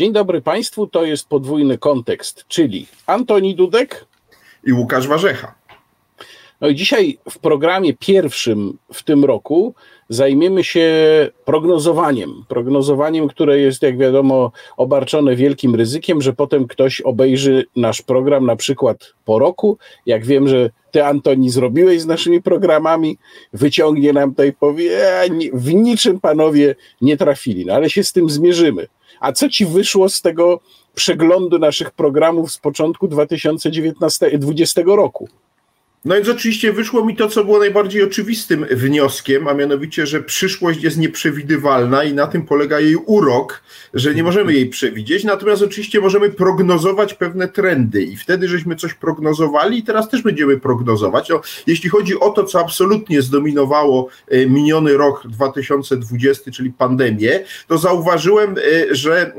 Dzień 0.00 0.12
dobry 0.12 0.40
Państwu, 0.40 0.86
to 0.86 1.04
jest 1.04 1.28
podwójny 1.28 1.78
kontekst, 1.78 2.44
czyli 2.48 2.86
Antoni 3.06 3.54
Dudek 3.54 4.06
i 4.64 4.72
Łukasz 4.72 5.08
Warzecha. 5.08 5.54
No 6.60 6.68
i 6.68 6.74
dzisiaj 6.74 7.18
w 7.30 7.38
programie 7.38 7.94
pierwszym 7.94 8.78
w 8.92 9.02
tym 9.02 9.24
roku 9.24 9.74
zajmiemy 10.08 10.64
się 10.64 10.88
prognozowaniem. 11.44 12.44
Prognozowaniem, 12.48 13.28
które 13.28 13.58
jest, 13.58 13.82
jak 13.82 13.98
wiadomo, 13.98 14.52
obarczone 14.76 15.36
wielkim 15.36 15.74
ryzykiem, 15.74 16.22
że 16.22 16.32
potem 16.32 16.66
ktoś 16.66 17.00
obejrzy 17.00 17.66
nasz 17.76 18.02
program 18.02 18.46
na 18.46 18.56
przykład 18.56 19.14
po 19.24 19.38
roku. 19.38 19.78
Jak 20.06 20.24
wiem, 20.24 20.48
że 20.48 20.70
ty, 20.90 21.04
Antoni, 21.04 21.50
zrobiłeś 21.50 22.00
z 22.00 22.06
naszymi 22.06 22.42
programami, 22.42 23.18
wyciągnie 23.52 24.12
nam 24.12 24.30
tutaj, 24.30 24.52
powie, 24.52 25.20
e, 25.22 25.28
w 25.52 25.74
niczym 25.74 26.20
panowie 26.20 26.74
nie 27.00 27.16
trafili, 27.16 27.66
no 27.66 27.74
ale 27.74 27.90
się 27.90 28.04
z 28.04 28.12
tym 28.12 28.30
zmierzymy. 28.30 28.86
A 29.20 29.32
co 29.32 29.48
ci 29.48 29.66
wyszło 29.66 30.08
z 30.08 30.20
tego 30.20 30.60
przeglądu 30.94 31.58
naszych 31.58 31.90
programów 31.90 32.52
z 32.52 32.58
początku 32.58 33.08
2020 33.08 34.82
roku? 34.86 35.28
No 36.04 36.14
więc 36.14 36.28
oczywiście 36.28 36.72
wyszło 36.72 37.04
mi 37.04 37.16
to, 37.16 37.28
co 37.28 37.44
było 37.44 37.58
najbardziej 37.58 38.02
oczywistym 38.02 38.64
wnioskiem, 38.70 39.48
a 39.48 39.54
mianowicie, 39.54 40.06
że 40.06 40.22
przyszłość 40.22 40.82
jest 40.82 40.98
nieprzewidywalna 40.98 42.04
i 42.04 42.14
na 42.14 42.26
tym 42.26 42.42
polega 42.42 42.80
jej 42.80 42.96
urok, 42.96 43.62
że 43.94 44.14
nie 44.14 44.22
możemy 44.22 44.52
jej 44.52 44.68
przewidzieć, 44.68 45.24
natomiast 45.24 45.62
oczywiście 45.62 46.00
możemy 46.00 46.30
prognozować 46.30 47.14
pewne 47.14 47.48
trendy 47.48 48.02
i 48.02 48.16
wtedy 48.16 48.48
żeśmy 48.48 48.76
coś 48.76 48.94
prognozowali 48.94 49.78
i 49.78 49.82
teraz 49.82 50.08
też 50.08 50.22
będziemy 50.22 50.60
prognozować. 50.60 51.28
No, 51.28 51.40
jeśli 51.66 51.90
chodzi 51.90 52.20
o 52.20 52.30
to, 52.30 52.44
co 52.44 52.60
absolutnie 52.60 53.22
zdominowało 53.22 54.08
e, 54.28 54.46
miniony 54.46 54.96
rok 54.96 55.26
2020, 55.26 56.50
czyli 56.50 56.70
pandemię, 56.70 57.44
to 57.66 57.78
zauważyłem, 57.78 58.54
e, 58.58 58.94
że 58.94 59.32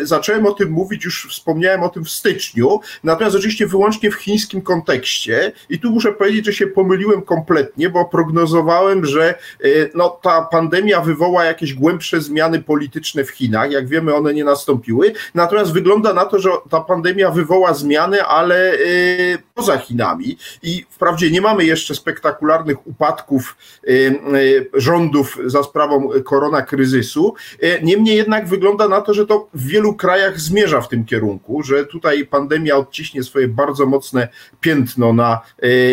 e, 0.00 0.06
zacząłem 0.06 0.46
o 0.46 0.52
tym 0.52 0.70
mówić, 0.70 1.04
już 1.04 1.28
wspomniałem 1.30 1.82
o 1.82 1.88
tym 1.88 2.04
w 2.04 2.10
styczniu, 2.10 2.80
natomiast 3.04 3.36
oczywiście 3.36 3.66
wyłącznie 3.66 4.10
w 4.10 4.14
chińskim 4.14 4.62
kontekście 4.62 5.52
i 5.70 5.78
tu 5.78 5.91
muszę 5.92 6.12
powiedzieć, 6.12 6.46
że 6.46 6.52
się 6.52 6.66
pomyliłem 6.66 7.22
kompletnie, 7.22 7.90
bo 7.90 8.04
prognozowałem, 8.04 9.04
że 9.04 9.34
y, 9.64 9.90
no, 9.94 10.18
ta 10.22 10.42
pandemia 10.42 11.00
wywoła 11.00 11.44
jakieś 11.44 11.74
głębsze 11.74 12.20
zmiany 12.20 12.62
polityczne 12.62 13.24
w 13.24 13.30
Chinach. 13.30 13.70
Jak 13.70 13.88
wiemy, 13.88 14.14
one 14.14 14.34
nie 14.34 14.44
nastąpiły. 14.44 15.12
Natomiast 15.34 15.72
wygląda 15.72 16.12
na 16.12 16.24
to, 16.24 16.38
że 16.38 16.50
ta 16.70 16.80
pandemia 16.80 17.30
wywoła 17.30 17.74
zmiany, 17.74 18.24
ale 18.24 18.74
y, 18.74 19.38
poza 19.54 19.78
Chinami. 19.78 20.36
I 20.62 20.86
wprawdzie 20.90 21.30
nie 21.30 21.40
mamy 21.40 21.64
jeszcze 21.64 21.94
spektakularnych 21.94 22.86
upadków 22.86 23.56
y, 23.88 24.70
rządów 24.74 25.38
za 25.46 25.62
sprawą 25.62 26.08
korona 26.24 26.62
kryzysu. 26.62 27.34
Niemniej 27.82 28.16
jednak 28.16 28.48
wygląda 28.48 28.88
na 28.88 29.00
to, 29.00 29.14
że 29.14 29.26
to 29.26 29.48
w 29.54 29.66
wielu 29.66 29.94
krajach 29.94 30.40
zmierza 30.40 30.80
w 30.80 30.88
tym 30.88 31.04
kierunku, 31.04 31.62
że 31.62 31.86
tutaj 31.86 32.26
pandemia 32.26 32.76
odciśnie 32.76 33.22
swoje 33.22 33.48
bardzo 33.48 33.86
mocne 33.86 34.28
piętno 34.60 35.12
na 35.12 35.40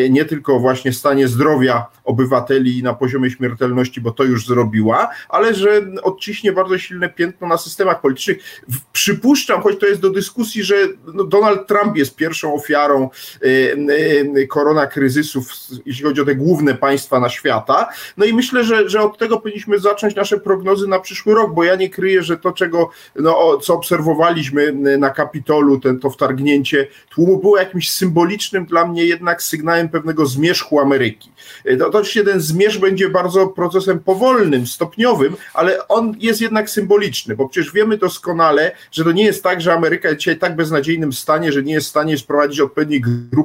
nie 0.10 0.26
tylko 0.26 0.60
właśnie 0.60 0.94
stanie 0.94 1.28
zdrowia 1.28 1.86
obywateli 2.04 2.84
na 2.84 2.94
poziomie 2.94 3.32
śmiertelności, 3.32 4.02
bo 4.02 4.12
to 4.12 4.24
już 4.24 4.48
zrobiła, 4.48 5.10
ale 5.30 5.54
że 5.56 5.82
odciśnie 6.04 6.52
bardzo 6.52 6.78
silne 6.78 7.10
piętno 7.10 7.48
na 7.48 7.58
systemach 7.58 8.02
politycznych. 8.02 8.64
Przypuszczam, 8.94 9.62
choć 9.62 9.80
to 9.80 9.86
jest 9.86 10.02
do 10.02 10.10
dyskusji, 10.10 10.64
że 10.64 10.76
no 11.14 11.24
Donald 11.24 11.68
Trump 11.68 11.98
jest 11.98 12.16
pierwszą 12.16 12.54
ofiarą 12.54 13.10
y, 13.44 13.49
y, 13.49 13.49
korona 14.50 14.88
kryzysów, 14.88 15.52
jeśli 15.86 16.04
chodzi 16.04 16.22
o 16.22 16.26
te 16.26 16.36
główne 16.36 16.76
państwa 16.76 17.20
na 17.20 17.30
świata. 17.30 17.90
No 18.18 18.26
i 18.26 18.34
myślę, 18.34 18.64
że, 18.64 18.90
że 18.90 19.02
od 19.02 19.18
tego 19.18 19.40
powinniśmy 19.40 19.80
zacząć 19.80 20.16
nasze 20.16 20.40
prognozy 20.40 20.88
na 20.88 21.00
przyszły 21.00 21.34
rok, 21.34 21.54
bo 21.54 21.64
ja 21.64 21.76
nie 21.76 21.90
kryję, 21.90 22.24
że 22.24 22.38
to, 22.38 22.52
czego, 22.52 22.90
no, 23.16 23.58
co 23.58 23.74
obserwowaliśmy 23.74 24.74
na 24.98 25.10
Kapitolu, 25.10 25.80
ten, 25.80 26.00
to 26.00 26.10
wtargnięcie 26.10 26.88
tłumu 27.10 27.38
było 27.38 27.58
jakimś 27.58 27.92
symbolicznym 27.92 28.66
dla 28.66 28.86
mnie 28.86 29.06
jednak 29.06 29.44
sygnałem 29.44 29.90
pewnego 29.90 30.26
zmierzchu 30.26 30.80
Ameryki. 30.80 31.32
To, 31.80 31.88
oczywiście 31.88 32.24
ten 32.24 32.42
zmierz 32.42 32.78
będzie 32.78 33.10
bardzo 33.10 33.48
procesem 33.48 34.00
powolnym, 34.00 34.68
stopniowym, 34.68 35.36
ale 35.54 35.88
on 35.88 36.16
jest 36.20 36.42
jednak 36.42 36.70
symboliczny, 36.70 37.36
bo 37.36 37.50
przecież 37.50 37.74
wiemy 37.74 37.98
doskonale, 37.98 38.72
że 38.92 39.04
to 39.04 39.12
nie 39.12 39.24
jest 39.24 39.44
tak, 39.44 39.62
że 39.62 39.74
Ameryka 39.74 40.10
jest 40.10 40.20
dzisiaj 40.20 40.38
tak 40.38 40.56
beznadziejnym 40.56 41.14
stanie, 41.14 41.52
że 41.52 41.64
nie 41.64 41.74
jest 41.74 41.88
w 41.88 41.90
stanie 41.90 42.18
sprowadzić 42.18 42.60
odpowiedniej 42.60 43.02
grupy 43.02 43.39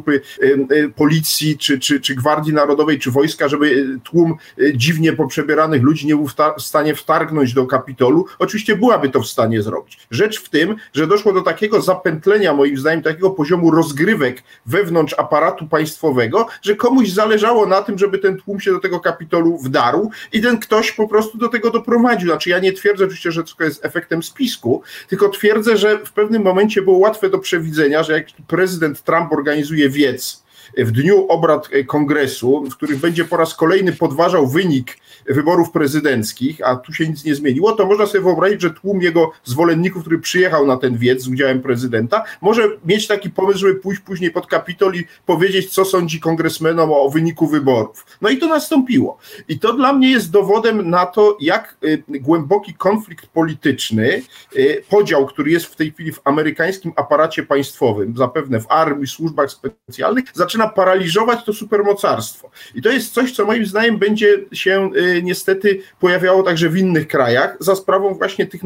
policji, 0.97 1.59
czy, 1.59 1.79
czy, 1.79 2.01
czy 2.01 2.15
Gwardii 2.15 2.53
Narodowej, 2.53 2.99
czy 2.99 3.11
wojska, 3.11 3.49
żeby 3.49 3.99
tłum 4.05 4.35
e, 4.59 4.77
dziwnie 4.77 5.13
poprzebieranych 5.13 5.83
ludzi 5.83 6.07
nie 6.07 6.17
był 6.17 6.29
w 6.59 6.63
stanie 6.63 6.95
wtargnąć 6.95 7.55
do 7.55 7.67
Kapitolu. 7.67 8.27
Oczywiście 8.39 8.77
byłaby 8.77 9.09
to 9.09 9.21
w 9.21 9.27
stanie 9.27 9.63
zrobić. 9.63 9.99
Rzecz 10.11 10.41
w 10.41 10.49
tym, 10.49 10.77
że 10.93 11.07
doszło 11.07 11.33
do 11.33 11.43
takiego 11.43 11.81
zapętlenia, 11.81 12.55
moim 12.55 12.79
zdaniem, 12.79 13.03
takiego 13.03 13.31
poziomu 13.31 13.71
rozgrywek 13.71 14.43
wewnątrz 14.67 15.15
aparatu 15.19 15.69
państwowego, 15.69 16.47
że 16.63 16.77
komuś 16.77 17.09
zależało 17.09 17.67
na 17.67 17.83
tym, 17.83 17.99
żeby 17.99 18.19
ten 18.19 18.37
tłum 18.37 18.61
się 18.61 18.73
do 18.73 18.81
tego 18.81 19.01
kapitolu 19.01 19.59
wdarł 19.59 20.11
i 20.33 20.43
ten 20.43 20.59
ktoś 20.59 20.93
po 20.93 21.09
prostu 21.09 21.39
do 21.39 21.49
tego 21.49 21.71
doprowadził. 21.71 22.29
Znaczy 22.29 22.51
ja 22.51 22.59
nie 22.59 22.73
twierdzę 22.73 23.05
oczywiście, 23.05 23.33
że 23.33 23.45
to 23.45 23.65
jest 23.65 23.85
efektem 23.85 24.23
spisku, 24.23 24.83
tylko 25.09 25.29
twierdzę, 25.29 25.77
że 25.77 25.99
w 25.99 26.13
pewnym 26.13 26.43
momencie 26.43 26.83
było 26.83 26.99
łatwe 26.99 27.31
do 27.31 27.39
przewidzenia, 27.39 28.03
że 28.03 28.13
jak 28.13 28.27
prezydent 28.47 29.03
Trump 29.03 29.33
organizuje 29.33 29.84
wiec, 29.89 30.44
w 30.77 30.91
dniu 30.91 31.27
obrad 31.29 31.69
kongresu, 31.87 32.65
w 32.71 32.77
którym 32.77 32.99
będzie 32.99 33.25
po 33.25 33.37
raz 33.37 33.55
kolejny 33.55 33.93
podważał 33.93 34.47
wynik 34.47 34.97
wyborów 35.27 35.71
prezydenckich, 35.71 36.61
a 36.65 36.77
tu 36.77 36.93
się 36.93 37.09
nic 37.09 37.25
nie 37.25 37.35
zmieniło, 37.35 37.73
to 37.73 37.87
można 37.87 38.07
sobie 38.07 38.25
wyobrazić, 38.25 38.63
że 38.63 38.71
tłum 38.71 39.03
jego 39.03 39.33
zwolenników, 39.45 40.01
który 40.01 40.19
przyjechał 40.19 40.67
na 40.67 40.77
ten 40.77 40.99
wiec 40.99 41.23
z 41.23 41.29
udziałem 41.29 41.63
prezydenta, 41.63 42.25
może 42.41 42.69
mieć 42.85 43.07
taki 43.07 43.31
pomysł, 43.31 43.59
żeby 43.59 43.75
pójść 43.75 44.01
później 44.01 44.31
pod 44.31 44.47
Kapitol 44.47 44.95
i 44.95 45.05
powiedzieć, 45.27 45.71
co 45.71 45.85
sądzi 45.85 46.21
kongresmenom 46.21 46.93
o 46.93 47.11
wyniku 47.11 47.47
wyborów. 47.47 48.07
No 48.21 48.29
i 48.29 48.39
to 48.39 48.47
nastąpiło. 48.47 49.19
I 49.49 49.59
to 49.59 49.73
dla 49.73 49.93
mnie 49.93 50.11
jest 50.11 50.31
dowodem 50.31 50.91
na 50.91 51.07
to, 51.07 51.37
jak 51.41 51.77
y, 51.85 52.03
głęboki 52.09 52.75
konflikt 52.75 53.27
polityczny, 53.27 54.23
y, 54.57 54.83
podział, 54.91 55.27
który 55.27 55.51
jest 55.51 55.67
w 55.67 55.77
tej 55.77 55.93
chwili 55.93 56.13
w 56.13 56.21
amerykańskim 56.25 56.93
aparacie 56.97 57.43
państwowym, 57.43 58.17
zapewne 58.17 58.61
w 58.61 58.67
armii, 58.69 59.07
służbach 59.07 59.51
specjalnych, 59.51 60.25
zaczyna 60.33 60.64
paraliżować 60.69 61.45
to 61.45 61.53
supermocarstwo. 61.53 62.51
I 62.75 62.83
to 62.83 62.91
jest 62.91 63.15
coś, 63.15 63.33
co 63.33 63.45
moim 63.45 63.67
zdaniem 63.67 63.99
będzie 63.99 64.39
się 64.53 64.91
y, 64.97 65.23
niestety 65.23 65.81
pojawiało 66.01 66.43
także 66.43 66.69
w 66.69 66.77
innych 66.77 67.09
krajach 67.09 67.57
za 67.61 67.77
sprawą 67.77 68.15
właśnie 68.15 68.47
tych 68.47 68.63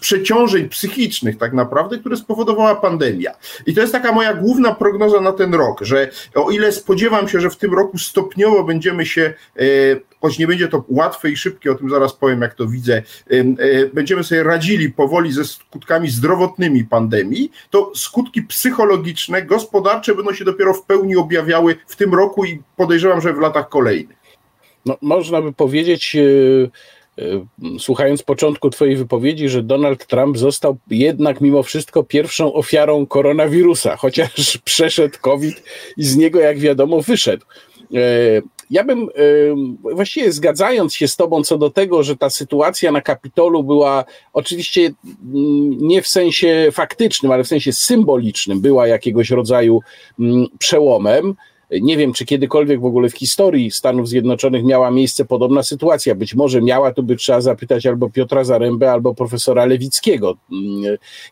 przeciążeń 0.00 0.68
psychicznych 0.68 1.38
tak 1.38 1.52
naprawdę, 1.52 1.98
które 1.98 2.16
spowodowała 2.16 2.74
pandemia. 2.74 3.32
I 3.66 3.74
to 3.74 3.80
jest 3.80 3.92
taka 3.92 4.12
moja 4.12 4.34
główna 4.34 4.74
prognoza 4.74 5.20
na 5.20 5.32
ten 5.32 5.54
rok, 5.54 5.80
że 5.82 6.10
o 6.34 6.50
ile 6.50 6.72
spodziewam 6.72 7.28
się, 7.28 7.40
że 7.40 7.50
w 7.50 7.56
tym 7.56 7.74
roku 7.74 7.98
stopniowo 7.98 8.64
będziemy 8.64 9.06
się 9.06 9.34
e, 9.56 9.62
choć 10.20 10.38
nie 10.38 10.46
będzie 10.46 10.68
to 10.68 10.84
łatwe 10.88 11.30
i 11.30 11.36
szybkie, 11.36 11.72
o 11.72 11.74
tym 11.74 11.90
zaraz 11.90 12.12
powiem, 12.12 12.40
jak 12.42 12.54
to 12.54 12.66
widzę, 12.66 13.02
e, 13.30 13.86
będziemy 13.94 14.24
sobie 14.24 14.42
radzili 14.42 14.90
powoli 14.90 15.32
ze 15.32 15.44
skutkami 15.44 16.10
zdrowotnymi 16.10 16.84
pandemii, 16.84 17.52
to 17.70 17.92
skutki 17.94 18.42
psychologiczne, 18.42 19.42
gospodarcze 19.42 20.14
będą 20.14 20.32
się 20.32 20.44
dopiero 20.44 20.74
w 20.74 20.82
pełni 20.82 21.09
objawiały 21.16 21.76
w 21.86 21.96
tym 21.96 22.14
roku 22.14 22.44
i 22.44 22.62
podejrzewam, 22.76 23.20
że 23.20 23.32
w 23.32 23.38
latach 23.38 23.68
kolejnych 23.68 24.20
no, 24.86 24.96
można 25.02 25.42
by 25.42 25.52
powiedzieć, 25.52 26.16
e, 26.16 27.22
e, 27.22 27.78
słuchając 27.78 28.22
początku 28.22 28.70
Twojej 28.70 28.96
wypowiedzi, 28.96 29.48
że 29.48 29.62
Donald 29.62 30.06
Trump 30.06 30.38
został 30.38 30.76
jednak 30.90 31.40
mimo 31.40 31.62
wszystko 31.62 32.02
pierwszą 32.02 32.52
ofiarą 32.52 33.06
koronawirusa, 33.06 33.96
chociaż 33.96 34.58
przeszedł 34.64 35.18
COVID 35.20 35.62
i 35.96 36.04
z 36.04 36.16
niego, 36.16 36.40
jak 36.40 36.58
wiadomo, 36.58 37.02
wyszedł. 37.02 37.46
Ja 38.70 38.84
bym 38.84 39.08
właściwie 39.94 40.32
zgadzając 40.32 40.94
się 40.94 41.08
z 41.08 41.16
Tobą 41.16 41.44
co 41.44 41.58
do 41.58 41.70
tego, 41.70 42.02
że 42.02 42.16
ta 42.16 42.30
sytuacja 42.30 42.92
na 42.92 43.00
Kapitolu 43.00 43.64
była 43.64 44.04
oczywiście 44.32 44.80
mm, 44.80 45.78
nie 45.78 46.02
w 46.02 46.08
sensie 46.08 46.68
faktycznym, 46.72 47.32
ale 47.32 47.44
w 47.44 47.48
sensie 47.48 47.72
symbolicznym, 47.72 48.60
była 48.60 48.86
jakiegoś 48.86 49.30
rodzaju 49.30 49.80
mm, 50.20 50.46
przełomem. 50.58 51.34
Nie 51.80 51.96
wiem, 51.96 52.12
czy 52.12 52.24
kiedykolwiek 52.24 52.80
w 52.80 52.84
ogóle 52.84 53.08
w 53.08 53.16
historii 53.16 53.70
Stanów 53.70 54.08
Zjednoczonych 54.08 54.64
miała 54.64 54.90
miejsce 54.90 55.24
podobna 55.24 55.62
sytuacja. 55.62 56.14
Być 56.14 56.34
może 56.34 56.62
miała, 56.62 56.92
to 56.92 57.02
by 57.02 57.16
trzeba 57.16 57.40
zapytać 57.40 57.86
albo 57.86 58.10
Piotra 58.10 58.44
Zarębę, 58.44 58.92
albo 58.92 59.14
profesora 59.14 59.64
Lewickiego. 59.64 60.36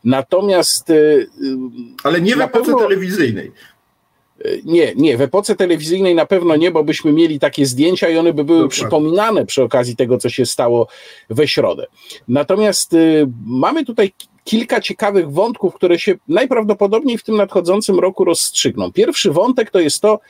Natomiast. 0.05 0.91
Y, 0.91 1.27
Ale 2.05 2.21
nie 2.21 2.37
w 2.37 2.41
epoce 2.41 2.65
pewno... 2.65 2.79
telewizyjnej. 2.79 3.53
Nie, 4.65 4.93
nie, 4.97 5.17
w 5.17 5.21
epoce 5.21 5.57
telewizyjnej 5.57 6.15
na 6.15 6.27
pewno 6.27 6.57
nie, 6.57 6.71
bo 6.71 6.85
byśmy 6.85 7.13
mieli 7.13 7.39
takie 7.39 7.67
zdjęcia 7.67 8.09
i 8.09 8.17
one 8.17 8.33
by 8.33 8.45
były 8.45 8.59
Dokładnie. 8.59 8.71
przypominane 8.71 9.47
przy 9.47 9.63
okazji 9.63 9.97
tego, 9.97 10.19
co 10.19 10.29
się 10.29 10.47
stało 10.47 10.89
we 11.31 11.49
środę. 11.49 11.87
Natomiast 12.29 12.93
y, 12.95 13.27
mamy 13.47 13.85
tutaj 13.85 14.13
kilka 14.45 14.81
ciekawych 14.81 15.33
wątków, 15.33 15.75
które 15.75 15.99
się 15.99 16.15
najprawdopodobniej 16.29 17.19
w 17.19 17.25
tym 17.25 17.37
nadchodzącym 17.37 17.99
roku 17.99 18.25
rozstrzygną. 18.25 18.93
Pierwszy 18.93 19.33
wątek 19.33 19.71
to 19.71 19.81
jest 19.81 20.03
to, 20.03 20.21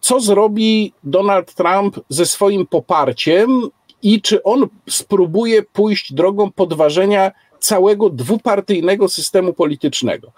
co 0.00 0.20
zrobi 0.20 0.92
Donald 1.04 1.54
Trump 1.54 2.00
ze 2.08 2.26
swoim 2.26 2.66
poparciem 2.66 3.62
i 4.02 4.22
czy 4.22 4.42
on 4.42 4.66
spróbuje 4.90 5.62
pójść 5.62 6.12
drogą 6.12 6.50
podważenia 6.50 7.32
całego 7.60 8.10
dwupartyjnego 8.10 9.08
systemu 9.08 9.52
politycznego. 9.52 10.32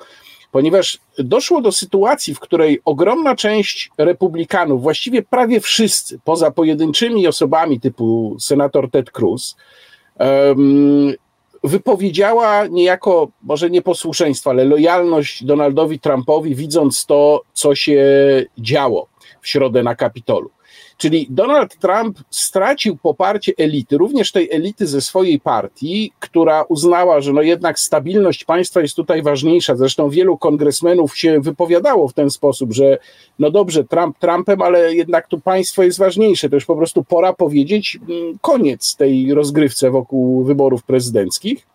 Ponieważ 0.52 0.98
doszło 1.18 1.60
do 1.60 1.72
sytuacji, 1.72 2.34
w 2.34 2.40
której 2.40 2.80
ogromna 2.84 3.36
część 3.36 3.90
republikanów, 3.98 4.82
właściwie 4.82 5.22
prawie 5.22 5.60
wszyscy, 5.60 6.18
poza 6.24 6.50
pojedynczymi 6.50 7.26
osobami 7.26 7.80
typu 7.80 8.36
senator 8.40 8.90
Ted 8.90 9.10
Cruz, 9.10 9.56
wypowiedziała 11.64 12.66
niejako, 12.66 13.28
może 13.42 13.70
nie 13.70 13.82
posłuszeństwo, 13.82 14.50
ale 14.50 14.64
lojalność 14.64 15.44
Donaldowi 15.44 15.98
Trumpowi, 15.98 16.54
widząc 16.54 17.06
to, 17.06 17.42
co 17.52 17.74
się 17.74 18.02
działo 18.58 19.08
w 19.40 19.48
środę 19.48 19.82
na 19.82 19.94
Kapitolu. 19.94 20.50
Czyli 21.00 21.26
Donald 21.30 21.76
Trump 21.76 22.18
stracił 22.30 22.96
poparcie 22.96 23.52
elity, 23.58 23.98
również 23.98 24.32
tej 24.32 24.50
elity 24.50 24.86
ze 24.86 25.00
swojej 25.00 25.40
partii, 25.40 26.12
która 26.20 26.62
uznała, 26.62 27.20
że 27.20 27.32
no 27.32 27.42
jednak 27.42 27.78
stabilność 27.78 28.44
państwa 28.44 28.80
jest 28.80 28.96
tutaj 28.96 29.22
ważniejsza. 29.22 29.76
Zresztą 29.76 30.10
wielu 30.10 30.38
kongresmenów 30.38 31.18
się 31.18 31.40
wypowiadało 31.40 32.08
w 32.08 32.12
ten 32.12 32.30
sposób, 32.30 32.72
że 32.72 32.98
no 33.38 33.50
dobrze, 33.50 33.84
Trump 33.84 34.18
Trumpem, 34.18 34.62
ale 34.62 34.94
jednak 34.94 35.26
tu 35.26 35.40
państwo 35.40 35.82
jest 35.82 35.98
ważniejsze. 35.98 36.48
To 36.48 36.56
już 36.56 36.64
po 36.64 36.76
prostu 36.76 37.04
pora 37.04 37.32
powiedzieć 37.32 37.98
mm, 38.08 38.38
koniec 38.40 38.96
tej 38.96 39.34
rozgrywce 39.34 39.90
wokół 39.90 40.44
wyborów 40.44 40.82
prezydenckich. 40.82 41.66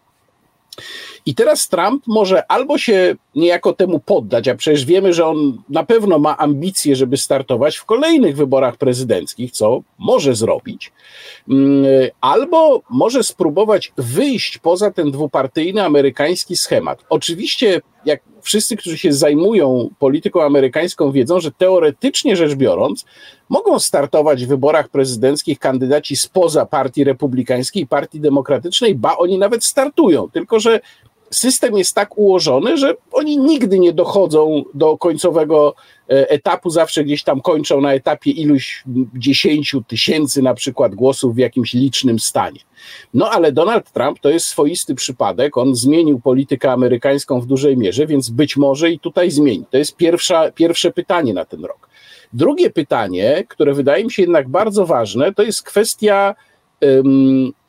I 1.26 1.36
teraz 1.36 1.68
Trump 1.68 2.04
może 2.08 2.52
albo 2.52 2.78
się 2.78 3.16
niejako 3.36 3.74
temu 3.74 4.00
poddać, 4.00 4.48
a 4.48 4.56
przecież 4.56 4.86
wiemy, 4.86 5.14
że 5.14 5.26
on 5.26 5.64
na 5.70 5.84
pewno 5.84 6.20
ma 6.20 6.38
ambicje, 6.38 6.96
żeby 6.96 7.18
startować 7.18 7.78
w 7.78 7.86
kolejnych 7.86 8.36
wyborach 8.36 8.78
prezydenckich, 8.78 9.52
co 9.52 9.82
może 10.00 10.36
zrobić, 10.36 10.92
mm, 11.50 11.86
albo 12.22 12.82
może 12.90 13.24
spróbować 13.24 13.94
wyjść 13.98 14.58
poza 14.58 14.92
ten 14.92 15.12
dwupartyjny 15.12 15.84
amerykański 15.84 16.58
schemat. 16.58 17.04
Oczywiście, 17.10 17.82
jak 18.06 18.22
wszyscy, 18.42 18.78
którzy 18.78 18.98
się 18.98 19.14
zajmują 19.14 19.90
polityką 20.00 20.44
amerykańską, 20.44 21.12
wiedzą, 21.12 21.40
że 21.40 21.52
teoretycznie 21.52 22.36
rzecz 22.36 22.56
biorąc, 22.56 23.06
mogą 23.50 23.80
startować 23.80 24.46
w 24.46 24.48
wyborach 24.48 24.90
prezydenckich 24.90 25.60
kandydaci 25.60 26.16
spoza 26.16 26.66
partii 26.66 27.04
republikańskiej 27.04 27.84
i 27.84 27.88
partii 27.88 28.20
demokratycznej, 28.20 28.96
ba, 28.96 29.18
oni 29.18 29.38
nawet 29.38 29.66
startują, 29.66 30.30
tylko 30.30 30.60
że 30.60 30.80
system 31.32 31.78
jest 31.78 31.96
tak 31.96 32.18
ułożony, 32.18 32.78
że 32.78 32.96
oni 33.12 33.38
nigdy 33.38 33.80
nie 33.80 33.94
dochodzą 33.94 34.64
do 34.74 34.98
końcowego 34.98 35.76
e, 36.10 36.30
etapu, 36.30 36.70
zawsze 36.70 37.04
gdzieś 37.04 37.24
tam 37.24 37.42
kończą 37.42 37.82
na 37.82 37.94
etapie 37.94 38.32
iluś 38.32 38.84
dziesięciu 39.18 39.84
tysięcy 39.84 40.42
na 40.42 40.54
przykład 40.54 40.96
głosów 40.96 41.36
w 41.36 41.38
jakimś 41.38 41.74
licznym 41.74 42.20
stanie. 42.20 42.60
No 43.14 43.30
ale 43.30 43.52
Donald 43.52 43.92
Trump 43.92 44.20
to 44.20 44.30
jest 44.30 44.46
swoisty 44.46 44.96
przypadek, 44.96 45.58
on 45.58 45.76
zmienił 45.76 46.20
politykę 46.20 46.72
amerykańską 46.72 47.42
w 47.42 47.46
dużej 47.46 47.78
mierze, 47.78 48.08
więc 48.08 48.30
być 48.30 48.58
może 48.58 48.92
i 48.92 49.00
tutaj 49.00 49.32
zmieni. 49.32 49.66
To 49.72 49.78
jest 49.78 49.96
pierwsza, 49.96 50.52
pierwsze 50.52 50.92
pytanie 50.92 51.34
na 51.34 51.46
ten 51.46 51.66
rok. 51.66 51.90
Drugie 52.34 52.70
pytanie, 52.70 53.44
które 53.48 53.74
wydaje 53.74 54.04
mi 54.04 54.12
się 54.12 54.22
jednak 54.22 54.50
bardzo 54.50 54.86
ważne, 54.86 55.34
to 55.34 55.44
jest 55.44 55.64
kwestia 55.64 56.36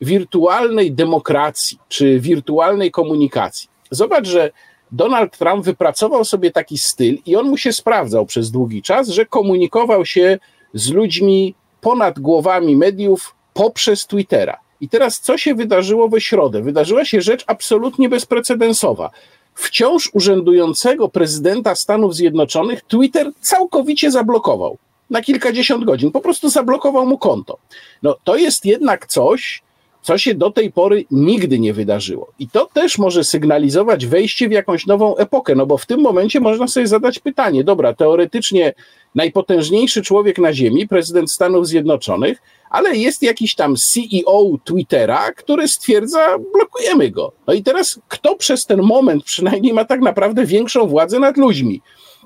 wirtualnej 0.01 0.91
demokracji 0.91 1.79
czy 1.89 2.19
wirtualnej 2.19 2.91
komunikacji. 2.91 3.69
Zobacz, 3.91 4.27
że 4.27 4.51
Donald 4.91 5.37
Trump 5.37 5.65
wypracował 5.65 6.25
sobie 6.25 6.51
taki 6.51 6.77
styl 6.77 7.17
i 7.25 7.35
on 7.35 7.49
mu 7.49 7.57
się 7.57 7.73
sprawdzał 7.73 8.25
przez 8.25 8.51
długi 8.51 8.81
czas, 8.81 9.09
że 9.09 9.25
komunikował 9.25 10.05
się 10.05 10.39
z 10.73 10.91
ludźmi 10.91 11.55
ponad 11.81 12.19
głowami 12.19 12.75
mediów 12.75 13.35
poprzez 13.53 14.07
Twittera. 14.07 14.59
I 14.81 14.89
teraz 14.89 15.19
co 15.19 15.37
się 15.37 15.55
wydarzyło 15.55 16.09
we 16.09 16.21
środę? 16.21 16.61
Wydarzyła 16.61 17.05
się 17.05 17.21
rzecz 17.21 17.43
absolutnie 17.47 18.09
bezprecedensowa. 18.09 19.09
Wciąż 19.53 20.09
urzędującego 20.13 21.09
prezydenta 21.09 21.75
Stanów 21.75 22.15
Zjednoczonych 22.15 22.81
Twitter 22.81 23.31
całkowicie 23.41 24.11
zablokował 24.11 24.77
na 25.09 25.21
kilkadziesiąt 25.21 25.85
godzin. 25.85 26.11
Po 26.11 26.21
prostu 26.21 26.49
zablokował 26.49 27.05
mu 27.05 27.17
konto. 27.17 27.57
No 28.03 28.15
to 28.23 28.35
jest 28.35 28.65
jednak 28.65 29.07
coś, 29.07 29.61
co 30.01 30.17
się 30.17 30.35
do 30.35 30.51
tej 30.51 30.71
pory 30.71 31.05
nigdy 31.11 31.59
nie 31.59 31.73
wydarzyło. 31.73 32.31
I 32.39 32.49
to 32.49 32.65
też 32.73 32.97
może 32.97 33.23
sygnalizować 33.23 34.05
wejście 34.05 34.49
w 34.49 34.51
jakąś 34.51 34.85
nową 34.85 35.17
epokę, 35.17 35.55
no 35.55 35.65
bo 35.65 35.77
w 35.77 35.85
tym 35.85 36.01
momencie 36.01 36.39
można 36.39 36.67
sobie 36.67 36.87
zadać 36.87 37.19
pytanie, 37.19 37.63
dobra, 37.63 37.93
teoretycznie 37.93 38.73
najpotężniejszy 39.15 40.01
człowiek 40.01 40.37
na 40.37 40.53
Ziemi, 40.53 40.87
prezydent 40.87 41.31
Stanów 41.31 41.67
Zjednoczonych, 41.67 42.41
ale 42.69 42.95
jest 42.95 43.23
jakiś 43.23 43.55
tam 43.55 43.75
CEO 43.75 44.57
Twittera, 44.63 45.31
który 45.31 45.67
stwierdza, 45.67 46.37
blokujemy 46.53 47.11
go. 47.11 47.31
No 47.47 47.53
i 47.53 47.63
teraz 47.63 47.99
kto 48.07 48.35
przez 48.35 48.65
ten 48.65 48.81
moment 48.81 49.23
przynajmniej 49.23 49.73
ma 49.73 49.85
tak 49.85 50.01
naprawdę 50.01 50.45
większą 50.45 50.87
władzę 50.87 51.19
nad 51.19 51.37
ludźmi? 51.37 51.81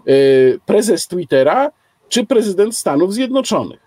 Yy, 0.06 0.60
prezes 0.66 1.08
Twittera 1.08 1.72
czy 2.12 2.26
prezydent 2.26 2.78
Stanów 2.78 3.14
Zjednoczonych. 3.14 3.80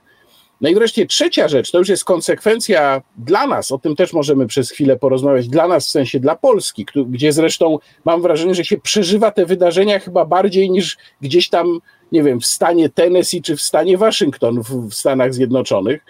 No 0.61 0.69
i 0.69 0.75
wreszcie 0.75 1.07
trzecia 1.07 1.49
rzecz, 1.49 1.71
to 1.71 1.79
już 1.79 1.89
jest 1.89 2.05
konsekwencja 2.05 3.03
dla 3.17 3.47
nas, 3.47 3.73
o 3.73 3.79
tym 3.79 3.97
też 3.97 4.13
możemy 4.13 4.47
przez 4.47 4.71
chwilę 4.71 4.97
porozmawiać, 4.97 5.49
dla 5.49 5.69
nas 5.69 5.87
w 5.87 5.91
sensie 5.91 6.21
dla 6.21 6.37
Polski, 6.37 6.87
gdzie 7.07 7.33
zresztą 7.33 7.79
mam 8.05 8.23
wrażenie, 8.23 8.55
że 8.55 8.65
się 8.65 8.79
przeżywa 8.79 9.31
te 9.31 9.47
wydarzenia 9.47 9.99
chyba 9.99 10.25
bardziej 10.25 10.71
niż 10.71 10.97
gdzieś 11.21 11.49
tam, 11.49 11.81
nie 12.13 12.23
wiem, 12.23 12.41
w 12.41 12.47
stanie 12.47 12.89
Tennessee 12.89 13.43
czy 13.43 13.57
w 13.57 13.63
stanie 13.63 13.99
Waszyngton 13.99 14.63
w, 14.63 14.89
w 14.89 14.95
Stanach 14.95 15.35
Zjednoczonych. 15.35 16.05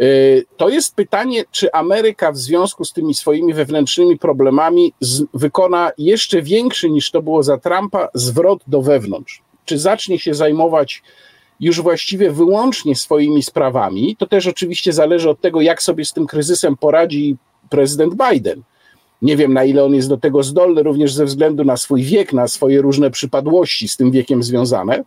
Y, 0.00 0.44
to 0.56 0.68
jest 0.68 0.94
pytanie, 0.94 1.44
czy 1.50 1.72
Ameryka 1.72 2.32
w 2.32 2.36
związku 2.36 2.84
z 2.84 2.92
tymi 2.92 3.14
swoimi 3.14 3.54
wewnętrznymi 3.54 4.18
problemami 4.18 4.92
z, 5.00 5.24
wykona 5.34 5.92
jeszcze 5.98 6.42
większy 6.42 6.90
niż 6.90 7.10
to 7.10 7.22
było 7.22 7.42
za 7.42 7.58
Trumpa 7.58 8.08
zwrot 8.14 8.60
do 8.66 8.82
wewnątrz. 8.82 9.42
Czy 9.64 9.78
zacznie 9.78 10.18
się 10.18 10.34
zajmować 10.34 11.02
już 11.60 11.80
właściwie 11.80 12.30
wyłącznie 12.30 12.96
swoimi 12.96 13.42
sprawami. 13.42 14.16
To 14.16 14.26
też 14.26 14.46
oczywiście 14.46 14.92
zależy 14.92 15.30
od 15.30 15.40
tego, 15.40 15.60
jak 15.60 15.82
sobie 15.82 16.04
z 16.04 16.12
tym 16.12 16.26
kryzysem 16.26 16.76
poradzi 16.76 17.36
prezydent 17.70 18.14
Biden. 18.30 18.62
Nie 19.22 19.36
wiem, 19.36 19.52
na 19.52 19.64
ile 19.64 19.84
on 19.84 19.94
jest 19.94 20.08
do 20.08 20.16
tego 20.16 20.42
zdolny, 20.42 20.82
również 20.82 21.14
ze 21.14 21.24
względu 21.24 21.64
na 21.64 21.76
swój 21.76 22.02
wiek, 22.02 22.32
na 22.32 22.48
swoje 22.48 22.82
różne 22.82 23.10
przypadłości 23.10 23.88
z 23.88 23.96
tym 23.96 24.10
wiekiem 24.10 24.42
związane. 24.42 25.04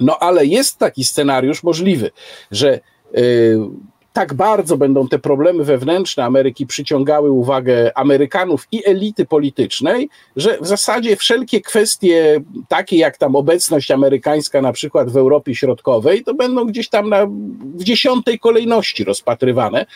No 0.00 0.18
ale 0.18 0.46
jest 0.46 0.78
taki 0.78 1.04
scenariusz 1.04 1.62
możliwy, 1.62 2.10
że 2.50 2.80
yy, 3.14 3.70
tak 4.12 4.34
bardzo 4.34 4.76
będą 4.76 5.08
te 5.08 5.18
problemy 5.18 5.64
wewnętrzne 5.64 6.24
Ameryki 6.24 6.66
przyciągały 6.66 7.30
uwagę 7.30 7.98
Amerykanów 7.98 8.68
i 8.72 8.82
elity 8.86 9.26
politycznej, 9.26 10.08
że 10.36 10.58
w 10.60 10.66
zasadzie 10.66 11.16
wszelkie 11.16 11.60
kwestie 11.60 12.40
takie 12.68 12.96
jak 12.96 13.16
tam 13.16 13.36
obecność 13.36 13.90
amerykańska 13.90 14.62
na 14.62 14.72
przykład 14.72 15.10
w 15.10 15.16
Europie 15.16 15.54
Środkowej, 15.54 16.24
to 16.24 16.34
będą 16.34 16.64
gdzieś 16.64 16.88
tam 16.88 17.08
na, 17.08 17.26
w 17.74 17.84
dziesiątej 17.84 18.38
kolejności 18.38 19.04
rozpatrywane. 19.04 19.86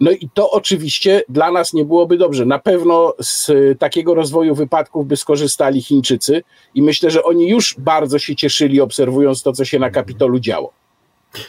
No 0.00 0.10
i 0.10 0.28
to 0.34 0.50
oczywiście 0.50 1.22
dla 1.28 1.52
nas 1.52 1.72
nie 1.72 1.84
byłoby 1.84 2.16
dobrze. 2.16 2.46
Na 2.46 2.58
pewno 2.58 3.14
z 3.18 3.52
takiego 3.78 4.14
rozwoju 4.14 4.54
wypadków 4.54 5.06
by 5.06 5.16
skorzystali 5.16 5.82
Chińczycy 5.82 6.42
i 6.74 6.82
myślę, 6.82 7.10
że 7.10 7.22
oni 7.22 7.48
już 7.48 7.74
bardzo 7.78 8.18
się 8.18 8.36
cieszyli, 8.36 8.80
obserwując 8.80 9.42
to, 9.42 9.52
co 9.52 9.64
się 9.64 9.78
na 9.78 9.90
Kapitolu 9.90 10.40
działo. 10.40 10.79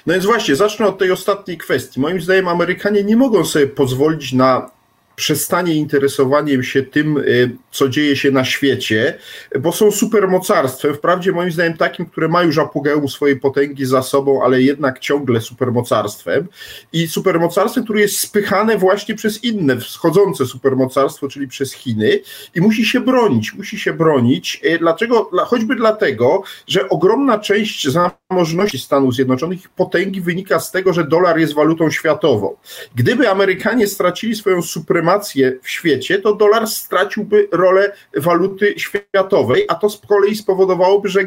No 0.06 0.14
więc 0.14 0.26
właśnie, 0.26 0.56
zacznę 0.56 0.88
od 0.88 0.98
tej 0.98 1.12
ostatniej 1.12 1.58
kwestii. 1.58 2.00
Moim 2.00 2.22
zdaniem 2.22 2.48
Amerykanie 2.48 3.04
nie 3.04 3.16
mogą 3.16 3.46
sobie 3.46 3.68
pozwolić 3.68 4.34
na 4.34 4.72
przestanie 5.22 5.76
interesowaniem 5.76 6.64
się 6.64 6.84
tym, 6.84 7.18
y, 7.18 7.58
co 7.72 7.90
dzieje 7.90 8.16
się 8.16 8.32
na 8.32 8.46
świecie, 8.46 9.18
bo 9.60 9.72
są 9.72 9.92
supermocarstwem, 9.92 10.96
wprawdzie 10.96 11.32
moim 11.32 11.52
zdaniem 11.52 11.78
takim, 11.78 12.06
które 12.06 12.28
ma 12.28 12.44
już 12.44 12.58
apogeum 12.58 13.08
swojej 13.10 13.40
potęgi 13.40 13.86
za 13.86 14.02
sobą, 14.02 14.44
ale 14.44 14.62
jednak 14.62 15.00
ciągle 15.00 15.42
supermocarstwem 15.42 16.48
i 16.94 17.08
supermocarstwem, 17.08 17.84
które 17.84 18.02
jest 18.02 18.18
spychane 18.18 18.78
właśnie 18.78 19.16
przez 19.16 19.44
inne 19.44 19.78
wschodzące 19.78 20.46
supermocarstwo, 20.46 21.28
czyli 21.28 21.48
przez 21.48 21.74
Chiny 21.74 22.20
i 22.56 22.62
musi 22.62 22.86
się 22.86 23.00
bronić, 23.00 23.54
musi 23.54 23.80
się 23.80 23.94
bronić. 23.94 24.62
Y, 24.66 24.80
dlaczego? 24.80 25.30
Choćby 25.46 25.76
dlatego, 25.76 26.44
że 26.68 26.90
ogromna 26.90 27.40
część 27.40 27.88
zamożności 27.88 28.80
Stanów 28.80 29.16
Zjednoczonych, 29.16 29.70
potęgi 29.70 30.22
wynika 30.22 30.60
z 30.60 30.72
tego, 30.72 30.94
że 30.94 31.04
dolar 31.04 31.40
jest 31.40 31.54
walutą 31.54 31.92
światową. 31.92 32.56
Gdyby 32.96 33.30
Amerykanie 33.30 33.88
stracili 33.88 34.36
swoją 34.36 34.62
supremację 34.62 35.11
w 35.64 35.70
świecie, 35.70 36.20
to 36.20 36.36
dolar 36.36 36.68
straciłby 36.68 37.48
rolę 37.52 37.92
waluty 38.18 38.74
światowej, 38.78 39.66
a 39.68 39.76
to 39.76 39.90
z 39.90 40.02
kolei 40.08 40.36
spowodowałoby, 40.36 41.10
że 41.10 41.20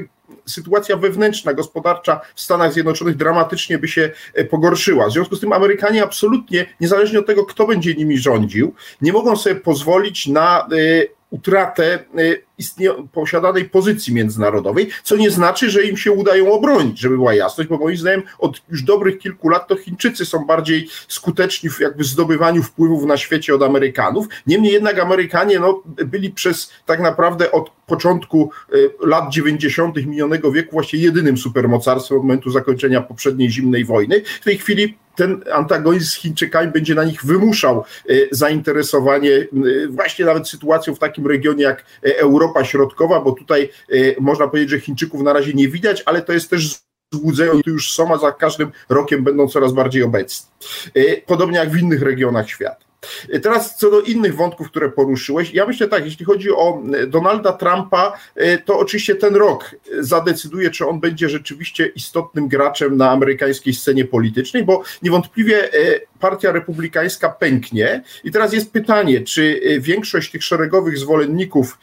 sytuacja 0.46 0.96
wewnętrzna, 0.96 1.54
gospodarcza 1.54 2.20
w 2.34 2.40
Stanach 2.40 2.72
Zjednoczonych 2.72 3.16
dramatycznie 3.16 3.78
by 3.78 3.88
się 3.88 4.10
e, 4.34 4.44
pogorszyła. 4.44 5.08
W 5.08 5.12
związku 5.12 5.36
z 5.36 5.40
tym 5.40 5.52
Amerykanie 5.52 6.02
absolutnie, 6.02 6.66
niezależnie 6.80 7.18
od 7.18 7.26
tego, 7.26 7.44
kto 7.44 7.66
będzie 7.66 7.94
nimi 7.94 8.18
rządził, 8.18 8.74
nie 9.00 9.12
mogą 9.12 9.36
sobie 9.36 9.56
pozwolić 9.56 10.26
na 10.26 10.60
e, 10.60 10.66
utratę 11.30 11.84
e, 11.94 11.98
istnie- 12.58 13.08
posiadanej 13.12 13.64
pozycji 13.64 14.14
międzynarodowej, 14.14 14.90
co 15.02 15.16
nie 15.16 15.30
znaczy, 15.30 15.70
że 15.70 15.84
im 15.84 15.96
się 15.96 16.12
udają 16.12 16.52
obronić, 16.52 17.00
żeby 17.00 17.16
była 17.16 17.34
jasność, 17.34 17.70
bo 17.70 17.78
moim 17.78 17.96
zdaniem 17.96 18.22
od 18.38 18.62
już 18.68 18.82
dobrych 18.82 19.18
kilku 19.18 19.48
lat 19.48 19.68
to 19.68 19.76
Chińczycy 19.76 20.26
są 20.26 20.44
bardziej 20.46 20.88
skuteczni 21.08 21.70
w 21.70 21.80
jakby 21.80 22.04
zdobywaniu 22.04 22.62
wpływów 22.62 23.04
na 23.04 23.16
świecie 23.16 23.54
od 23.54 23.62
Amerykanów. 23.62 24.26
Niemniej 24.46 24.72
jednak 24.72 24.98
Amerykanie 24.98 25.58
no, 25.58 25.82
byli 25.86 26.30
przez 26.30 26.72
tak 26.86 27.00
naprawdę 27.00 27.52
od 27.52 27.70
początku 27.86 28.50
y, 28.74 28.90
lat 29.00 29.32
90. 29.32 29.96
minionego 29.96 30.52
wieku 30.52 30.70
właściwie 30.72 31.02
jedynym 31.02 31.38
supermocarstwem 31.38 32.18
od 32.18 32.24
momentu 32.24 32.50
zakończenia 32.50 33.00
poprzedniej 33.00 33.50
zimnej 33.50 33.84
wojny. 33.84 34.22
W 34.40 34.44
tej 34.44 34.58
chwili 34.58 34.98
ten 35.16 35.44
antagonizm 35.52 36.06
z 36.06 36.14
Chińczykami 36.14 36.72
będzie 36.72 36.94
na 36.94 37.04
nich 37.04 37.24
wymuszał 37.24 37.84
y, 38.10 38.28
zainteresowanie 38.30 39.30
y, 39.30 39.48
właśnie 39.90 40.24
nawet 40.24 40.48
sytuacją 40.48 40.94
w 40.94 40.98
takim 40.98 41.26
regionie 41.26 41.64
jak 41.64 41.84
Europa 42.02 42.43
Środkowa, 42.64 43.20
bo 43.20 43.32
tutaj 43.32 43.70
można 44.20 44.48
powiedzieć, 44.48 44.70
że 44.70 44.80
Chińczyków 44.80 45.22
na 45.22 45.32
razie 45.32 45.54
nie 45.54 45.68
widać, 45.68 46.02
ale 46.06 46.22
to 46.22 46.32
jest 46.32 46.50
też 46.50 46.78
złudzenie, 47.14 47.62
tu 47.62 47.70
już 47.70 47.92
są, 47.92 48.14
a 48.14 48.18
za 48.18 48.32
każdym 48.32 48.72
rokiem 48.88 49.24
będą 49.24 49.48
coraz 49.48 49.72
bardziej 49.72 50.02
obecni. 50.02 50.50
Podobnie 51.26 51.58
jak 51.58 51.70
w 51.70 51.78
innych 51.78 52.02
regionach 52.02 52.48
świata. 52.48 52.83
Teraz 53.42 53.78
co 53.78 53.90
do 53.90 54.00
innych 54.00 54.36
wątków, 54.36 54.70
które 54.70 54.90
poruszyłeś, 54.90 55.54
ja 55.54 55.66
myślę 55.66 55.88
tak, 55.88 56.04
jeśli 56.04 56.24
chodzi 56.24 56.50
o 56.50 56.82
e, 56.94 57.06
Donalda 57.06 57.52
Trumpa, 57.52 58.12
e, 58.34 58.58
to 58.58 58.78
oczywiście 58.78 59.14
ten 59.14 59.34
rok 59.36 59.76
zadecyduje, 59.98 60.70
czy 60.70 60.86
on 60.86 61.00
będzie 61.00 61.28
rzeczywiście 61.28 61.86
istotnym 61.86 62.48
graczem 62.48 62.96
na 62.96 63.10
amerykańskiej 63.10 63.74
scenie 63.74 64.04
politycznej, 64.04 64.64
bo 64.64 64.82
niewątpliwie 65.02 65.72
e, 65.72 66.00
partia 66.20 66.52
republikańska 66.52 67.28
pęknie. 67.28 68.02
I 68.24 68.30
teraz 68.30 68.52
jest 68.52 68.72
pytanie, 68.72 69.20
czy 69.20 69.60
większość 69.80 70.30
tych 70.30 70.44
szeregowych 70.44 70.98
zwolenników 70.98 71.78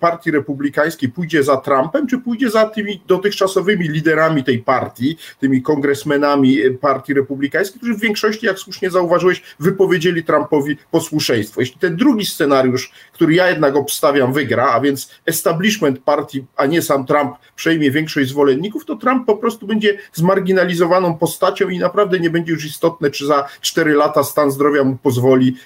partii 0.00 0.30
republikańskiej 0.30 1.08
pójdzie 1.08 1.42
za 1.42 1.56
Trumpem, 1.56 2.06
czy 2.06 2.18
pójdzie 2.18 2.50
za 2.50 2.66
tymi 2.66 3.02
dotychczasowymi 3.06 3.88
liderami 3.88 4.44
tej 4.44 4.58
partii, 4.58 5.16
tymi 5.40 5.62
kongresmenami 5.62 6.58
partii 6.80 7.14
republikańskiej, 7.14 7.78
którzy 7.78 7.94
w 7.94 8.00
większości, 8.00 8.46
jak 8.46 8.58
słusznie 8.58 8.90
zauważyłeś, 8.90 9.42
wypowiedzieli 9.60 10.24
Trump 10.24 10.47
Trumpowi 10.48 10.76
posłuszeństwo. 10.90 11.60
Jeśli 11.60 11.78
ten 11.78 11.96
drugi 11.96 12.26
scenariusz, 12.26 12.92
który 13.12 13.34
ja 13.34 13.48
jednak 13.48 13.76
obstawiam, 13.76 14.32
wygra, 14.32 14.70
a 14.72 14.80
więc 14.80 15.10
establishment 15.26 15.98
partii, 15.98 16.44
a 16.56 16.66
nie 16.66 16.82
sam 16.82 17.06
Trump 17.06 17.36
przejmie 17.56 17.90
większość 17.90 18.28
zwolenników, 18.28 18.84
to 18.84 18.96
Trump 18.96 19.26
po 19.26 19.36
prostu 19.36 19.66
będzie 19.66 19.98
zmarginalizowaną 20.12 21.18
postacią 21.18 21.68
i 21.68 21.78
naprawdę 21.78 22.20
nie 22.20 22.30
będzie 22.30 22.52
już 22.52 22.64
istotne, 22.64 23.10
czy 23.10 23.26
za 23.26 23.48
cztery 23.60 23.94
lata 23.94 24.24
stan 24.24 24.50
zdrowia 24.50 24.84
mu 24.84 24.96
pozwoli 24.96 25.56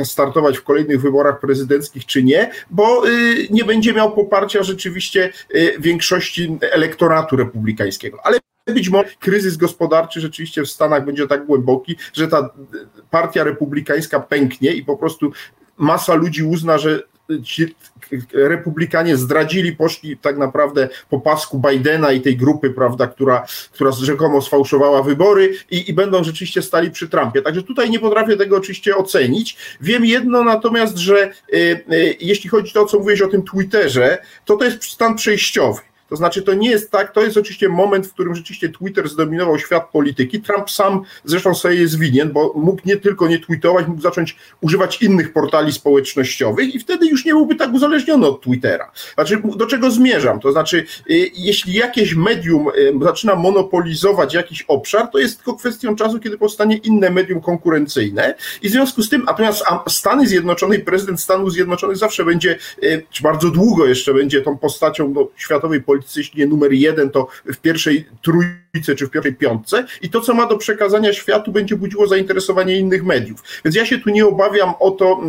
y, 0.00 0.04
startować 0.04 0.58
w 0.58 0.62
kolejnych 0.62 1.00
wyborach 1.00 1.40
prezydenckich, 1.40 2.06
czy 2.06 2.22
nie, 2.22 2.50
bo 2.70 3.08
y, 3.08 3.46
nie 3.50 3.64
będzie 3.64 3.92
miał 3.92 4.12
poparcia 4.12 4.62
rzeczywiście 4.62 5.32
y, 5.54 5.74
większości 5.78 6.58
elektoratu 6.60 7.36
republikańskiego. 7.36 8.18
Ale 8.24 8.38
być 8.66 8.88
może 8.88 9.08
kryzys 9.20 9.56
gospodarczy 9.56 10.20
rzeczywiście 10.20 10.62
w 10.62 10.70
Stanach 10.70 11.04
będzie 11.04 11.26
tak 11.26 11.46
głęboki, 11.46 11.96
że 12.12 12.28
ta 12.28 12.50
partia 13.10 13.44
republikańska 13.44 14.20
pęknie 14.20 14.72
i 14.72 14.84
po 14.84 14.96
prostu 14.96 15.32
masa 15.76 16.14
ludzi 16.14 16.44
uzna, 16.44 16.78
że 16.78 17.02
ci 17.44 17.74
republikanie 18.32 19.16
zdradzili, 19.16 19.76
poszli 19.76 20.16
tak 20.16 20.38
naprawdę 20.38 20.88
po 21.10 21.20
pasku 21.20 21.62
Bidena 21.68 22.12
i 22.12 22.20
tej 22.20 22.36
grupy, 22.36 22.70
prawda, 22.70 23.06
która, 23.06 23.46
która 23.72 23.92
rzekomo 23.92 24.42
sfałszowała 24.42 25.02
wybory 25.02 25.54
i, 25.70 25.90
i 25.90 25.92
będą 25.92 26.24
rzeczywiście 26.24 26.62
stali 26.62 26.90
przy 26.90 27.08
Trumpie. 27.08 27.42
Także 27.42 27.62
tutaj 27.62 27.90
nie 27.90 27.98
potrafię 27.98 28.36
tego 28.36 28.56
oczywiście 28.56 28.96
ocenić. 28.96 29.56
Wiem 29.80 30.04
jedno 30.04 30.44
natomiast, 30.44 30.96
że 30.98 31.30
y, 31.54 31.56
y, 31.92 32.16
jeśli 32.20 32.50
chodzi 32.50 32.70
o 32.70 32.74
to, 32.74 32.86
co 32.86 32.98
mówiłeś 32.98 33.22
o 33.22 33.28
tym 33.28 33.42
Twitterze, 33.42 34.18
to 34.44 34.56
to 34.56 34.64
jest 34.64 34.84
stan 34.84 35.14
przejściowy. 35.14 35.80
To 36.12 36.16
znaczy, 36.16 36.42
to 36.42 36.54
nie 36.54 36.70
jest 36.70 36.90
tak, 36.90 37.12
to 37.12 37.22
jest 37.22 37.36
oczywiście 37.36 37.68
moment, 37.68 38.06
w 38.06 38.12
którym 38.12 38.34
rzeczywiście 38.34 38.68
Twitter 38.68 39.08
zdominował 39.08 39.58
świat 39.58 39.90
polityki. 39.92 40.40
Trump 40.40 40.70
sam 40.70 41.02
zresztą 41.24 41.54
sobie 41.54 41.74
jest 41.74 41.98
winien, 41.98 42.32
bo 42.32 42.52
mógł 42.56 42.80
nie 42.84 42.96
tylko 42.96 43.28
nie 43.28 43.38
tweetować, 43.38 43.86
mógł 43.86 44.00
zacząć 44.00 44.36
używać 44.60 45.02
innych 45.02 45.32
portali 45.32 45.72
społecznościowych 45.72 46.74
i 46.74 46.78
wtedy 46.78 47.06
już 47.06 47.24
nie 47.24 47.32
byłby 47.32 47.54
tak 47.54 47.72
uzależniony 47.72 48.26
od 48.26 48.42
Twittera. 48.42 48.92
Znaczy, 49.14 49.42
do 49.56 49.66
czego 49.66 49.90
zmierzam? 49.90 50.40
To 50.40 50.52
znaczy, 50.52 50.84
y, 51.10 51.30
jeśli 51.34 51.72
jakieś 51.72 52.14
medium 52.14 52.68
y, 52.68 52.92
zaczyna 53.02 53.34
monopolizować 53.34 54.34
jakiś 54.34 54.62
obszar, 54.62 55.10
to 55.10 55.18
jest 55.18 55.36
tylko 55.36 55.54
kwestią 55.54 55.96
czasu, 55.96 56.20
kiedy 56.20 56.38
powstanie 56.38 56.76
inne 56.76 57.10
medium 57.10 57.40
konkurencyjne 57.40 58.34
i 58.62 58.68
w 58.68 58.72
związku 58.72 59.02
z 59.02 59.08
tym, 59.08 59.24
natomiast 59.26 59.64
Stany 59.88 60.26
Zjednoczone 60.26 60.76
i 60.76 60.78
prezydent 60.78 61.20
Stanów 61.20 61.52
Zjednoczonych 61.52 61.96
zawsze 61.96 62.24
będzie, 62.24 62.58
y, 62.82 63.06
czy 63.10 63.22
bardzo 63.22 63.50
długo 63.50 63.86
jeszcze 63.86 64.14
będzie 64.14 64.40
tą 64.40 64.58
postacią 64.58 65.12
do 65.12 65.28
światowej 65.36 65.82
polityki, 65.82 66.01
polityce, 66.02 66.20
jeśli 66.20 66.40
nie 66.40 66.46
numer 66.46 66.72
jeden, 66.72 67.10
to 67.10 67.28
w 67.44 67.56
pierwszej 67.56 68.06
trójce 68.22 68.94
czy 68.96 69.06
w 69.06 69.10
pierwszej 69.10 69.34
piątce 69.34 69.86
i 70.02 70.10
to, 70.10 70.20
co 70.20 70.34
ma 70.34 70.46
do 70.46 70.58
przekazania 70.58 71.12
światu, 71.12 71.52
będzie 71.52 71.76
budziło 71.76 72.06
zainteresowanie 72.06 72.78
innych 72.78 73.04
mediów. 73.04 73.42
Więc 73.64 73.76
ja 73.76 73.86
się 73.86 73.98
tu 73.98 74.10
nie 74.10 74.26
obawiam 74.26 74.74
o 74.80 74.90
to, 74.90 75.20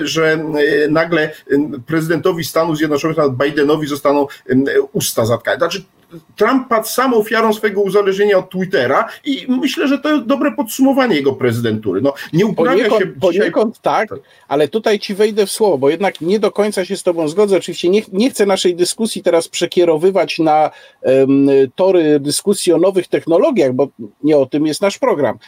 e, 0.00 0.06
że 0.06 0.32
e, 0.32 0.88
nagle 0.88 1.22
e, 1.22 1.32
prezydentowi 1.86 2.44
Stanów 2.44 2.76
Zjednoczonych, 2.76 3.16
nawet 3.16 3.32
Bidenowi 3.32 3.86
zostaną 3.86 4.26
usta 4.92 5.26
zatkane. 5.26 5.56
Znaczy, 5.56 5.84
Trump 6.36 6.68
padł 6.68 6.86
sam 6.86 7.14
ofiarą 7.14 7.52
swojego 7.52 7.80
uzależnienia 7.80 8.38
od 8.38 8.50
Twittera 8.50 9.08
i 9.24 9.46
myślę, 9.48 9.88
że 9.88 9.98
to 9.98 10.14
jest 10.14 10.26
dobre 10.26 10.52
podsumowanie 10.52 11.16
jego 11.16 11.32
prezydentury. 11.32 12.00
No, 12.00 12.12
nie 12.32 12.46
uprawia 12.46 12.70
poniekąd, 12.70 13.00
się 13.00 13.20
poniekąd 13.20 13.74
dzisiaj... 13.74 13.82
tak, 13.82 14.08
ale 14.48 14.68
tutaj 14.68 14.98
ci 14.98 15.14
wejdę 15.14 15.46
w 15.46 15.50
słowo, 15.50 15.78
bo 15.78 15.90
jednak 15.90 16.20
nie 16.20 16.38
do 16.38 16.50
końca 16.50 16.84
się 16.84 16.96
z 16.96 17.02
tobą 17.02 17.28
zgodzę. 17.28 17.56
Oczywiście 17.56 17.88
nie, 17.88 18.02
nie 18.12 18.30
chcę 18.30 18.46
naszej 18.46 18.76
dyskusji 18.76 19.22
teraz 19.22 19.48
przekierowywać 19.48 20.38
na 20.38 20.70
um, 21.02 21.48
tory 21.74 22.20
dyskusji 22.20 22.72
o 22.72 22.78
nowych 22.78 23.08
technologiach, 23.08 23.72
bo 23.72 23.88
nie 24.24 24.36
o 24.36 24.46
tym 24.46 24.66
jest 24.66 24.82
nasz 24.82 24.98
program, 24.98 25.38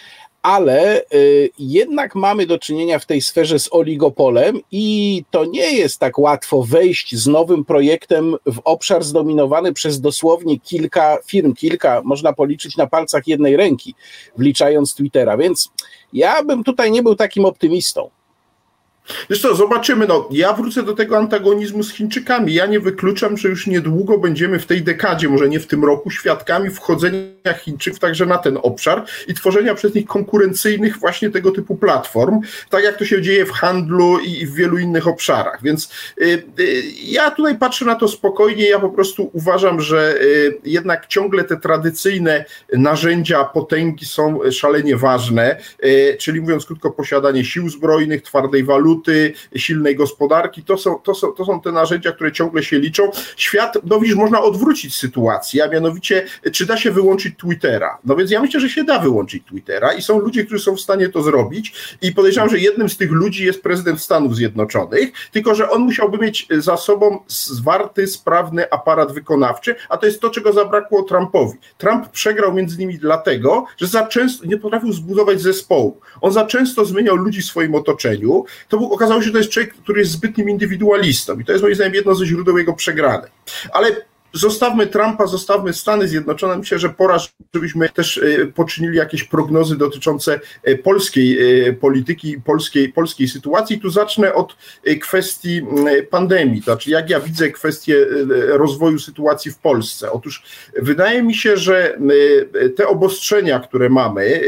ale 0.43 1.03
y, 1.15 1.51
jednak 1.59 2.15
mamy 2.15 2.47
do 2.47 2.59
czynienia 2.59 2.99
w 2.99 3.07
tej 3.07 3.21
sferze 3.21 3.59
z 3.59 3.69
oligopolem 3.73 4.61
i 4.73 5.25
to 5.31 5.45
nie 5.45 5.73
jest 5.73 5.99
tak 5.99 6.19
łatwo 6.19 6.63
wejść 6.63 7.17
z 7.17 7.27
nowym 7.27 7.65
projektem 7.65 8.37
w 8.47 8.61
obszar 8.65 9.05
zdominowany 9.05 9.73
przez 9.73 10.01
dosłownie 10.01 10.61
kilka 10.61 11.19
firm, 11.27 11.55
kilka 11.55 12.03
można 12.05 12.33
policzyć 12.33 12.77
na 12.77 12.87
palcach 12.87 13.27
jednej 13.27 13.57
ręki, 13.57 13.95
wliczając 14.37 14.95
Twittera, 14.95 15.37
więc 15.37 15.71
ja 16.13 16.43
bym 16.43 16.65
tutaj 16.65 16.91
nie 16.91 17.03
był 17.03 17.15
takim 17.15 17.45
optymistą. 17.45 18.11
Zresztą 19.29 19.55
zobaczymy, 19.55 20.07
no 20.07 20.29
ja 20.31 20.53
wrócę 20.53 20.83
do 20.83 20.93
tego 20.93 21.19
antagonizmu 21.19 21.83
z 21.83 21.93
Chińczykami. 21.93 22.55
Ja 22.55 22.67
nie 22.67 22.81
wykluczam, 22.81 23.37
że 23.37 23.49
już 23.49 23.67
niedługo 23.67 24.19
będziemy 24.19 24.59
w 24.59 24.67
tej 24.67 24.83
dekadzie, 24.83 25.29
może 25.29 25.49
nie 25.49 25.61
w 25.61 25.67
tym 25.67 25.85
roku, 25.85 26.11
świadkami 26.11 26.71
wchodzenia 26.71 27.55
Chińczyków 27.59 28.01
także 28.01 28.27
na 28.27 28.39
ten 28.39 28.59
obszar 28.63 29.05
i 29.29 29.35
tworzenia 29.35 29.75
przez 29.75 29.95
nich 29.95 30.07
konkurencyjnych 30.07 30.99
właśnie 30.99 31.31
tego 31.31 31.51
typu 31.51 31.77
platform, 31.77 32.41
tak 32.71 32.85
jak 32.85 32.97
to 32.97 33.05
się 33.05 33.23
dzieje 33.23 33.47
w 33.47 33.51
handlu 33.51 34.19
i 34.19 34.47
w 34.47 34.55
wielu 34.55 34.79
innych 34.79 35.09
obszarach. 35.09 35.59
Więc 35.63 35.93
y, 36.21 36.43
y, 36.61 36.83
ja 37.05 37.31
tutaj 37.31 37.59
patrzę 37.59 37.85
na 37.85 37.95
to 37.95 38.09
spokojnie, 38.09 38.69
ja 38.69 38.79
po 38.79 38.91
prostu 38.91 39.31
uważam, 39.33 39.81
że 39.81 40.15
y, 40.23 40.59
jednak 40.65 41.07
ciągle 41.07 41.45
te 41.45 41.57
tradycyjne 41.57 42.45
narzędzia 42.73 43.45
potęgi 43.45 44.07
są 44.07 44.41
szalenie 44.51 44.97
ważne, 44.97 45.57
y, 45.85 46.17
czyli 46.19 46.41
mówiąc 46.41 46.67
krótko, 46.67 46.91
posiadanie 46.91 47.45
sił 47.45 47.69
zbrojnych, 47.69 48.23
twardej 48.23 48.65
waluty, 48.65 48.90
waluty, 48.91 49.33
silnej 49.57 49.97
gospodarki, 49.97 50.63
to 50.63 50.79
są, 50.79 50.99
to, 50.99 51.15
są, 51.15 51.33
to 51.33 51.45
są 51.45 51.61
te 51.61 51.73
narzędzia, 51.73 52.13
które 52.13 52.33
ciągle 52.33 52.63
się 52.63 52.79
liczą. 52.79 53.11
Świat, 53.37 53.79
no 53.85 54.01
widzisz, 54.01 54.17
można 54.17 54.43
odwrócić 54.43 54.97
sytuację, 54.97 55.65
a 55.65 55.69
mianowicie, 55.69 56.27
czy 56.53 56.67
da 56.67 56.77
się 56.77 56.91
wyłączyć 56.91 57.37
Twittera? 57.39 57.99
No 58.05 58.17
więc 58.17 58.31
ja 58.31 58.41
myślę, 58.41 58.61
że 58.61 58.69
się 58.69 58.85
da 58.85 58.99
wyłączyć 58.99 59.43
Twittera 59.47 59.93
i 59.93 60.03
są 60.03 60.19
ludzie, 60.19 60.45
którzy 60.45 60.65
są 60.65 60.77
w 60.77 60.81
stanie 60.81 61.09
to 61.09 61.23
zrobić 61.23 61.73
i 62.03 62.13
podejrzewam, 62.13 62.51
że 62.51 62.59
jednym 62.59 62.89
z 62.89 62.97
tych 62.97 63.11
ludzi 63.11 63.45
jest 63.45 63.63
prezydent 63.63 64.01
Stanów 64.01 64.37
Zjednoczonych, 64.37 65.13
tylko 65.33 65.55
że 65.55 65.71
on 65.71 65.83
musiałby 65.83 66.19
mieć 66.19 66.47
za 66.59 66.77
sobą 66.77 67.19
zwarty, 67.29 68.07
sprawny 68.07 68.71
aparat 68.71 69.13
wykonawczy, 69.13 69.75
a 69.89 69.97
to 69.97 70.07
jest 70.07 70.21
to, 70.21 70.31
czego 70.31 70.53
zabrakło 70.53 71.03
Trumpowi. 71.03 71.59
Trump 71.79 72.09
przegrał 72.09 72.53
między 72.53 72.77
innymi 72.77 72.99
dlatego, 72.99 73.65
że 73.77 73.87
za 73.87 74.07
często 74.07 74.47
nie 74.47 74.57
potrafił 74.57 74.93
zbudować 74.93 75.41
zespołu. 75.41 76.01
On 76.21 76.33
za 76.33 76.47
często 76.47 76.85
zmieniał 76.85 77.17
ludzi 77.17 77.43
w 77.43 77.45
swoim 77.45 77.75
otoczeniu. 77.75 78.45
To 78.69 78.79
był 78.81 78.93
okazało 78.93 79.21
się, 79.21 79.27
że 79.27 79.33
to 79.33 79.39
jest 79.39 79.51
człowiek, 79.51 79.75
który 79.75 80.01
jest 80.01 80.13
zbytnim 80.13 80.49
indywidualistą 80.49 81.39
i 81.39 81.45
to 81.45 81.53
jest 81.53 81.63
moim 81.63 81.75
zdaniem 81.75 81.95
jedno 81.95 82.15
ze 82.15 82.27
źródeł 82.27 82.59
jego 82.59 82.73
przegranej. 82.73 83.31
Ale 83.73 83.97
zostawmy 84.33 84.87
Trumpa, 84.87 85.27
zostawmy 85.27 85.73
Stany 85.73 86.09
Zjednoczone. 86.09 86.57
Myślę, 86.57 86.79
że 86.79 86.89
pora, 86.89 87.19
żebyśmy 87.55 87.89
też 87.89 88.19
e, 88.19 88.47
poczynili 88.47 88.97
jakieś 88.97 89.25
prognozy 89.25 89.77
dotyczące 89.77 90.41
e, 90.63 90.75
polskiej 90.75 91.39
e, 91.69 91.73
polityki, 91.73 92.41
polskiej, 92.41 92.93
polskiej 92.93 93.29
sytuacji. 93.29 93.81
Tu 93.81 93.91
zacznę 93.91 94.35
od 94.35 94.57
kwestii 95.01 95.63
pandemii, 96.11 96.61
znaczy 96.61 96.91
jak 96.91 97.11
ja 97.11 97.21
widzę 97.21 97.51
kwestię 97.51 98.07
rozwoju 98.49 98.99
sytuacji 98.99 99.51
w 99.51 99.59
Polsce. 99.59 100.13
Otóż 100.13 100.43
wydaje 100.77 101.23
mi 101.23 101.35
się, 101.35 101.57
że 101.57 101.99
te 102.77 102.89
obostrzenia, 102.89 103.61
które 103.61 103.89
mamy, 103.89 104.41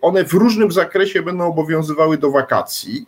one 0.00 0.24
w 0.24 0.32
różnym 0.32 0.72
zakresie 0.72 1.22
będą 1.22 1.46
obowiązywały 1.46 2.18
do 2.18 2.30
wakacji. 2.30 3.06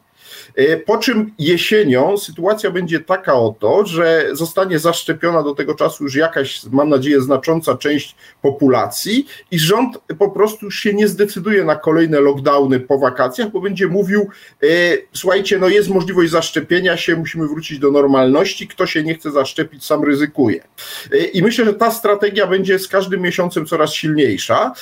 Po 0.86 0.98
czym 0.98 1.32
jesienią 1.38 2.16
sytuacja 2.16 2.70
będzie 2.70 3.00
taka 3.00 3.34
oto, 3.34 3.86
że 3.86 4.28
zostanie 4.32 4.78
zaszczepiona 4.78 5.42
do 5.42 5.54
tego 5.54 5.74
czasu 5.74 6.04
już 6.04 6.14
jakaś, 6.14 6.60
mam 6.70 6.88
nadzieję, 6.88 7.20
znacząca 7.20 7.76
część 7.76 8.16
populacji 8.42 9.26
i 9.50 9.58
rząd 9.58 9.98
po 10.18 10.30
prostu 10.30 10.70
się 10.70 10.94
nie 10.94 11.08
zdecyduje 11.08 11.64
na 11.64 11.76
kolejne 11.76 12.20
lockdowny 12.20 12.80
po 12.80 12.98
wakacjach, 12.98 13.50
bo 13.50 13.60
będzie 13.60 13.86
mówił, 13.86 14.28
słuchajcie, 15.12 15.58
no 15.58 15.68
jest 15.68 15.88
możliwość 15.88 16.30
zaszczepienia 16.30 16.96
się, 16.96 17.16
musimy 17.16 17.48
wrócić 17.48 17.78
do 17.78 17.90
normalności, 17.90 18.68
kto 18.68 18.86
się 18.86 19.02
nie 19.02 19.14
chce 19.14 19.30
zaszczepić, 19.30 19.84
sam 19.84 20.04
ryzykuje. 20.04 20.62
I 21.32 21.42
myślę, 21.42 21.64
że 21.64 21.74
ta 21.74 21.90
strategia 21.90 22.46
będzie 22.46 22.78
z 22.78 22.88
każdym 22.88 23.20
miesiącem 23.20 23.66
coraz 23.66 23.94
silniejsza, 23.94 24.72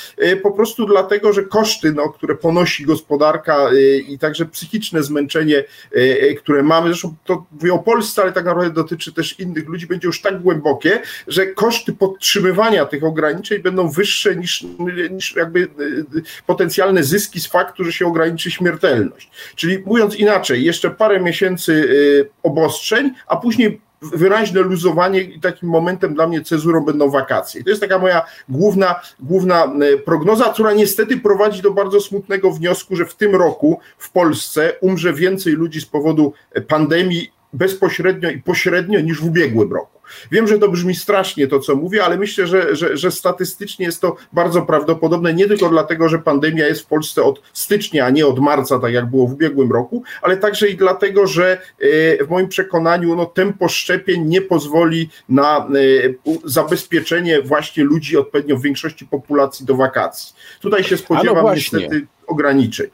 po 0.43 0.51
prostu 0.51 0.87
dlatego, 0.87 1.33
że 1.33 1.43
koszty, 1.43 1.93
no, 1.93 2.09
które 2.09 2.35
ponosi 2.35 2.85
gospodarka 2.85 3.71
i 4.09 4.19
także 4.19 4.47
psychiczne 4.47 5.03
zmęczenie, 5.03 5.64
które 6.39 6.63
mamy, 6.63 6.89
zresztą 6.89 7.15
to 7.25 7.47
mówię 7.53 7.75
o 7.75 7.79
Polsce, 7.79 8.23
ale 8.23 8.33
tak 8.33 8.45
naprawdę 8.45 8.75
dotyczy 8.75 9.13
też 9.13 9.41
innych 9.41 9.69
ludzi, 9.69 9.87
będzie 9.87 10.07
już 10.07 10.21
tak 10.21 10.43
głębokie, 10.43 11.03
że 11.27 11.47
koszty 11.47 11.93
podtrzymywania 11.93 12.87
tych 12.87 13.05
ograniczeń 13.05 13.59
będą 13.59 13.91
wyższe 13.91 14.37
niż, 14.37 14.67
niż 15.11 15.37
jakby 15.37 15.69
potencjalne 16.47 17.05
zyski 17.05 17.41
z 17.41 17.47
faktu, 17.47 17.85
że 17.85 17.93
się 17.93 18.07
ograniczy 18.07 18.51
śmiertelność. 18.51 19.31
Czyli 19.57 19.79
mówiąc 19.87 20.17
inaczej, 20.17 20.65
jeszcze 20.65 20.91
parę 20.91 21.21
miesięcy 21.21 21.89
obostrzeń, 22.43 23.13
a 23.27 23.37
później 23.37 23.81
wyraźne 24.13 24.61
luzowanie 24.61 25.21
i 25.21 25.41
takim 25.41 25.69
momentem 25.69 26.15
dla 26.15 26.27
mnie 26.27 26.43
cezurą 26.43 26.85
będą 26.85 27.11
wakacje. 27.11 27.65
To 27.65 27.71
jest 27.71 27.83
taka 27.83 27.99
moja 27.99 28.23
główna, 28.49 29.01
główna 29.21 29.65
e, 29.65 29.99
prognoza, 29.99 30.45
która 30.45 30.73
niestety 30.73 31.17
prowadzi 31.17 31.63
do 31.63 31.71
bardzo 31.71 32.01
smutnego 32.01 32.51
wniosku, 32.51 32.97
że 32.97 33.07
w 33.07 33.15
tym 33.15 33.35
roku 33.35 33.81
w 33.99 34.11
Polsce 34.11 34.73
umrze 34.81 35.13
więcej 35.13 35.53
ludzi 35.53 35.81
z 35.81 35.87
powodu 35.87 36.33
pandemii 36.69 37.34
bezpośrednio 37.55 38.31
i 38.31 38.39
pośrednio 38.39 39.01
niż 39.01 39.21
w 39.21 39.27
ubiegłym 39.27 39.73
roku. 39.73 39.95
Wiem, 40.33 40.49
że 40.49 40.59
to 40.59 40.69
brzmi 40.69 40.95
strasznie 40.95 41.47
to, 41.47 41.61
co 41.61 41.77
mówię, 41.77 42.05
ale 42.05 42.19
myślę, 42.19 42.47
że, 42.47 42.77
że, 42.77 42.97
że 42.97 43.11
statystycznie 43.11 43.87
jest 43.87 44.01
to 44.01 44.17
bardzo 44.33 44.63
prawdopodobne, 44.63 45.35
nie 45.35 45.49
tylko 45.49 45.69
dlatego, 45.69 46.09
że 46.09 46.19
pandemia 46.19 46.67
jest 46.67 46.81
w 46.83 46.87
Polsce 46.87 47.23
od 47.23 47.43
stycznia, 47.53 48.07
a 48.07 48.11
nie 48.11 48.27
od 48.27 48.39
marca, 48.39 48.79
tak 48.79 48.93
jak 48.93 49.11
było 49.11 49.27
w 49.27 49.33
ubiegłym 49.33 49.73
roku, 49.73 50.03
ale 50.23 50.37
także 50.37 50.69
i 50.69 50.77
dlatego, 50.77 51.27
że 51.27 51.53
e, 51.81 52.25
w 52.25 52.31
moim 52.31 52.49
przekonaniu 52.49 53.17
no, 53.17 53.27
tempo 53.27 53.69
szczepień 53.69 54.25
nie 54.25 54.41
pozwoli 54.41 55.09
na 55.29 55.59
e, 55.59 56.31
zabezpieczenie 56.45 57.43
właśnie 57.43 57.85
ludzi 57.85 58.17
odpowiednio 58.17 58.57
w 58.57 58.63
większości 58.63 59.07
populacji 59.07 59.67
do 59.67 59.75
wakacji. 59.75 60.35
Tutaj 60.61 60.85
się 60.85 60.97
spodziewam 60.97 61.45
no 61.45 61.55
niestety 61.55 62.07
ograniczeń. 62.27 62.87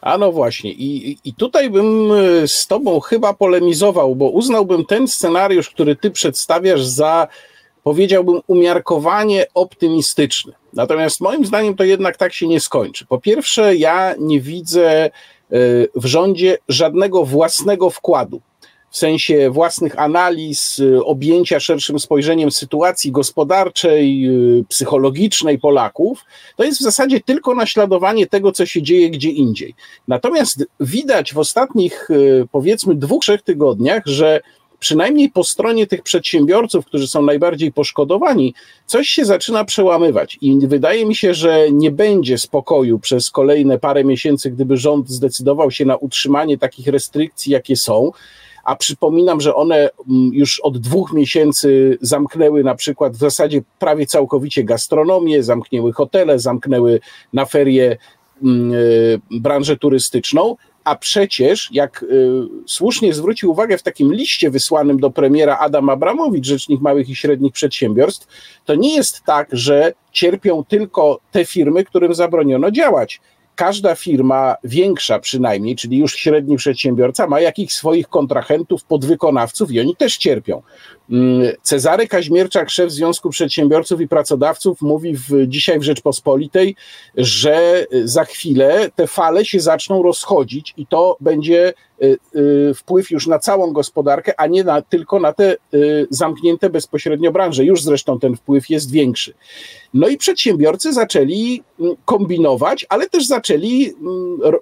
A 0.00 0.18
no 0.18 0.32
właśnie, 0.32 0.72
I, 0.72 1.18
i 1.24 1.34
tutaj 1.34 1.70
bym 1.70 2.12
e, 2.12 2.48
z 2.48 2.66
Tobą 2.66 3.00
chyba 3.00 3.34
polemizował, 3.34 4.16
bo 4.16 4.30
uznałbym 4.30 4.84
ten 4.84 5.08
scenariusz, 5.08 5.70
który 5.70 5.96
Ty 5.96 6.10
przedstawiasz, 6.10 6.84
za 6.84 7.28
powiedziałbym 7.84 8.40
umiarkowanie 8.46 9.46
optymistyczny. 9.54 10.52
Natomiast 10.72 11.20
moim 11.20 11.46
zdaniem 11.46 11.76
to 11.76 11.84
jednak 11.84 12.16
tak 12.16 12.32
się 12.32 12.46
nie 12.46 12.60
skończy. 12.60 13.06
Po 13.06 13.20
pierwsze, 13.20 13.76
ja 13.76 14.14
nie 14.18 14.40
widzę 14.40 15.04
e, 15.04 15.10
w 15.94 16.06
rządzie 16.06 16.58
żadnego 16.68 17.24
własnego 17.24 17.90
wkładu 17.90 18.40
w 18.94 18.98
sensie 18.98 19.50
własnych 19.50 19.98
analiz, 19.98 20.78
y, 20.78 21.04
objęcia 21.04 21.60
szerszym 21.60 21.98
spojrzeniem 21.98 22.50
sytuacji 22.50 23.12
gospodarczej, 23.12 24.26
y, 24.60 24.64
psychologicznej 24.68 25.58
Polaków, 25.58 26.24
to 26.56 26.64
jest 26.64 26.78
w 26.78 26.82
zasadzie 26.82 27.20
tylko 27.20 27.54
naśladowanie 27.54 28.26
tego, 28.26 28.52
co 28.52 28.66
się 28.66 28.82
dzieje 28.82 29.10
gdzie 29.10 29.30
indziej. 29.30 29.74
Natomiast 30.08 30.64
widać 30.80 31.34
w 31.34 31.38
ostatnich, 31.38 32.10
y, 32.10 32.46
powiedzmy, 32.52 32.94
dwóch, 32.94 33.22
trzech 33.22 33.42
tygodniach, 33.42 34.02
że 34.06 34.40
przynajmniej 34.78 35.30
po 35.30 35.44
stronie 35.44 35.86
tych 35.86 36.02
przedsiębiorców, 36.02 36.86
którzy 36.86 37.08
są 37.08 37.22
najbardziej 37.22 37.72
poszkodowani, 37.72 38.54
coś 38.86 39.08
się 39.08 39.24
zaczyna 39.24 39.64
przełamywać. 39.64 40.38
I 40.40 40.58
wydaje 40.66 41.06
mi 41.06 41.14
się, 41.14 41.34
że 41.34 41.72
nie 41.72 41.90
będzie 41.90 42.38
spokoju 42.38 42.98
przez 42.98 43.30
kolejne 43.30 43.78
parę 43.78 44.04
miesięcy, 44.04 44.50
gdyby 44.50 44.76
rząd 44.76 45.08
zdecydował 45.08 45.70
się 45.70 45.84
na 45.84 45.96
utrzymanie 45.96 46.58
takich 46.58 46.86
restrykcji, 46.86 47.52
jakie 47.52 47.76
są 47.76 48.12
a 48.64 48.76
przypominam, 48.76 49.40
że 49.40 49.54
one 49.54 49.76
mm, 49.76 49.90
już 50.32 50.60
od 50.60 50.78
dwóch 50.78 51.12
miesięcy 51.12 51.98
zamknęły 52.00 52.64
na 52.64 52.74
przykład 52.74 53.12
w 53.12 53.18
zasadzie 53.18 53.62
prawie 53.78 54.06
całkowicie 54.06 54.64
gastronomię, 54.64 55.42
zamknęły 55.42 55.92
hotele, 55.92 56.38
zamknęły 56.38 57.00
na 57.32 57.44
ferie 57.46 57.96
mm, 58.42 58.72
e, 58.72 58.76
branżę 59.40 59.76
turystyczną, 59.76 60.56
a 60.84 60.96
przecież, 60.96 61.68
jak 61.72 62.02
y, 62.02 62.06
słusznie 62.66 63.14
zwrócił 63.14 63.50
uwagę 63.50 63.78
w 63.78 63.82
takim 63.82 64.14
liście 64.14 64.50
wysłanym 64.50 65.00
do 65.00 65.10
premiera 65.10 65.58
Adam 65.58 65.88
Abramowicz, 65.88 66.46
rzecznik 66.46 66.80
małych 66.80 67.08
i 67.08 67.16
średnich 67.16 67.52
przedsiębiorstw, 67.52 68.26
to 68.64 68.74
nie 68.74 68.96
jest 68.96 69.22
tak, 69.22 69.48
że 69.52 69.92
cierpią 70.12 70.64
tylko 70.64 71.20
te 71.32 71.44
firmy, 71.44 71.84
którym 71.84 72.14
zabroniono 72.14 72.70
działać 72.70 73.20
każda 73.54 73.94
firma, 73.94 74.56
większa 74.64 75.18
przynajmniej, 75.18 75.76
czyli 75.76 75.98
już 75.98 76.14
średni 76.14 76.56
przedsiębiorca, 76.56 77.26
ma 77.26 77.40
jakichś 77.40 77.74
swoich 77.74 78.08
kontrahentów, 78.08 78.84
podwykonawców 78.84 79.72
i 79.72 79.80
oni 79.80 79.96
też 79.96 80.16
cierpią. 80.16 80.62
Mm, 81.10 81.52
Cezary 81.62 82.08
Kaźmierczak, 82.08 82.70
szef 82.70 82.92
Związku 82.92 83.30
Przedsiębiorców 83.30 84.00
i 84.00 84.08
Pracodawców, 84.08 84.82
mówi 84.82 85.16
w, 85.16 85.46
dzisiaj 85.46 85.78
w 85.78 85.82
Rzeczpospolitej, 85.82 86.76
że 87.16 87.86
za 88.04 88.24
chwilę 88.24 88.90
te 88.94 89.06
fale 89.06 89.44
się 89.44 89.60
zaczną 89.60 90.02
rozchodzić 90.02 90.74
i 90.76 90.86
to 90.86 91.16
będzie 91.20 91.74
y, 92.02 92.16
y, 92.36 92.74
wpływ 92.74 93.10
już 93.10 93.26
na 93.26 93.38
całą 93.38 93.72
gospodarkę, 93.72 94.40
a 94.40 94.46
nie 94.46 94.64
na, 94.64 94.82
tylko 94.82 95.20
na 95.20 95.32
te 95.32 95.56
y, 95.74 96.06
zamknięte 96.10 96.70
bezpośrednio 96.70 97.32
branże. 97.32 97.64
Już 97.64 97.82
zresztą 97.82 98.18
ten 98.18 98.36
wpływ 98.36 98.70
jest 98.70 98.90
większy. 98.90 99.34
No 99.94 100.08
i 100.08 100.16
przedsiębiorcy 100.16 100.92
zaczęli 100.92 101.62
mm, 101.80 101.96
kombinować, 102.04 102.86
ale 102.88 103.08
też 103.08 103.26
zaczęli 103.26 103.94
mm, 104.00 104.54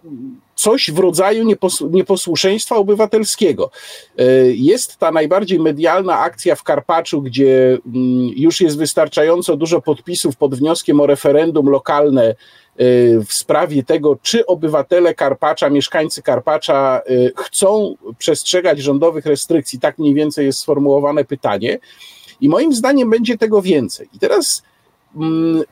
coś 0.54 0.90
w 0.90 0.98
rodzaju 0.98 1.44
nieposłuszeństwa 1.90 2.76
obywatelskiego. 2.76 3.70
E, 4.18 4.24
jest 4.46 4.96
ta 4.96 5.10
najbardziej 5.10 5.60
medialna 5.60 6.18
akcja 6.18 6.54
w 6.54 6.62
Karpaczu, 6.62 7.22
gdzie 7.22 7.78
mm, 7.86 8.30
już 8.36 8.60
jest 8.60 8.78
wystarczająco 8.78 9.56
dużo 9.56 9.80
podpisów 9.80 10.36
pod 10.36 10.54
wnioskiem 10.54 11.00
o 11.00 11.06
referendum 11.06 11.68
lokalne 11.68 12.24
e, 12.24 12.34
w 13.26 13.32
sprawie 13.32 13.82
tego, 13.82 14.18
czy 14.22 14.46
obywatele 14.46 15.14
Karpacza, 15.14 15.70
mieszkańcy 15.70 16.22
Karpacza 16.22 17.02
e, 17.06 17.42
chcą 17.44 17.94
przestrzegać 18.18 18.78
rządowych 18.78 19.26
restrykcji. 19.26 19.80
Tak 19.80 19.98
mniej 19.98 20.14
więcej 20.14 20.46
jest 20.46 20.58
sformułowane 20.58 21.24
pytanie. 21.24 21.78
I 22.40 22.48
moim 22.48 22.74
zdaniem 22.74 23.10
będzie 23.10 23.38
tego 23.38 23.62
więcej. 23.62 24.08
I 24.14 24.18
teraz 24.18 24.62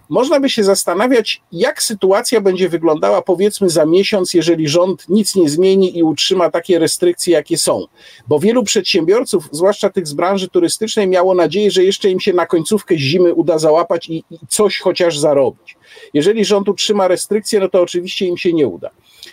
można 0.09 0.41
by 0.41 0.51
się 0.51 0.65
zastanawiać, 0.65 1.43
jak 1.53 1.83
sytuacja 1.83 2.41
będzie 2.41 2.69
wyglądała 2.69 3.23
powiedzmy 3.23 3.71
za 3.71 3.87
miesiąc, 3.87 4.35
jeżeli 4.35 4.69
rząd 4.69 5.09
nic 5.09 5.35
nie 5.35 5.49
zmieni 5.49 5.99
i 5.99 6.03
utrzyma 6.03 6.51
takie 6.51 6.79
restrykcje, 6.79 7.33
jakie 7.33 7.59
są. 7.59 7.87
Bo 8.29 8.39
wielu 8.39 8.65
przedsiębiorców, 8.65 9.49
zwłaszcza 9.53 9.91
tych 9.91 10.07
z 10.07 10.13
branży 10.13 10.49
turystycznej, 10.49 11.09
miało 11.09 11.35
nadzieję, 11.35 11.71
że 11.71 11.85
jeszcze 11.85 12.11
im 12.11 12.21
się 12.21 12.33
na 12.33 12.47
końcówkę 12.47 12.99
zimy 12.99 13.35
uda 13.35 13.59
załapać 13.59 14.09
i, 14.09 14.25
i 14.31 14.39
coś 14.49 14.79
chociaż 14.79 15.19
zarobić. 15.19 15.77
Jeżeli 16.15 16.45
rząd 16.45 16.69
utrzyma 16.69 17.09
restrykcje, 17.09 17.61
no 17.61 17.69
to 17.69 17.83
oczywiście 17.83 18.27
im 18.27 18.37
się 18.37 18.53
nie 18.53 18.69
uda. 18.69 18.91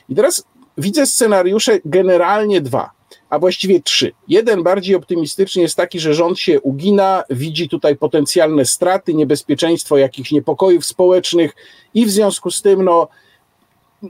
I 0.10 0.16
teraz 0.16 0.44
widzę 0.78 1.06
scenariusze 1.06 1.80
generalnie 1.86 2.62
dwa 2.62 2.97
a 3.30 3.40
właściwie 3.40 3.82
trzy. 3.82 4.12
Jeden 4.28 4.64
bardziej 4.64 4.96
optymistyczny 4.96 5.62
jest 5.62 5.76
taki, 5.76 6.00
że 6.00 6.14
rząd 6.14 6.40
się 6.40 6.62
ugina, 6.62 7.24
widzi 7.30 7.70
tutaj 7.70 7.96
potencjalne 7.96 8.66
straty, 8.66 9.14
niebezpieczeństwo 9.14 9.98
jakichś 9.98 10.32
niepokojów 10.32 10.86
społecznych 10.86 11.56
i 11.94 12.06
w 12.06 12.10
związku 12.10 12.52
z 12.52 12.62
tym, 12.62 12.84
no, 12.84 13.08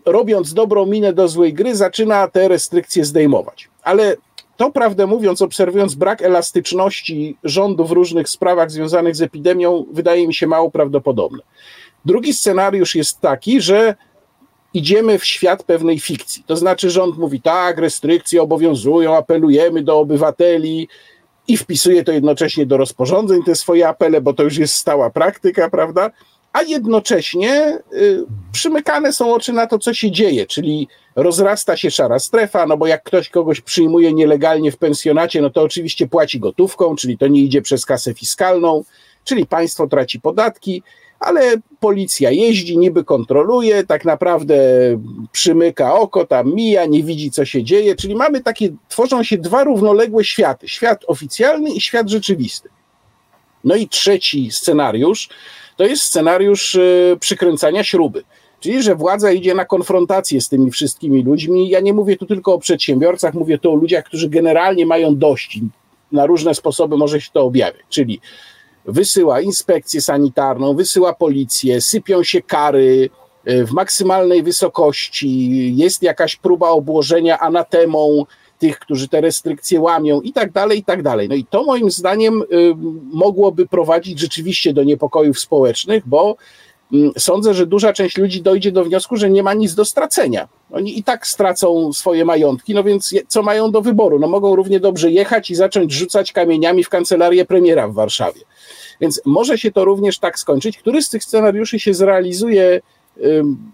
robiąc 0.06 0.54
dobrą 0.54 0.86
minę 0.86 1.14
do 1.14 1.28
złej 1.28 1.54
gry, 1.54 1.76
zaczyna 1.76 2.28
te 2.28 2.48
restrykcje 2.48 3.06
zdejmować. 3.06 3.70
Ale 3.84 4.16
to, 4.58 4.72
prawdę 4.72 5.08
mówiąc, 5.08 5.42
obserwując 5.42 5.96
brak 5.96 6.22
elastyczności 6.22 7.38
rządu 7.44 7.86
w 7.86 7.92
różnych 7.92 8.30
sprawach 8.30 8.72
związanych 8.72 9.16
z 9.16 9.22
epidemią, 9.22 9.86
wydaje 9.92 10.28
mi 10.28 10.34
się 10.34 10.48
mało 10.48 10.72
prawdopodobne. 10.72 11.40
Drugi 12.06 12.34
scenariusz 12.34 12.96
jest 12.96 13.20
taki, 13.20 13.62
że 13.62 13.96
idziemy 14.74 15.20
w 15.20 15.26
świat 15.26 15.64
pewnej 15.64 16.00
fikcji. 16.00 16.44
To 16.48 16.56
znaczy, 16.56 16.90
rząd 16.90 17.18
mówi 17.18 17.42
tak, 17.42 17.78
restrykcje 17.78 18.42
obowiązują, 18.42 19.18
apelujemy 19.18 19.84
do 19.84 20.00
obywateli 20.00 20.88
i 21.48 21.58
wpisuje 21.58 22.04
to 22.04 22.12
jednocześnie 22.12 22.66
do 22.66 22.78
rozporządzeń 22.78 23.44
te 23.44 23.56
swoje 23.56 23.88
apele, 23.88 24.22
bo 24.22 24.34
to 24.34 24.44
już 24.44 24.58
jest 24.58 24.74
stała 24.74 25.10
praktyka, 25.10 25.70
prawda? 25.70 26.12
A 26.54 26.62
jednocześnie 26.62 27.80
y, 27.94 28.24
przymykane 28.52 29.14
są 29.14 29.34
oczy 29.34 29.54
na 29.54 29.68
to, 29.68 29.80
co 29.80 29.94
się 29.94 30.12
dzieje, 30.12 30.46
czyli 30.46 30.88
rozrasta 31.16 31.78
się 31.78 31.92
szara 31.92 32.20
strefa, 32.20 32.66
no 32.66 32.78
bo 32.78 32.88
jak 32.88 33.04
ktoś 33.04 33.30
kogoś 33.30 33.62
przyjmuje 33.62 34.14
nielegalnie 34.14 34.72
w 34.72 34.78
pensjonacie, 34.78 35.42
no 35.42 35.50
to 35.50 35.62
oczywiście 35.62 36.08
płaci 36.08 36.40
gotówką, 36.40 36.96
czyli 36.96 37.18
to 37.18 37.28
nie 37.28 37.42
idzie 37.42 37.62
przez 37.62 37.86
kasę 37.86 38.14
fiskalną 38.14 38.84
Czyli 39.28 39.46
państwo 39.46 39.88
traci 39.88 40.22
podatki, 40.22 40.84
ale 41.20 41.42
policja 41.80 42.32
jeździ, 42.32 42.78
niby 42.78 43.04
kontroluje, 43.04 43.84
tak 43.84 44.06
naprawdę 44.06 44.58
przymyka 45.32 45.94
oko, 45.94 46.26
tam 46.26 46.54
mija, 46.54 46.86
nie 46.86 47.04
widzi, 47.04 47.32
co 47.32 47.46
się 47.46 47.64
dzieje. 47.64 47.96
Czyli 47.96 48.16
mamy 48.16 48.44
takie, 48.44 48.70
tworzą 48.90 49.24
się 49.24 49.38
dwa 49.38 49.64
równoległe 49.64 50.24
światy: 50.24 50.68
świat 50.68 51.04
oficjalny 51.08 51.70
i 51.70 51.82
świat 51.82 52.10
rzeczywisty. 52.10 52.70
No 53.64 53.76
i 53.76 53.88
trzeci 53.88 54.52
scenariusz 54.52 55.30
to 55.78 55.84
jest 55.84 56.04
scenariusz 56.04 56.76
y, 56.76 57.18
przykręcania 57.20 57.84
śruby. 57.84 58.24
Czyli, 58.60 58.84
że 58.84 58.96
władza 58.96 59.32
idzie 59.32 59.56
na 59.56 59.66
konfrontację 59.66 60.42
z 60.42 60.50
tymi 60.50 60.72
wszystkimi 60.72 61.24
ludźmi. 61.24 61.70
Ja 61.70 61.80
nie 61.80 61.94
mówię 61.94 62.18
tu 62.18 62.26
tylko 62.26 62.54
o 62.54 62.60
przedsiębiorcach, 62.60 63.34
mówię 63.34 63.58
tu 63.58 63.72
o 63.72 63.76
ludziach, 63.76 64.04
którzy 64.04 64.30
generalnie 64.30 64.86
mają 64.86 65.16
dość. 65.16 65.60
Na 66.12 66.26
różne 66.26 66.56
sposoby 66.56 66.98
może 66.98 67.22
się 67.22 67.30
to 67.34 67.42
objawiać. 67.42 67.84
Czyli 67.90 68.22
wysyła 68.88 69.42
inspekcję 69.42 70.02
sanitarną, 70.02 70.76
wysyła 70.76 71.14
policję, 71.14 71.82
sypią 71.82 72.24
się 72.24 72.42
kary 72.42 73.10
y, 73.50 73.66
w 73.66 73.72
maksymalnej 73.72 74.44
wysokości, 74.44 75.76
jest 75.76 76.04
jakaś 76.04 76.36
próba 76.36 76.70
obłożenia 76.70 77.40
anatemą 77.40 78.26
tych, 78.60 78.80
którzy 78.80 79.08
te 79.08 79.22
restrykcje 79.22 79.82
łamią 79.82 80.22
i 80.22 80.34
tak 80.34 80.52
dalej, 80.52 80.80
i 80.80 80.84
tak 80.84 81.04
dalej. 81.04 81.30
No 81.30 81.36
i 81.36 81.46
to 81.46 81.64
moim 81.64 81.92
zdaniem 81.92 82.42
y, 82.42 82.46
mogłoby 83.14 83.68
prowadzić 83.68 84.20
rzeczywiście 84.20 84.74
do 84.74 84.84
niepokojów 84.84 85.40
społecznych, 85.40 86.04
bo 86.06 86.36
sądzę, 87.18 87.54
że 87.54 87.66
duża 87.66 87.94
część 87.94 88.18
ludzi 88.18 88.42
dojdzie 88.42 88.72
do 88.72 88.84
wniosku, 88.84 89.18
że 89.18 89.30
nie 89.30 89.44
ma 89.44 89.54
nic 89.54 89.76
do 89.76 89.86
stracenia. 89.86 90.48
Oni 90.72 91.00
i 91.00 91.04
tak 91.04 91.28
stracą 91.28 91.94
swoje 91.94 92.26
majątki, 92.26 92.74
no 92.74 92.84
więc 92.84 93.14
co 93.28 93.44
mają 93.44 93.72
do 93.72 93.82
wyboru? 93.82 94.20
No 94.20 94.28
mogą 94.28 94.56
równie 94.56 94.80
dobrze 94.80 95.12
jechać 95.12 95.52
i 95.52 95.56
zacząć 95.56 95.94
rzucać 95.94 96.32
kamieniami 96.32 96.84
w 96.84 96.90
kancelarię 96.90 97.46
premiera 97.46 97.88
w 97.88 97.94
Warszawie. 97.94 98.42
Więc 99.02 99.22
może 99.26 99.58
się 99.58 99.72
to 99.72 99.86
również 99.86 100.20
tak 100.20 100.40
skończyć. 100.40 100.78
Który 100.78 101.02
z 101.02 101.10
tych 101.10 101.24
scenariuszy 101.24 101.80
się 101.80 101.94
zrealizuje, 101.94 102.82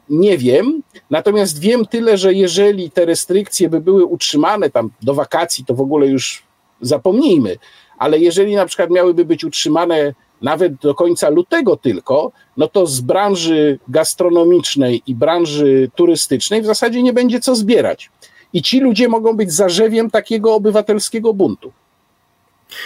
nie 0.10 0.38
wiem. 0.38 0.84
Natomiast 1.10 1.60
wiem 1.60 1.86
tyle, 1.86 2.17
że 2.17 2.34
jeżeli 2.34 2.91
te 2.91 3.06
restrykcje 3.06 3.69
by 3.69 3.82
były 3.82 4.06
utrzymane 4.06 4.69
tam 4.69 4.89
do 5.02 5.13
wakacji, 5.13 5.65
to 5.65 5.73
w 5.73 5.82
ogóle 5.82 6.08
już 6.08 6.43
zapomnijmy. 6.82 7.58
Ale 7.97 8.19
jeżeli 8.19 8.56
na 8.56 8.65
przykład 8.65 8.89
miałyby 8.89 9.26
być 9.26 9.43
utrzymane 9.43 10.13
nawet 10.43 10.75
do 10.75 10.95
końca 10.95 11.29
lutego 11.29 11.77
tylko, 11.77 12.32
no 12.58 12.67
to 12.67 12.88
z 12.88 13.01
branży 13.01 13.79
gastronomicznej 13.88 15.03
i 15.08 15.15
branży 15.15 15.91
turystycznej 15.95 16.62
w 16.62 16.65
zasadzie 16.65 17.03
nie 17.03 17.13
będzie 17.13 17.39
co 17.39 17.56
zbierać. 17.56 18.10
I 18.53 18.62
ci 18.62 18.79
ludzie 18.79 19.08
mogą 19.08 19.34
być 19.34 19.53
zarzewiem 19.53 20.12
takiego 20.12 20.56
obywatelskiego 20.56 21.34
buntu. 21.34 21.71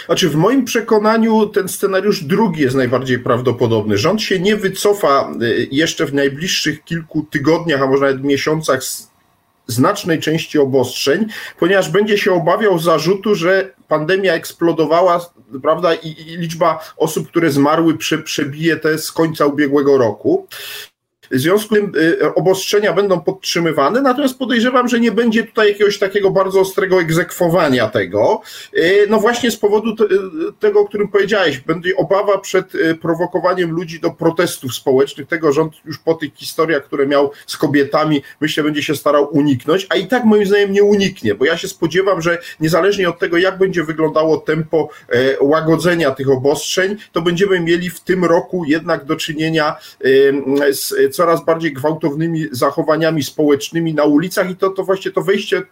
Znaczy, 0.06 0.28
w 0.28 0.34
moim 0.34 0.64
przekonaniu 0.64 1.46
ten 1.46 1.68
scenariusz 1.68 2.24
drugi 2.24 2.62
jest 2.62 2.76
najbardziej 2.76 3.18
prawdopodobny. 3.18 3.98
Rząd 3.98 4.22
się 4.22 4.40
nie 4.40 4.56
wycofa 4.56 5.32
y, 5.42 5.68
jeszcze 5.72 6.06
w 6.06 6.14
najbliższych 6.14 6.84
kilku 6.84 7.26
tygodniach, 7.30 7.82
a 7.82 7.86
może 7.86 8.04
nawet 8.04 8.24
miesiącach 8.24 8.84
z 8.84 9.10
znacznej 9.68 10.20
części 10.20 10.58
obostrzeń, 10.58 11.26
ponieważ 11.58 11.90
będzie 11.90 12.18
się 12.18 12.32
obawiał 12.32 12.78
zarzutu, 12.78 13.34
że 13.34 13.72
pandemia 13.88 14.34
eksplodowała, 14.34 15.30
prawda, 15.62 15.94
i, 15.94 16.08
i 16.08 16.36
liczba 16.36 16.92
osób, 16.96 17.28
które 17.28 17.50
zmarły, 17.50 17.98
prze, 17.98 18.18
przebije 18.18 18.76
te 18.76 18.98
z 18.98 19.12
końca 19.12 19.46
ubiegłego 19.46 19.98
roku. 19.98 20.46
W 21.30 21.38
związku 21.38 21.74
z 21.74 21.78
tym 21.78 21.92
y, 21.96 22.34
obostrzenia 22.34 22.92
będą 22.92 23.20
podtrzymywane, 23.20 24.02
natomiast 24.02 24.38
podejrzewam, 24.38 24.88
że 24.88 25.00
nie 25.00 25.12
będzie 25.12 25.44
tutaj 25.44 25.68
jakiegoś 25.68 25.98
takiego 25.98 26.30
bardzo 26.30 26.60
ostrego 26.60 27.00
egzekwowania 27.00 27.88
tego. 27.88 28.40
Y, 28.76 29.06
no 29.08 29.20
właśnie 29.20 29.50
z 29.50 29.56
powodu 29.56 29.90
y, 29.90 30.08
tego, 30.60 30.80
o 30.80 30.84
którym 30.84 31.08
powiedziałeś, 31.08 31.58
będzie 31.58 31.96
obawa 31.96 32.38
przed 32.38 32.72
prowokowaniem 33.02 33.70
ludzi 33.70 34.00
do 34.00 34.10
protestów 34.10 34.74
społecznych. 34.74 35.28
Tego 35.28 35.52
rząd 35.52 35.72
już 35.84 35.98
po 35.98 36.14
tych 36.14 36.34
historiach, 36.34 36.84
które 36.84 37.06
miał 37.06 37.30
z 37.46 37.56
kobietami, 37.56 38.22
myślę, 38.40 38.62
będzie 38.62 38.82
się 38.82 38.96
starał 38.96 39.28
uniknąć, 39.36 39.86
a 39.90 39.96
i 39.96 40.06
tak 40.06 40.24
moim 40.24 40.46
zdaniem 40.46 40.72
nie 40.72 40.82
uniknie, 40.82 41.34
bo 41.34 41.44
ja 41.44 41.56
się 41.56 41.68
spodziewam, 41.68 42.22
że 42.22 42.38
niezależnie 42.60 43.08
od 43.08 43.18
tego, 43.18 43.38
jak 43.38 43.58
będzie 43.58 43.84
wyglądało 43.84 44.36
tempo 44.36 44.88
łagodzenia 45.40 46.10
tych 46.10 46.30
obostrzeń, 46.30 46.96
to 47.12 47.22
będziemy 47.22 47.60
mieli 47.60 47.90
w 47.90 48.00
tym 48.00 48.24
roku 48.24 48.64
jednak 48.64 49.04
do 49.04 49.16
czynienia 49.16 49.76
z 50.70 50.94
coraz 51.18 51.44
bardziej 51.44 51.72
gwałtownymi 51.72 52.46
zachowaniami 52.52 53.22
społecznymi 53.22 53.94
na 53.94 54.04
ulicach 54.04 54.50
i 54.50 54.56
to, 54.56 54.70
to 54.70 54.84
właśnie 54.84 55.10
to 55.10 55.22
wejście 55.22 55.62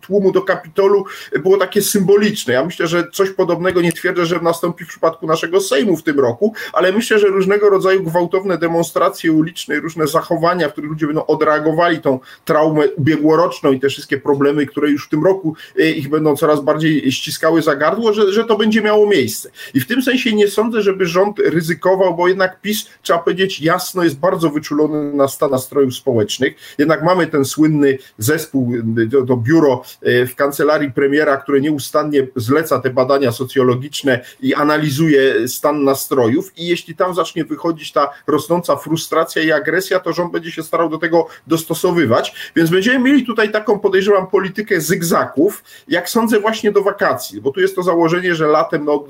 tłumu 0.00 0.32
do 0.32 0.42
Kapitolu 0.42 1.04
było 1.42 1.56
takie 1.56 1.82
symboliczne. 1.82 2.54
Ja 2.54 2.64
myślę, 2.64 2.86
że 2.86 3.10
coś 3.12 3.30
podobnego 3.30 3.80
nie 3.80 3.92
twierdzę, 3.92 4.26
że 4.26 4.40
nastąpi 4.40 4.84
w 4.84 4.88
przypadku 4.88 5.26
naszego 5.26 5.60
Sejmu 5.60 5.96
w 5.96 6.02
tym 6.02 6.20
roku, 6.20 6.54
ale 6.72 6.92
myślę, 6.92 7.18
że 7.18 7.26
różnego 7.26 7.70
rodzaju 7.70 8.02
gwałtowne 8.02 8.58
demonstracje 8.58 9.32
uliczne, 9.32 9.80
różne 9.80 10.06
zachowania, 10.06 10.68
w 10.68 10.72
których 10.72 10.90
ludzie 10.90 11.06
będą 11.06 11.26
odreagowali 11.26 12.00
tą 12.00 12.18
traumę 12.44 12.88
ubiegłoroczną 12.88 13.72
i 13.72 13.80
te 13.80 13.88
wszystkie 13.88 14.18
problemy, 14.18 14.66
które 14.66 14.90
już 14.90 15.06
w 15.06 15.08
tym 15.08 15.24
roku 15.24 15.54
e, 15.78 15.90
ich 15.90 16.08
będą 16.08 16.36
coraz 16.36 16.60
bardziej 16.60 17.12
ściskały 17.12 17.62
za 17.62 17.76
gardło, 17.76 18.12
że, 18.12 18.32
że 18.32 18.44
to 18.44 18.56
będzie 18.56 18.82
miało 18.82 19.06
miejsce. 19.06 19.50
I 19.74 19.80
w 19.80 19.86
tym 19.86 20.02
sensie 20.02 20.34
nie 20.34 20.48
sądzę, 20.48 20.82
żeby 20.82 21.06
rząd 21.06 21.38
ryzykował, 21.38 22.16
bo 22.16 22.28
jednak 22.28 22.60
PiS, 22.60 22.86
trzeba 23.02 23.18
powiedzieć 23.18 23.60
jasno, 23.60 24.04
jest 24.04 24.18
bardzo 24.18 24.50
wyczulony 24.50 24.89
na 25.14 25.28
stan 25.28 25.50
nastrojów 25.50 25.94
społecznych. 25.94 26.54
Jednak 26.78 27.02
mamy 27.02 27.26
ten 27.26 27.44
słynny 27.44 27.98
zespół, 28.18 28.72
to, 29.12 29.22
to 29.22 29.36
biuro 29.36 29.82
e, 30.02 30.26
w 30.26 30.34
kancelarii 30.34 30.92
premiera, 30.92 31.36
które 31.36 31.60
nieustannie 31.60 32.26
zleca 32.36 32.80
te 32.80 32.90
badania 32.90 33.32
socjologiczne 33.32 34.20
i 34.40 34.54
analizuje 34.54 35.48
stan 35.48 35.84
nastrojów. 35.84 36.58
I 36.58 36.66
jeśli 36.66 36.94
tam 36.94 37.14
zacznie 37.14 37.44
wychodzić 37.44 37.92
ta 37.92 38.10
rosnąca 38.26 38.76
frustracja 38.76 39.42
i 39.42 39.52
agresja, 39.52 40.00
to 40.00 40.12
rząd 40.12 40.32
będzie 40.32 40.52
się 40.52 40.62
starał 40.62 40.88
do 40.88 40.98
tego 40.98 41.26
dostosowywać. 41.46 42.52
Więc 42.56 42.70
będziemy 42.70 42.98
mieli 42.98 43.26
tutaj 43.26 43.52
taką, 43.52 43.78
podejrzewam, 43.78 44.26
politykę 44.26 44.80
zygzaków, 44.80 45.64
jak 45.88 46.10
sądzę, 46.10 46.40
właśnie 46.40 46.72
do 46.72 46.82
wakacji, 46.82 47.40
bo 47.40 47.50
tu 47.50 47.60
jest 47.60 47.76
to 47.76 47.82
założenie, 47.82 48.34
że 48.34 48.46
latem 48.46 48.84
no, 48.84 49.04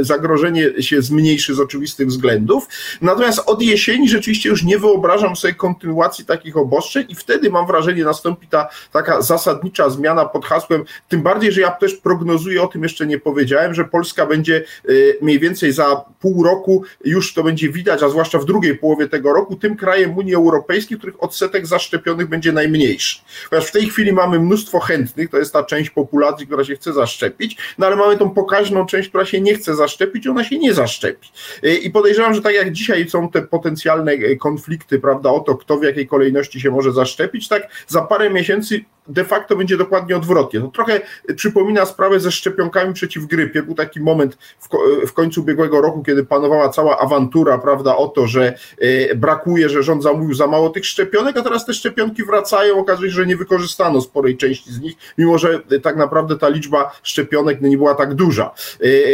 e, 0.00 0.04
zagrożenie 0.04 0.82
się 0.82 1.02
zmniejszy 1.02 1.54
z 1.54 1.60
oczywistych 1.60 2.08
względów. 2.08 2.68
Natomiast 3.00 3.42
od 3.46 3.62
jesieni 3.62 4.08
rzeczywiście 4.08 4.48
już 4.48 4.62
nie 4.64 4.78
wyobrażam 4.78 4.91
wyobrażam 4.92 5.36
sobie 5.36 5.54
kontynuacji 5.54 6.24
takich 6.24 6.56
obostrzeń 6.56 7.04
i 7.08 7.14
wtedy 7.14 7.50
mam 7.50 7.66
wrażenie 7.66 8.04
nastąpi 8.04 8.46
ta 8.46 8.68
taka 8.92 9.22
zasadnicza 9.22 9.90
zmiana 9.90 10.24
pod 10.24 10.44
hasłem, 10.44 10.84
tym 11.08 11.22
bardziej, 11.22 11.52
że 11.52 11.60
ja 11.60 11.70
też 11.70 11.94
prognozuję, 11.94 12.62
o 12.62 12.66
tym 12.66 12.82
jeszcze 12.82 13.06
nie 13.06 13.18
powiedziałem, 13.18 13.74
że 13.74 13.84
Polska 13.84 14.26
będzie 14.26 14.64
y, 14.88 15.18
mniej 15.22 15.38
więcej 15.38 15.72
za 15.72 16.04
pół 16.20 16.44
roku, 16.44 16.84
już 17.04 17.34
to 17.34 17.42
będzie 17.42 17.68
widać, 17.68 18.02
a 18.02 18.08
zwłaszcza 18.08 18.38
w 18.38 18.44
drugiej 18.44 18.78
połowie 18.78 19.08
tego 19.08 19.32
roku, 19.32 19.56
tym 19.56 19.76
krajem 19.76 20.18
Unii 20.18 20.34
Europejskiej, 20.34 20.98
których 20.98 21.22
odsetek 21.22 21.66
zaszczepionych 21.66 22.28
będzie 22.28 22.52
najmniejszy. 22.52 23.20
Ponieważ 23.50 23.68
w 23.68 23.72
tej 23.72 23.86
chwili 23.86 24.12
mamy 24.12 24.40
mnóstwo 24.40 24.80
chętnych, 24.80 25.30
to 25.30 25.38
jest 25.38 25.52
ta 25.52 25.64
część 25.64 25.90
populacji, 25.90 26.46
która 26.46 26.64
się 26.64 26.76
chce 26.76 26.92
zaszczepić, 26.92 27.56
no 27.78 27.86
ale 27.86 27.96
mamy 27.96 28.16
tą 28.16 28.30
pokaźną 28.30 28.86
część, 28.86 29.08
która 29.08 29.24
się 29.24 29.40
nie 29.40 29.54
chce 29.54 29.74
zaszczepić, 29.74 30.26
ona 30.26 30.44
się 30.44 30.58
nie 30.58 30.74
zaszczepi. 30.74 31.28
Y, 31.64 31.74
I 31.74 31.90
podejrzewam, 31.90 32.34
że 32.34 32.42
tak 32.42 32.54
jak 32.54 32.72
dzisiaj 32.72 33.08
są 33.08 33.28
te 33.30 33.42
potencjalne 33.42 34.12
y, 34.12 34.36
konflikty, 34.82 34.98
prawda, 34.98 35.30
o 35.30 35.40
to, 35.40 35.54
kto 35.56 35.78
w 35.78 35.82
jakiej 35.82 36.06
kolejności 36.06 36.60
się 36.60 36.70
może 36.70 36.92
zaszczepić, 36.92 37.48
tak 37.48 37.68
za 37.88 38.02
parę 38.02 38.30
miesięcy 38.30 38.84
de 39.08 39.24
facto 39.24 39.56
będzie 39.56 39.76
dokładnie 39.76 40.16
odwrotnie. 40.16 40.60
To 40.60 40.68
trochę 40.68 41.00
przypomina 41.36 41.86
sprawę 41.86 42.20
ze 42.20 42.32
szczepionkami 42.32 42.94
przeciw 42.94 43.26
grypie. 43.26 43.62
Był 43.62 43.74
taki 43.74 44.00
moment 44.00 44.38
w, 44.60 44.68
w 45.06 45.12
końcu 45.12 45.40
ubiegłego 45.40 45.80
roku, 45.80 46.02
kiedy 46.02 46.24
panowała 46.24 46.68
cała 46.68 46.98
awantura, 46.98 47.58
prawda, 47.58 47.96
o 47.96 48.08
to, 48.08 48.26
że 48.26 48.54
e, 48.78 49.14
brakuje, 49.14 49.68
że 49.68 49.82
rząd 49.82 50.02
zamówił 50.02 50.34
za 50.34 50.46
mało 50.46 50.70
tych 50.70 50.86
szczepionek, 50.86 51.36
a 51.36 51.42
teraz 51.42 51.66
te 51.66 51.74
szczepionki 51.74 52.24
wracają. 52.24 52.78
Okazuje 52.78 53.10
się, 53.10 53.16
że 53.16 53.26
nie 53.26 53.36
wykorzystano 53.36 54.00
sporej 54.00 54.36
części 54.36 54.72
z 54.72 54.80
nich, 54.80 54.94
mimo 55.18 55.38
że 55.38 55.60
tak 55.82 55.96
naprawdę 55.96 56.38
ta 56.38 56.48
liczba 56.48 56.92
szczepionek 57.02 57.60
nie 57.60 57.76
była 57.76 57.94
tak 57.94 58.14
duża, 58.14 58.50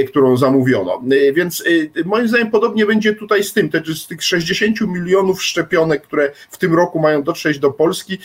którą 0.08 0.36
zamówiono. 0.36 1.02
Więc 1.34 1.64
moim 2.04 2.28
zdaniem 2.28 2.50
podobnie 2.50 2.86
będzie 2.86 3.14
tutaj 3.14 3.44
z 3.44 3.52
tym, 3.52 3.70
z 3.94 4.06
tych 4.06 4.22
60 4.22 4.80
milionów 4.80 5.42
szczepionek, 5.42 6.02
które 6.02 6.32
w 6.50 6.58
tym 6.58 6.74
roku 6.74 7.00
mają 7.00 7.22
dotrzeć 7.22 7.58
do 7.58 7.70
Polski, 7.70 8.18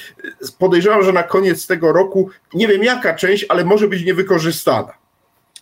podejrzewam, 0.59 1.03
że 1.03 1.13
na 1.13 1.23
koniec 1.23 1.52
koniec 1.53 1.67
tego 1.67 1.93
roku, 1.93 2.29
nie 2.53 2.67
wiem 2.67 2.83
jaka 2.83 3.13
część, 3.15 3.45
ale 3.49 3.65
może 3.65 3.87
być 3.87 4.05
niewykorzystana. 4.05 5.02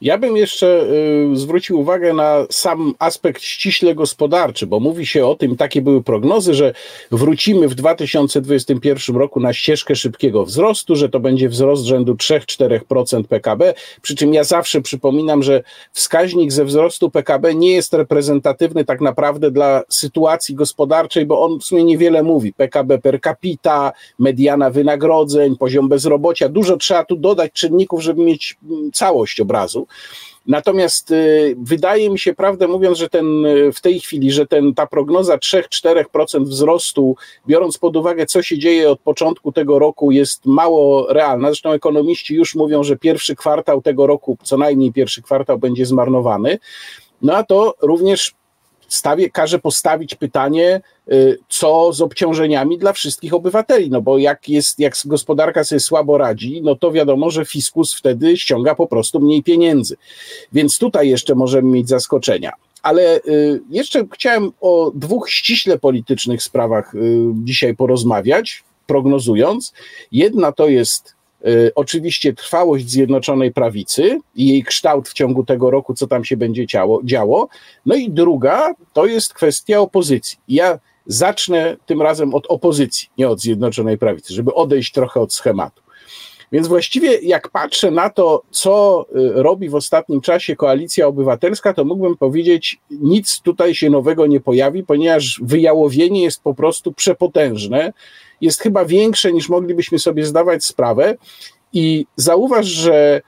Ja 0.01 0.17
bym 0.17 0.37
jeszcze 0.37 0.85
y, 1.33 1.35
zwrócił 1.35 1.79
uwagę 1.79 2.13
na 2.13 2.45
sam 2.49 2.93
aspekt 2.99 3.41
ściśle 3.41 3.95
gospodarczy, 3.95 4.67
bo 4.67 4.79
mówi 4.79 5.05
się 5.05 5.25
o 5.25 5.35
tym, 5.35 5.57
takie 5.57 5.81
były 5.81 6.03
prognozy, 6.03 6.53
że 6.53 6.73
wrócimy 7.11 7.67
w 7.67 7.75
2021 7.75 9.15
roku 9.15 9.39
na 9.39 9.53
ścieżkę 9.53 9.95
szybkiego 9.95 10.45
wzrostu, 10.45 10.95
że 10.95 11.09
to 11.09 11.19
będzie 11.19 11.49
wzrost 11.49 11.83
rzędu 11.83 12.13
3-4% 12.13 13.23
PKB. 13.23 13.73
Przy 14.01 14.15
czym 14.15 14.33
ja 14.33 14.43
zawsze 14.43 14.81
przypominam, 14.81 15.43
że 15.43 15.63
wskaźnik 15.91 16.51
ze 16.51 16.65
wzrostu 16.65 17.09
PKB 17.09 17.55
nie 17.55 17.71
jest 17.71 17.93
reprezentatywny 17.93 18.85
tak 18.85 19.01
naprawdę 19.01 19.51
dla 19.51 19.83
sytuacji 19.89 20.55
gospodarczej, 20.55 21.25
bo 21.25 21.41
on 21.41 21.59
w 21.59 21.63
sumie 21.63 21.83
niewiele 21.83 22.23
mówi. 22.23 22.53
PKB 22.53 22.99
per 22.99 23.21
capita, 23.21 23.91
mediana 24.19 24.69
wynagrodzeń, 24.69 25.57
poziom 25.57 25.89
bezrobocia. 25.89 26.49
Dużo 26.49 26.77
trzeba 26.77 27.05
tu 27.05 27.15
dodać 27.15 27.51
czynników, 27.51 28.01
żeby 28.01 28.23
mieć 28.23 28.57
mm, 28.69 28.91
całość 28.91 29.41
obrazu. 29.41 29.87
Natomiast 30.47 31.11
y, 31.11 31.55
wydaje 31.59 32.09
mi 32.09 32.19
się, 32.19 32.33
prawdę 32.33 32.67
mówiąc, 32.67 32.97
że 32.97 33.09
ten 33.09 33.45
y, 33.45 33.71
w 33.71 33.81
tej 33.81 33.99
chwili, 33.99 34.31
że 34.31 34.47
ten, 34.47 34.73
ta 34.73 34.87
prognoza 34.87 35.37
3-4% 35.37 36.43
wzrostu, 36.43 37.15
biorąc 37.47 37.77
pod 37.77 37.97
uwagę, 37.97 38.25
co 38.25 38.41
się 38.41 38.57
dzieje 38.57 38.89
od 38.89 38.99
początku 38.99 39.51
tego 39.51 39.79
roku, 39.79 40.11
jest 40.11 40.45
mało 40.45 41.13
realna. 41.13 41.47
Zresztą 41.47 41.71
ekonomiści 41.71 42.35
już 42.35 42.55
mówią, 42.55 42.83
że 42.83 42.97
pierwszy 42.97 43.35
kwartał 43.35 43.81
tego 43.81 44.07
roku, 44.07 44.37
co 44.43 44.57
najmniej 44.57 44.93
pierwszy 44.93 45.21
kwartał, 45.21 45.57
będzie 45.57 45.85
zmarnowany. 45.85 46.59
No 47.21 47.35
a 47.35 47.43
to 47.43 47.75
również 47.81 48.33
stawie, 48.93 49.29
każe 49.29 49.59
postawić 49.59 50.15
pytanie, 50.15 50.81
y, 51.11 51.37
co 51.49 51.93
z 51.93 52.01
obciążeniami 52.01 52.77
dla 52.77 52.93
wszystkich 52.93 53.33
obywateli, 53.33 53.89
no 53.89 54.01
bo 54.01 54.17
jak 54.17 54.49
jest, 54.49 54.79
jak 54.79 54.93
gospodarka 55.05 55.63
sobie 55.63 55.79
słabo 55.79 56.17
radzi, 56.17 56.61
no 56.63 56.75
to 56.75 56.91
wiadomo, 56.91 57.29
że 57.29 57.45
fiskus 57.45 57.93
wtedy 57.93 58.37
ściąga 58.37 58.75
po 58.75 58.87
prostu 58.87 59.19
mniej 59.19 59.43
pieniędzy. 59.43 59.95
Więc 60.53 60.77
tutaj 60.77 61.09
jeszcze 61.09 61.35
możemy 61.35 61.69
mieć 61.69 61.89
zaskoczenia. 61.89 62.51
Ale 62.83 63.17
y, 63.17 63.61
jeszcze 63.69 64.05
chciałem 64.13 64.51
o 64.61 64.91
dwóch 64.95 65.29
ściśle 65.29 65.79
politycznych 65.79 66.43
sprawach 66.43 66.95
y, 66.95 66.99
dzisiaj 67.43 67.75
porozmawiać, 67.75 68.63
prognozując. 68.87 69.73
Jedna 70.11 70.51
to 70.51 70.67
jest 70.67 71.20
oczywiście 71.75 72.33
trwałość 72.33 72.89
Zjednoczonej 72.89 73.51
Prawicy 73.51 74.19
i 74.35 74.47
jej 74.47 74.63
kształt 74.63 75.09
w 75.09 75.13
ciągu 75.13 75.43
tego 75.43 75.71
roku, 75.71 75.93
co 75.93 76.07
tam 76.07 76.25
się 76.25 76.37
będzie 76.37 76.67
działo. 76.67 77.01
działo. 77.03 77.47
No 77.85 77.95
i 77.95 78.09
druga 78.09 78.73
to 78.93 79.05
jest 79.05 79.33
kwestia 79.33 79.79
opozycji. 79.79 80.37
Ja 80.47 80.79
zacznę 81.05 81.77
tym 81.85 82.01
razem 82.01 82.33
od 82.33 82.47
opozycji, 82.47 83.09
nie 83.17 83.29
od 83.29 83.41
Zjednoczonej 83.41 83.97
Prawicy, 83.97 84.33
żeby 84.33 84.53
odejść 84.53 84.91
trochę 84.91 85.19
od 85.19 85.33
schematu. 85.33 85.81
Więc 86.51 86.67
właściwie, 86.67 87.19
jak 87.19 87.49
patrzę 87.49 87.91
na 87.91 88.09
to, 88.09 88.43
co 88.51 89.05
y, 89.15 89.43
robi 89.43 89.69
w 89.69 89.75
ostatnim 89.75 90.21
czasie 90.21 90.55
koalicja 90.55 91.07
obywatelska, 91.07 91.73
to 91.73 91.85
mógłbym 91.85 92.17
powiedzieć, 92.17 92.79
nic 92.89 93.41
tutaj 93.41 93.75
się 93.75 93.89
nowego 93.89 94.27
nie 94.27 94.39
pojawi, 94.39 94.83
ponieważ 94.83 95.41
wyjałowienie 95.43 96.23
jest 96.23 96.43
po 96.43 96.53
prostu 96.53 96.93
przepotężne 96.93 97.93
jest 98.41 98.61
chyba 98.61 98.85
większe 98.85 99.33
niż 99.33 99.49
moglibyśmy 99.49 99.99
sobie 99.99 100.25
zdawać 100.25 100.65
sprawę. 100.65 101.17
I 101.73 102.05
zauważ, 102.15 102.65
że 102.65 103.21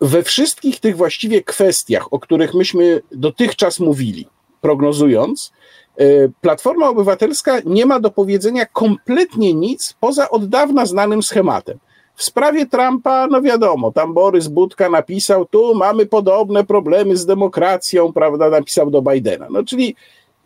we 0.00 0.22
wszystkich 0.22 0.80
tych 0.80 0.96
właściwie 0.96 1.42
kwestiach, 1.42 2.12
o 2.12 2.18
których 2.18 2.54
myśmy 2.54 3.02
dotychczas 3.12 3.80
mówili, 3.80 4.26
prognozując, 4.60 5.52
e, 5.96 6.04
Platforma 6.40 6.88
Obywatelska 6.88 7.60
nie 7.64 7.86
ma 7.86 8.00
do 8.00 8.10
powiedzenia 8.10 8.66
kompletnie 8.66 9.54
nic 9.54 9.94
poza 10.00 10.30
od 10.30 10.48
dawna 10.48 10.86
znanym 10.86 11.22
schematem. 11.22 11.78
W 12.14 12.22
sprawie 12.22 12.66
Trumpa, 12.66 13.26
no 13.26 13.42
wiadomo, 13.42 13.92
tam 13.92 14.14
Borys 14.14 14.48
Budka 14.48 14.90
napisał, 14.90 15.46
tu 15.46 15.74
mamy 15.74 16.06
podobne 16.06 16.64
problemy 16.64 17.16
z 17.16 17.26
demokracją, 17.26 18.12
prawda, 18.12 18.50
napisał 18.50 18.90
do 18.90 19.02
Bidena. 19.02 19.46
No 19.50 19.64
czyli 19.64 19.96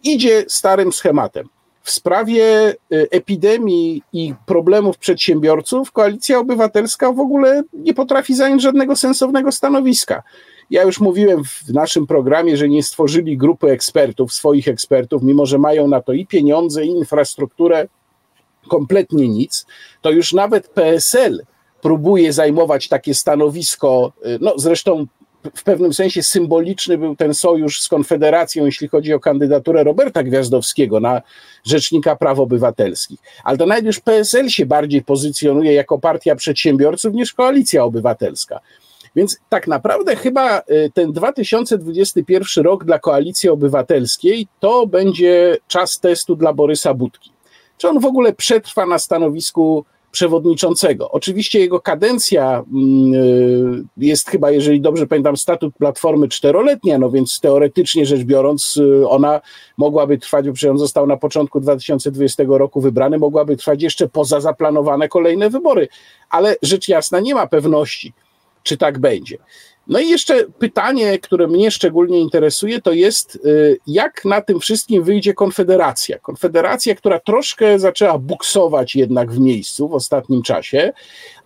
idzie 0.02 0.44
starym 0.48 0.92
schematem. 0.92 1.48
W 1.82 1.90
sprawie 1.90 2.70
y, 2.92 3.08
epidemii 3.10 4.02
i 4.12 4.34
problemów 4.46 4.98
przedsiębiorców 4.98 5.92
Koalicja 5.92 6.38
Obywatelska 6.38 7.12
w 7.12 7.20
ogóle 7.20 7.62
nie 7.72 7.94
potrafi 7.94 8.34
zająć 8.34 8.62
żadnego 8.62 8.96
sensownego 8.96 9.52
stanowiska. 9.52 10.22
Ja 10.70 10.82
już 10.82 11.00
mówiłem 11.00 11.44
w 11.44 11.72
naszym 11.72 12.06
programie, 12.06 12.56
że 12.56 12.68
nie 12.68 12.82
stworzyli 12.82 13.36
grupy 13.36 13.70
ekspertów, 13.70 14.32
swoich 14.32 14.68
ekspertów, 14.68 15.22
mimo 15.22 15.46
że 15.46 15.58
mają 15.58 15.88
na 15.88 16.00
to 16.00 16.12
i 16.12 16.26
pieniądze, 16.26 16.84
i 16.84 16.88
infrastrukturę, 16.88 17.88
kompletnie 18.68 19.28
nic. 19.28 19.66
To 20.00 20.10
już 20.10 20.32
nawet 20.32 20.68
PSL 20.68 21.42
próbuje 21.82 22.32
zajmować 22.32 22.88
takie 22.88 23.14
stanowisko, 23.14 24.12
y, 24.26 24.38
no 24.40 24.52
zresztą 24.56 25.06
w 25.54 25.64
pewnym 25.64 25.94
sensie 25.94 26.22
symboliczny 26.22 26.98
był 26.98 27.16
ten 27.16 27.34
sojusz 27.34 27.80
z 27.80 27.88
Konfederacją, 27.88 28.66
jeśli 28.66 28.88
chodzi 28.88 29.14
o 29.14 29.20
kandydaturę 29.20 29.84
Roberta 29.84 30.22
Gwiazdowskiego 30.22 31.00
na 31.00 31.22
rzecznika 31.64 32.16
praw 32.16 32.38
obywatelskich. 32.38 33.20
Ale 33.44 33.58
to 33.58 33.66
nawet 33.66 33.84
już 33.84 34.00
PSL 34.00 34.48
się 34.48 34.66
bardziej 34.66 35.02
pozycjonuje 35.02 35.72
jako 35.72 35.98
partia 35.98 36.36
przedsiębiorców 36.36 37.14
niż 37.14 37.34
koalicja 37.34 37.84
obywatelska. 37.84 38.60
Więc 39.16 39.38
tak 39.48 39.66
naprawdę 39.66 40.16
chyba 40.16 40.58
y, 40.58 40.90
ten 40.94 41.12
2021 41.12 42.64
rok 42.64 42.84
dla 42.84 42.98
koalicji 42.98 43.48
obywatelskiej 43.48 44.48
to 44.60 44.86
będzie 44.86 45.56
czas 45.68 46.00
testu 46.00 46.36
dla 46.36 46.52
Borysa 46.52 46.94
Budki. 46.94 47.30
Czy 47.78 47.88
on 47.88 48.00
w 48.00 48.04
ogóle 48.04 48.32
przetrwa 48.32 48.86
na 48.86 48.98
stanowisku 48.98 49.84
przewodniczącego. 50.18 51.10
Oczywiście 51.10 51.60
jego 51.60 51.80
kadencja 51.80 52.64
mm, 52.72 53.14
y, 53.14 53.84
jest 53.96 54.30
chyba, 54.30 54.50
jeżeli 54.50 54.80
dobrze 54.80 55.06
pamiętam, 55.06 55.36
statut 55.36 55.74
Platformy 55.78 56.28
czteroletnia, 56.28 56.98
no 56.98 57.10
więc 57.10 57.40
teoretycznie 57.40 58.06
rzecz 58.06 58.22
biorąc, 58.22 58.76
y, 58.76 59.08
ona 59.08 59.40
mogłaby 59.76 60.18
trwać, 60.18 60.46
bo 60.46 60.52
przecież 60.52 60.70
on 60.70 60.78
został 60.78 61.06
na 61.06 61.16
początku 61.16 61.60
2020 61.60 62.44
roku 62.48 62.80
wybrany, 62.80 63.18
mogłaby 63.18 63.56
trwać 63.56 63.82
jeszcze 63.82 64.08
poza 64.08 64.40
zaplanowane 64.40 65.08
kolejne 65.08 65.50
wybory. 65.50 65.88
Ale 66.30 66.56
rzecz 66.62 66.88
jasna, 66.88 67.20
nie 67.20 67.34
ma 67.34 67.46
pewności, 67.46 68.12
czy 68.62 68.76
tak 68.76 68.98
będzie. 68.98 69.38
No 69.88 69.98
i 69.98 70.08
jeszcze 70.08 70.44
pytanie, 70.58 71.18
które 71.18 71.46
mnie 71.46 71.70
szczególnie 71.70 72.20
interesuje, 72.20 72.82
to 72.82 72.92
jest, 72.92 73.36
y, 73.36 73.78
jak 73.86 74.24
na 74.24 74.40
tym 74.40 74.60
wszystkim 74.60 75.04
wyjdzie 75.04 75.34
Konfederacja. 75.34 76.18
Konfederacja, 76.18 76.94
która 76.94 77.20
troszkę 77.20 77.78
zaczęła 77.78 78.18
buksować 78.18 78.96
jednak 78.96 79.32
w 79.32 79.40
miejscu 79.40 79.88
w 79.88 79.94
ostatnim 79.94 80.42
czasie, 80.42 80.92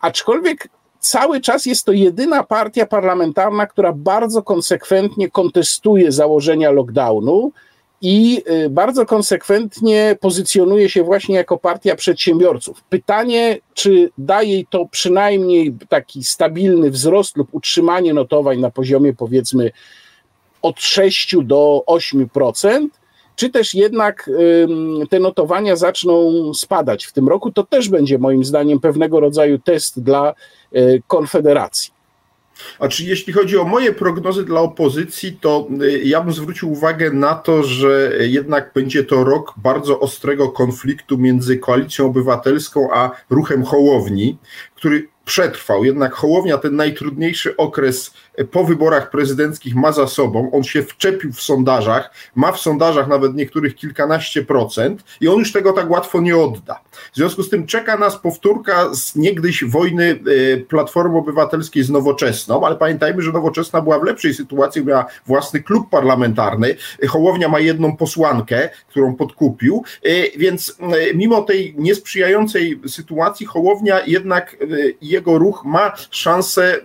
aczkolwiek 0.01 0.69
cały 1.01 1.41
czas 1.41 1.67
jest 1.67 1.85
to 1.85 1.93
jedyna 1.93 2.43
partia 2.43 2.87
parlamentarna, 2.87 3.67
która 3.67 3.93
bardzo 3.93 4.43
konsekwentnie 4.43 5.31
kontestuje 5.31 6.13
założenia 6.13 6.71
lockdownu 6.71 7.53
i 8.03 8.43
y, 8.65 8.71
bardzo 8.71 9.07
konsekwentnie 9.07 10.17
pozycjonuje 10.21 10.88
się 10.88 11.03
właśnie 11.03 11.35
jako 11.35 11.59
partia 11.59 11.97
przedsiębiorców. 11.97 12.85
Pytanie, 12.85 13.59
czy 13.75 14.11
daje 14.19 14.62
to 14.71 14.87
przynajmniej 14.91 15.77
taki 15.88 16.25
stabilny 16.25 16.91
wzrost 16.91 17.37
lub 17.37 17.49
utrzymanie 17.53 18.15
notowań 18.15 18.61
na 18.61 18.71
poziomie 18.71 19.15
powiedzmy 19.15 19.71
od 20.62 20.81
6 20.81 21.37
do 21.43 21.85
8%, 21.87 22.87
czy 23.37 23.51
też 23.51 23.75
jednak 23.75 24.31
te 25.11 25.19
notowania 25.19 25.77
zaczną 25.77 26.33
spadać 26.55 27.05
w 27.05 27.12
tym 27.12 27.29
roku, 27.29 27.53
to 27.53 27.62
też 27.65 27.88
będzie 27.88 28.19
moim 28.19 28.45
zdaniem 28.45 28.81
pewnego 28.81 29.21
rodzaju 29.21 29.59
test 29.59 30.01
dla 30.03 30.35
y, 30.77 31.03
Konfederacji. 31.07 32.02
A 32.79 32.88
czy 32.88 33.05
jeśli 33.05 33.33
chodzi 33.33 33.59
o 33.59 33.64
moje 33.64 33.92
prognozy 33.92 34.44
dla 34.44 34.61
opozycji, 34.61 35.38
to 35.40 35.68
y, 35.83 36.03
ja 36.05 36.20
bym 36.20 36.33
zwrócił 36.33 36.72
uwagę 36.72 37.11
na 37.11 37.35
to, 37.35 37.62
że 37.62 38.12
jednak 38.20 38.70
będzie 38.75 39.05
to 39.05 39.25
rok 39.25 39.55
bardzo 39.57 40.01
ostrego 40.01 40.48
konfliktu 40.48 41.18
między 41.18 41.59
koalicją 41.59 42.07
obywatelską 42.07 42.88
a 42.92 43.11
ruchem 43.31 43.64
Hołowni, 43.64 44.37
który 44.75 45.09
przetrwał. 45.25 45.85
Jednak 45.85 46.14
Hołownia 46.14 46.59
ten 46.59 46.77
najtrudniejszy 46.77 47.57
okres 47.57 48.14
po 48.51 48.64
wyborach 48.64 49.11
prezydenckich 49.11 49.75
ma 49.75 49.92
za 49.92 50.07
sobą. 50.07 50.51
On 50.53 50.62
się 50.64 50.83
wczepił 50.83 51.33
w 51.33 51.42
sondażach, 51.42 52.11
ma 52.35 52.53
w 52.53 52.61
sondażach 52.61 53.09
nawet 53.09 53.35
niektórych 53.35 53.75
kilkanaście 53.75 54.42
procent 54.42 55.05
i 55.21 55.29
on 55.29 55.38
już 55.38 55.53
tego 55.53 55.73
tak 55.73 55.90
łatwo 55.90 56.21
nie 56.21 56.37
odda. 56.37 56.81
W 57.12 57.16
związku 57.16 57.42
z 57.42 57.51
tym 57.51 57.66
czeka 57.66 57.97
nas 57.97 58.16
powtórka 58.16 58.95
z 58.95 59.16
niegdyś 59.16 59.64
wojny 59.64 60.21
e, 60.55 60.57
Platformy 60.57 61.18
Obywatelskiej 61.18 61.83
z 61.83 61.90
Nowoczesną, 61.90 62.66
ale 62.66 62.77
pamiętajmy, 62.77 63.23
że 63.23 63.33
Nowoczesna 63.33 63.81
była 63.81 63.99
w 63.99 64.05
lepszej 64.05 64.35
sytuacji, 64.35 64.85
miała 64.85 65.07
własny 65.27 65.62
klub 65.62 65.90
parlamentarny. 65.90 66.77
Hołownia 67.09 67.49
ma 67.49 67.61
jedną 67.61 67.97
posłankę, 67.97 68.71
którą 68.88 69.14
podkupił, 69.14 69.85
e, 70.03 70.38
więc 70.38 70.77
e, 70.81 71.14
mimo 71.14 71.42
tej 71.42 71.75
niesprzyjającej 71.79 72.81
sytuacji 72.87 73.47
Hołownia 73.47 74.01
jednak 74.07 74.57
jego 75.03 75.38
ruch 75.38 75.62
ma 75.64 75.92
szansę 76.11 76.81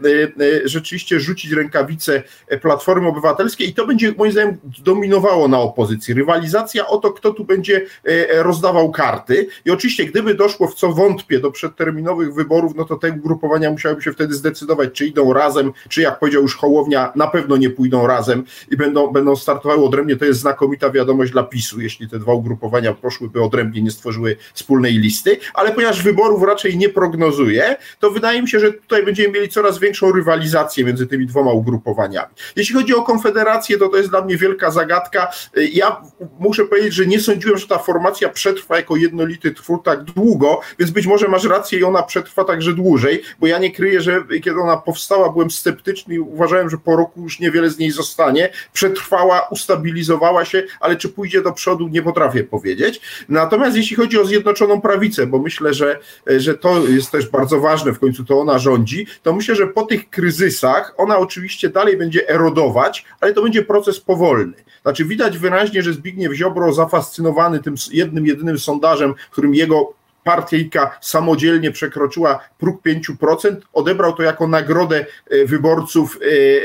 rzeczywiście 0.65 1.19
rzucić 1.19 1.37
rękawice 1.45 2.23
Platformy 2.62 3.08
Obywatelskiej 3.08 3.69
i 3.69 3.73
to 3.73 3.88
będzie 3.88 4.13
moim 4.17 4.32
zdaniem 4.32 4.58
dominowało 4.80 5.47
na 5.47 5.60
opozycji. 5.60 6.13
Rywalizacja 6.13 6.88
o 6.88 6.97
to, 6.97 7.12
kto 7.12 7.34
tu 7.34 7.45
będzie 7.45 7.86
e, 8.04 8.43
rozdawał 8.43 8.91
karty 8.91 9.47
i 9.65 9.71
oczywiście 9.71 10.06
gdyby 10.06 10.36
doszło 10.36 10.67
w 10.67 10.76
co 10.76 10.93
wątpię 10.93 11.39
do 11.39 11.52
przedterminowych 11.52 12.34
wyborów, 12.34 12.76
no 12.76 12.86
to 12.86 12.95
te 12.95 13.12
ugrupowania 13.12 13.71
musiałyby 13.71 14.02
się 14.02 14.12
wtedy 14.12 14.34
zdecydować, 14.34 14.89
czy 14.93 15.06
idą 15.06 15.34
razem, 15.34 15.71
czy 15.89 16.02
jak 16.02 16.19
powiedział 16.19 16.41
już 16.41 16.56
Hołownia, 16.56 17.12
na 17.15 17.28
pewno 17.28 17.58
nie 17.58 17.69
pójdą 17.69 18.08
razem 18.08 18.43
i 18.71 18.78
będą, 18.78 19.08
będą 19.08 19.36
startowały 19.36 19.86
odrębnie. 19.86 20.15
To 20.15 20.26
jest 20.26 20.39
znakomita 20.39 20.89
wiadomość 20.89 21.32
dla 21.32 21.43
PiSu, 21.43 21.82
jeśli 21.82 22.10
te 22.10 22.19
dwa 22.19 22.34
ugrupowania 22.34 22.93
poszłyby 22.93 23.43
odrębnie, 23.43 23.82
nie 23.82 23.91
stworzyły 23.91 24.38
wspólnej 24.54 24.93
listy, 24.97 25.38
ale 25.54 25.71
ponieważ 25.71 26.04
wyborów 26.04 26.43
raczej 26.43 26.78
nie 26.78 26.89
prognozuję, 26.89 27.76
to 28.00 28.12
wydaje 28.12 28.41
mi 28.41 28.50
się, 28.50 28.60
że 28.60 28.73
tutaj 28.73 29.06
będziemy 29.06 29.34
mieli 29.34 29.50
coraz 29.50 29.80
większą 29.80 30.12
rywalizację 30.12 30.86
między 30.86 31.08
tymi 31.08 31.26
dwoma 31.27 31.51
ugrupowaniami. 31.51 32.33
Jeśli 32.55 32.75
chodzi 32.75 32.95
o 32.95 33.01
Konfederację, 33.01 33.77
to 33.77 33.89
to 33.89 33.97
jest 33.97 34.09
dla 34.09 34.21
mnie 34.21 34.37
wielka 34.37 34.71
zagadka. 34.71 35.31
Ja 35.73 36.01
muszę 36.39 36.65
powiedzieć, 36.65 36.93
że 36.93 37.05
nie 37.05 37.19
sądziłem, 37.19 37.57
że 37.57 37.67
ta 37.67 37.77
formacja 37.77 38.29
przetrwa 38.29 38.77
jako 38.77 38.95
jednolity 38.95 39.51
twór 39.51 39.83
tak 39.83 40.03
długo, 40.03 40.59
więc 40.79 40.91
być 40.91 41.07
może 41.07 41.27
masz 41.27 41.43
rację 41.43 41.79
i 41.79 41.83
ona 41.83 42.03
przetrwa 42.03 42.43
także 42.43 42.73
dłużej, 42.73 43.21
bo 43.39 43.47
ja 43.47 43.57
nie 43.57 43.71
kryję, 43.71 44.01
że 44.01 44.23
kiedy 44.43 44.59
ona 44.59 44.77
powstała, 44.77 45.31
byłem 45.31 45.51
sceptyczny 45.51 46.15
i 46.15 46.19
uważałem, 46.19 46.69
że 46.69 46.77
po 46.77 46.95
roku 46.95 47.21
już 47.21 47.39
niewiele 47.39 47.69
z 47.69 47.77
niej 47.77 47.91
zostanie. 47.91 48.49
Przetrwała, 48.73 49.47
ustabilizowała 49.51 50.45
się, 50.45 50.63
ale 50.79 50.95
czy 50.95 51.09
pójdzie 51.09 51.41
do 51.41 51.51
przodu, 51.51 51.87
nie 51.87 52.01
potrafię 52.01 52.43
powiedzieć. 52.43 53.01
Natomiast 53.29 53.77
jeśli 53.77 53.95
chodzi 53.95 54.19
o 54.19 54.25
Zjednoczoną 54.25 54.81
Prawicę, 54.81 55.27
bo 55.27 55.39
myślę, 55.39 55.73
że, 55.73 55.99
że 56.37 56.57
to 56.57 56.87
jest 56.87 57.11
też 57.11 57.29
bardzo 57.29 57.59
ważne, 57.59 57.93
w 57.93 57.99
końcu 57.99 58.25
to 58.25 58.39
ona 58.39 58.59
rządzi, 58.59 59.07
to 59.23 59.33
myślę, 59.33 59.55
że 59.55 59.67
po 59.67 59.83
tych 59.83 60.09
kryzysach 60.09 60.93
ona 60.97 61.16
oczywiście 61.19 61.69
dalej 61.69 61.97
będzie 61.97 62.30
erodować, 62.30 63.06
ale 63.21 63.34
to 63.34 63.41
będzie 63.43 63.63
proces 63.63 63.99
powolny. 63.99 64.53
Znaczy 64.82 65.06
widać 65.06 65.38
wyraźnie, 65.38 65.84
że 65.84 65.93
Zbigniew 65.93 66.34
Ziobro 66.34 66.73
zafascynowany 66.73 67.60
tym 67.60 67.75
jednym, 67.91 68.25
jedynym 68.25 68.60
sondażem, 68.60 69.13
którym 69.32 69.56
jego 69.56 69.93
partyjka 70.27 70.97
samodzielnie 71.01 71.71
przekroczyła 71.71 72.39
próg 72.57 72.81
5%, 72.85 73.55
odebrał 73.73 74.13
to 74.13 74.23
jako 74.23 74.47
nagrodę 74.47 75.05
e, 75.29 75.45
wyborców 75.45 76.19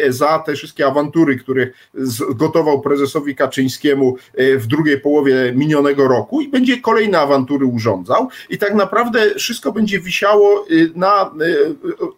e, 0.06 0.12
za 0.12 0.38
te 0.38 0.54
wszystkie 0.54 0.86
awantury, 0.86 1.36
które 1.36 1.66
zgotował 1.94 2.80
prezesowi 2.80 3.34
Kaczyńskiemu 3.34 4.16
e, 4.34 4.56
w 4.58 4.66
drugiej 4.66 5.00
połowie 5.00 5.52
minionego 5.54 6.08
roku 6.08 6.40
i 6.40 6.48
będzie 6.48 6.80
kolejne 6.80 7.20
awantury 7.20 7.66
urządzał 7.66 8.28
i 8.50 8.58
tak 8.58 8.74
naprawdę 8.74 9.34
wszystko 9.34 9.72
będzie 9.72 10.00
wisiało 10.00 10.66
na 10.94 11.30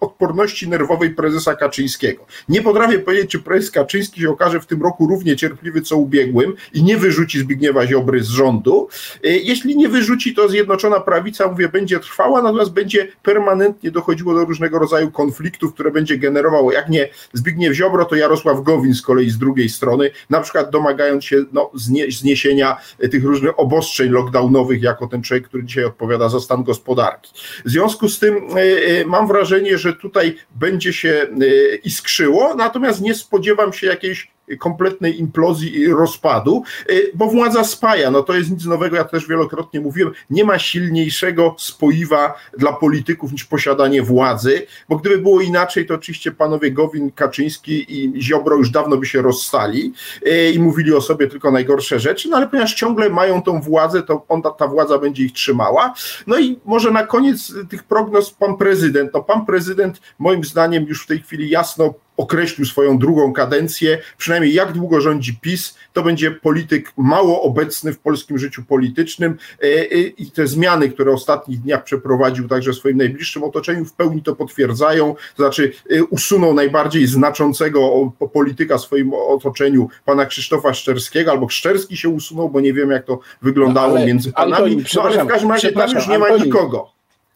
odporności 0.01 0.69
nerwowej 0.69 1.11
prezesa 1.11 1.55
Kaczyńskiego. 1.55 2.27
Nie 2.49 2.63
potrafię 2.63 2.99
powiedzieć, 2.99 3.31
czy 3.31 3.39
prezes 3.39 3.71
Kaczyński 3.71 4.21
się 4.21 4.31
okaże 4.31 4.61
w 4.61 4.67
tym 4.67 4.83
roku 4.83 5.07
równie 5.07 5.37
cierpliwy 5.37 5.83
co 5.83 5.97
ubiegłym 5.97 6.55
i 6.75 6.83
nie 6.83 6.97
wyrzuci 6.97 7.39
Zbigniewa 7.39 7.87
Ziobry 7.87 8.23
z 8.23 8.29
rządu. 8.29 8.89
Jeśli 9.23 9.77
nie 9.77 9.89
wyrzuci, 9.89 10.35
to 10.35 10.49
Zjednoczona 10.49 11.01
Prawica 11.01 11.34
granica, 11.35 11.53
mówię, 11.53 11.69
będzie 11.69 12.01
trwała, 12.01 12.43
natomiast 12.43 12.73
będzie 12.73 13.09
permanentnie 13.23 13.91
dochodziło 13.91 14.35
do 14.35 14.45
różnego 14.45 14.79
rodzaju 14.79 15.11
konfliktów, 15.11 15.75
które 15.75 15.91
będzie 15.91 16.19
generowało, 16.19 16.73
jak 16.73 16.89
nie 16.89 17.09
Zbigniew 17.33 17.75
Ziobro, 17.75 18.05
to 18.05 18.17
Jarosław 18.17 18.63
Gowin 18.63 18.95
z 18.95 19.03
kolei 19.03 19.31
z 19.31 19.39
drugiej 19.39 19.69
strony, 19.69 20.11
na 20.31 20.41
przykład 20.41 20.71
domagając 20.71 21.25
się 21.25 21.45
no, 21.53 21.71
zniesienia 22.09 22.77
tych 23.11 23.25
różnych 23.25 23.59
obostrzeń 23.59 24.11
lockdownowych, 24.11 24.83
jako 24.83 25.07
ten 25.07 25.23
człowiek, 25.23 25.49
który 25.49 25.65
dzisiaj 25.65 25.85
odpowiada 25.85 26.29
za 26.29 26.41
stan 26.41 26.65
gospodarki. 26.65 27.33
W 27.65 27.71
związku 27.71 28.09
z 28.09 28.19
tym 28.19 28.35
e, 28.35 28.61
e, 28.61 29.05
mam 29.05 29.29
wrażenie, 29.29 29.79
że 29.79 29.93
tutaj 29.93 30.37
będzie 30.55 30.93
się 30.93 31.27
e, 31.41 31.77
iskrzyło, 31.77 32.55
natomiast 32.55 33.01
nie 33.01 33.15
spodziewam 33.15 33.73
się 33.73 33.87
jakiejś 33.87 34.34
kompletnej 34.59 35.21
implozji 35.21 35.77
i 35.77 35.89
rozpadu, 35.89 36.63
y, 36.91 37.11
bo 37.15 37.27
władza 37.27 37.65
spaja, 37.65 38.11
no 38.11 38.23
to 38.23 38.35
jest 38.35 38.51
nic 38.51 38.65
nowego, 38.65 38.97
ja 38.97 39.05
też 39.05 39.29
wielokrotnie 39.29 39.81
mówiłem, 39.81 40.13
nie 40.31 40.45
ma 40.45 40.59
silniejszego 40.59 41.55
spoiwa 41.59 42.35
dla 42.59 42.73
polityków 42.73 43.33
niż 43.33 43.45
posiadanie 43.45 44.03
władzy, 44.03 44.67
bo 44.89 44.97
gdyby 44.97 45.19
było 45.19 45.41
inaczej, 45.41 45.87
to 45.87 45.95
oczywiście 45.95 46.33
panowie 46.33 46.71
Gowin, 46.71 47.11
Kaczyński 47.11 47.87
i 47.89 48.23
Ziobro 48.23 48.57
już 48.57 48.71
dawno 48.71 48.97
by 48.97 49.07
się 49.07 49.23
rozstali 49.23 49.93
y, 50.27 50.53
i 50.55 50.59
mówili 50.59 50.95
o 50.95 51.01
sobie 51.01 51.27
tylko 51.27 51.51
najgorsze 51.51 52.01
rzeczy, 52.01 52.29
no 52.29 52.37
ale 52.37 52.49
ponieważ 52.49 52.75
ciągle 52.75 53.11
mają 53.11 53.43
tą 53.43 53.61
władzę, 53.61 54.03
to 54.03 54.25
on, 54.29 54.43
ta 54.59 54.69
władza 54.69 54.99
będzie 54.99 55.25
ich 55.25 55.33
trzymała. 55.33 55.95
No 56.27 56.39
i 56.39 56.59
może 56.65 56.91
na 56.91 57.07
koniec 57.07 57.53
tych 57.71 57.85
prognoz 57.85 58.31
pan 58.31 58.57
prezydent, 58.57 59.11
no 59.15 59.23
pan 59.23 59.47
prezydent 59.47 60.01
moim 60.19 60.45
zdaniem 60.45 60.85
już 60.85 61.05
w 61.05 61.07
tej 61.07 61.19
chwili 61.19 61.51
jasno 61.51 61.95
określił 62.17 62.67
swoją 62.67 62.99
drugą 62.99 63.33
kadencję, 63.33 63.99
przynajmniej 64.19 64.55
jak 64.55 64.73
długo 64.73 65.01
rządzi 65.01 65.39
PiS, 65.41 65.75
to 65.93 66.03
będzie 66.03 66.31
polityk 66.31 66.93
mało 66.97 67.43
obecny 67.43 67.93
w 67.93 67.99
polskim 67.99 68.39
życiu 68.39 68.63
politycznym. 68.69 69.37
E, 69.63 69.67
e, 69.67 69.99
i 69.99 70.31
te 70.31 70.47
zmiany, 70.47 70.89
które 70.89 71.11
w 71.11 71.15
ostatnich 71.15 71.61
dniach 71.61 71.85
przeprowadził 71.85 72.49
także 72.49 72.73
w 72.73 72.77
swoim 72.77 72.97
najbliższym 72.97 73.45
otoczeniu, 73.45 73.85
w 73.85 73.93
pełni 73.93 74.23
to 74.23 74.37
potwierdzają, 74.37 75.15
to 75.15 75.43
znaczy 75.43 75.73
e, 75.91 76.05
usunął 76.05 76.55
najbardziej 76.55 77.07
znaczącego 77.07 78.13
polityka 78.33 78.79
w 78.79 78.81
swoim 78.81 79.15
otoczeniu, 79.15 79.89
pana 80.05 80.27
Krzysztofa 80.27 80.75
Szczerskiego, 80.75 81.31
albo 81.31 81.49
Szczerski 81.49 81.97
się 81.97 82.09
usunął, 82.09 82.51
bo 82.51 82.61
nie 82.61 82.73
wiem 82.73 82.91
jak 82.91 83.05
to 83.05 83.19
wyglądało 83.43 83.99
no, 83.99 84.07
między 84.07 84.33
panami, 84.33 84.55
Antoni, 84.55 84.85
no 84.95 85.03
ale 85.03 85.25
w 85.25 85.27
każdym 85.27 85.51
razie 85.51 85.73
tam 85.73 85.91
już 85.91 86.09
nie 86.09 86.19
ma 86.19 86.37
nikogo 86.37 86.95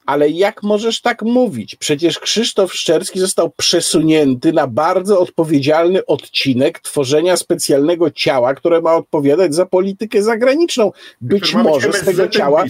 ale 0.08 0.30
jak 0.30 0.62
możesz 0.62 1.00
tak 1.00 1.22
mówić? 1.22 1.76
Przecież 1.76 2.18
Krzysztof 2.18 2.74
Szczerski 2.74 3.20
został 3.20 3.50
przesunięty 3.50 4.52
na 4.52 4.66
bardzo 4.66 5.20
odpowiedzialny 5.20 6.06
odcinek 6.06 6.80
tworzenia 6.80 7.36
specjalnego 7.36 8.10
ciała, 8.10 8.54
które 8.54 8.80
ma 8.80 8.94
odpowiadać 8.94 9.54
za 9.54 9.66
politykę 9.66 10.22
zagraniczną. 10.22 10.92
Być 11.20 11.54
może 11.54 11.92
z 11.92 12.04
tego 12.04 12.28
ciała. 12.28 12.64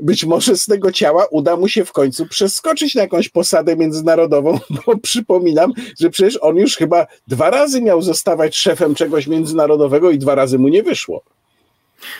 Być 0.00 0.24
może 0.24 0.56
z 0.56 0.66
tego 0.66 0.92
ciała 0.92 1.26
uda 1.30 1.56
mu 1.56 1.68
się 1.68 1.84
w 1.84 1.92
końcu 1.92 2.26
przeskoczyć 2.26 2.94
na 2.94 3.02
jakąś 3.02 3.28
posadę 3.28 3.76
międzynarodową, 3.76 4.58
bo 4.86 4.98
przypominam, 4.98 5.72
że 6.00 6.10
przecież 6.10 6.38
on 6.42 6.56
już 6.56 6.76
chyba 6.76 7.06
dwa 7.28 7.50
razy 7.50 7.82
miał 7.82 8.02
zostawać 8.02 8.56
szefem 8.56 8.94
czegoś 8.94 9.26
międzynarodowego 9.26 10.10
i 10.10 10.18
dwa 10.18 10.34
razy 10.34 10.58
mu 10.58 10.68
nie 10.68 10.82
wyszło. 10.82 11.22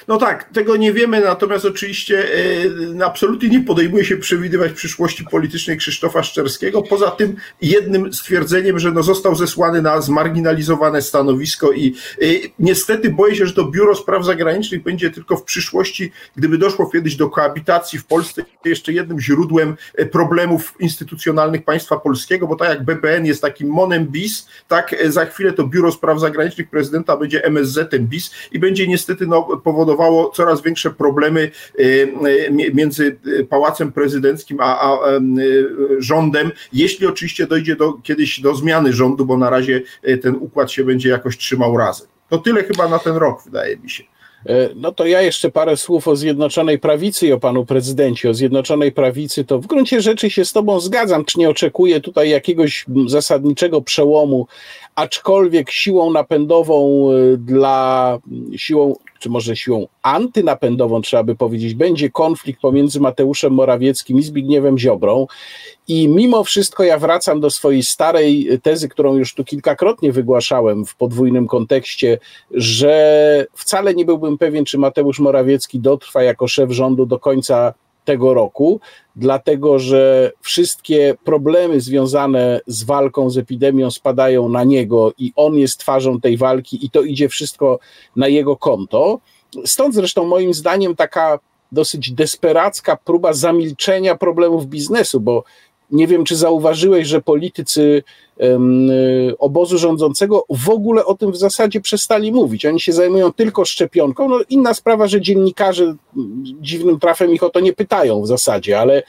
No 0.09 0.17
tak, 0.17 0.45
tego 0.45 0.77
nie 0.77 0.93
wiemy, 0.93 1.21
natomiast 1.21 1.65
oczywiście 1.65 2.29
e, 3.01 3.05
absolutnie 3.05 3.49
nie 3.49 3.61
podejmuje 3.61 4.05
się 4.05 4.17
przewidywać 4.17 4.73
przyszłości 4.73 5.25
politycznej 5.25 5.77
Krzysztofa 5.77 6.23
Szczerskiego, 6.23 6.83
poza 6.83 7.11
tym 7.11 7.37
jednym 7.63 8.13
stwierdzeniem, 8.13 8.79
że 8.79 8.93
no 8.93 9.03
został 9.03 9.35
zesłany 9.35 9.83
na 9.83 10.01
zmarginalizowane 10.01 11.03
stanowisko 11.03 11.73
i 11.73 11.95
e, 12.23 12.27
niestety 12.59 13.11
boję 13.11 13.37
się, 13.37 13.47
że 13.47 13.53
to 13.53 13.65
Biuro 13.65 13.95
Spraw 13.95 14.25
Zagranicznych 14.25 14.83
będzie 14.83 15.11
tylko 15.11 15.37
w 15.37 15.43
przyszłości, 15.43 16.13
gdyby 16.37 16.59
doszło 16.59 16.91
kiedyś 16.91 17.17
do 17.17 17.31
koabitacji 17.31 17.99
w 17.99 18.07
Polsce, 18.07 18.45
jeszcze 18.65 18.93
jednym 18.93 19.21
źródłem 19.21 19.77
e, 19.95 20.07
problemów 20.07 20.75
instytucjonalnych 20.81 21.65
państwa 21.65 21.97
polskiego, 21.97 22.47
bo 22.47 22.57
tak 22.57 22.69
jak 22.69 22.85
BPN 22.85 23.27
jest 23.27 23.43
takim 23.43 23.69
monem 23.69 24.07
bis, 24.07 24.49
tak 24.69 24.95
za 25.09 25.27
chwilę 25.27 25.53
to 25.53 25.67
Biuro 25.67 25.93
Spraw 25.93 26.21
Zagranicznych 26.21 26.71
prezydenta 26.71 27.17
będzie 27.17 27.45
MSZ-em 27.45 28.07
bis 28.07 28.31
i 28.53 28.59
będzie 28.59 28.87
niestety 28.87 29.27
no, 29.27 29.63
powodowało 29.73 30.31
coraz 30.31 30.63
większe 30.63 30.91
problemy 30.91 31.51
y, 31.81 31.83
y, 31.83 32.73
między 32.75 33.17
y, 33.27 33.45
Pałacem 33.45 33.93
Prezydenckim 33.93 34.59
a, 34.61 34.81
a 34.81 34.99
rządem, 35.99 36.51
jeśli 36.73 37.07
oczywiście 37.07 37.47
dojdzie 37.47 37.77
do, 37.77 37.93
kiedyś 37.93 38.41
do 38.41 38.55
zmiany 38.55 38.93
rządu, 38.93 39.27
bo 39.27 39.37
na 39.37 39.51
razie 39.51 39.83
ten 40.23 40.37
układ 40.37 40.71
się 40.71 40.85
będzie 40.85 41.09
jakoś 41.09 41.39
trzymał 41.39 41.77
razem. 41.77 42.09
To 42.29 42.39
tyle 42.39 42.65
chyba 42.65 42.89
na 42.89 42.99
ten 42.99 43.17
rok, 43.17 43.45
wydaje 43.45 43.77
mi 43.77 43.91
się. 43.91 44.05
E, 44.47 44.69
no 44.77 44.93
to 44.93 45.07
ja 45.07 45.23
jeszcze 45.23 45.51
parę 45.51 45.77
słów 45.77 46.09
o 46.09 46.17
Zjednoczonej 46.17 46.79
Prawicy 46.79 47.27
i 47.27 47.33
o 47.33 47.41
panu 47.41 47.67
prezydencie. 47.67 48.31
O 48.31 48.35
Zjednoczonej 48.35 48.93
Prawicy 48.93 49.45
to 49.45 49.59
w 49.59 49.67
gruncie 49.67 50.01
rzeczy 50.01 50.31
się 50.31 50.45
z 50.45 50.53
tobą 50.53 50.81
zgadzam, 50.81 51.25
czy 51.25 51.39
nie 51.39 51.51
oczekuję 51.51 52.01
tutaj 52.01 52.31
jakiegoś 52.31 52.85
zasadniczego 53.07 53.83
przełomu, 53.83 54.47
aczkolwiek 54.95 55.71
siłą 55.71 56.11
napędową 56.11 57.09
dla 57.39 58.19
siłą 58.57 58.95
czy 59.23 59.31
może 59.31 59.57
siłą 59.57 59.87
antynapędową, 60.03 61.03
trzeba 61.03 61.23
by 61.23 61.35
powiedzieć, 61.35 61.75
będzie 61.75 62.11
konflikt 62.11 62.61
pomiędzy 62.61 63.01
Mateuszem 63.01 63.53
Morawieckim 63.53 64.19
i 64.19 64.23
Zbigniewem 64.23 64.79
Ziobrą. 64.79 65.27
I 65.89 66.09
mimo 66.09 66.45
wszystko 66.45 66.85
ja 66.85 66.99
wracam 66.99 67.41
do 67.41 67.51
swojej 67.51 67.83
starej 67.83 68.49
tezy, 68.63 68.89
którą 68.89 69.15
już 69.15 69.35
tu 69.35 69.45
kilkakrotnie 69.45 70.13
wygłaszałem 70.13 70.87
w 70.87 70.97
podwójnym 70.97 71.47
kontekście, 71.47 72.19
że 72.51 73.47
wcale 73.55 73.95
nie 73.95 74.05
byłbym 74.05 74.39
pewien, 74.39 74.65
czy 74.65 74.79
Mateusz 74.79 75.19
Morawiecki 75.19 75.81
dotrwa 75.81 76.23
jako 76.23 76.49
szef 76.49 76.71
rządu 76.71 77.07
do 77.07 77.19
końca 77.19 77.75
tego 78.05 78.35
roku, 78.35 78.81
dlatego 79.17 79.79
że 79.79 80.33
wszystkie 80.41 81.15
problemy 81.25 81.81
związane 81.81 82.61
z 82.67 82.83
walką 82.85 83.31
z 83.31 83.39
epidemią 83.39 83.91
spadają 83.91 84.49
na 84.49 84.65
niego 84.65 85.13
i 85.19 85.33
on 85.37 85.55
jest 85.55 85.79
twarzą 85.79 86.21
tej 86.21 86.37
walki 86.37 86.87
i 86.87 86.91
to 86.91 87.03
idzie 87.03 87.29
wszystko 87.29 87.79
na 88.17 88.29
jego 88.29 88.57
konto. 88.57 89.19
Stąd 89.65 89.95
zresztą 89.95 90.25
moim 90.25 90.55
zdaniem 90.55 90.97
taka 90.97 91.39
dosyć 91.73 92.13
desperacka 92.13 92.97
próba 92.97 93.33
zamilczenia 93.33 94.15
problemów 94.15 94.67
biznesu, 94.67 95.21
bo 95.21 95.45
nie 95.93 96.07
wiem, 96.07 96.25
czy 96.25 96.37
zauważyłeś, 96.37 97.09
że 97.09 97.21
politycy 97.21 98.03
um, 98.37 98.91
obozu 99.39 99.79
rządzącego 99.79 100.45
w 100.51 100.71
ogóle 100.71 101.05
o 101.05 101.15
tym 101.15 101.33
w 101.33 101.37
zasadzie 101.37 101.81
przestali 101.81 102.33
mówić. 102.33 102.67
Oni 102.67 102.81
się 102.81 102.93
zajmują 102.93 103.33
tylko 103.33 103.65
szczepionką. 103.65 104.29
No, 104.29 104.41
inna 104.49 104.75
sprawa, 104.75 105.07
że 105.07 105.21
dziennikarze 105.21 105.95
dziwnym 106.61 107.01
trafem 107.01 107.33
ich 107.33 107.43
o 107.43 107.51
to 107.51 107.61
nie 107.61 107.73
pytają 107.73 108.23
w 108.23 108.27
zasadzie, 108.27 108.81
ale 108.81 109.03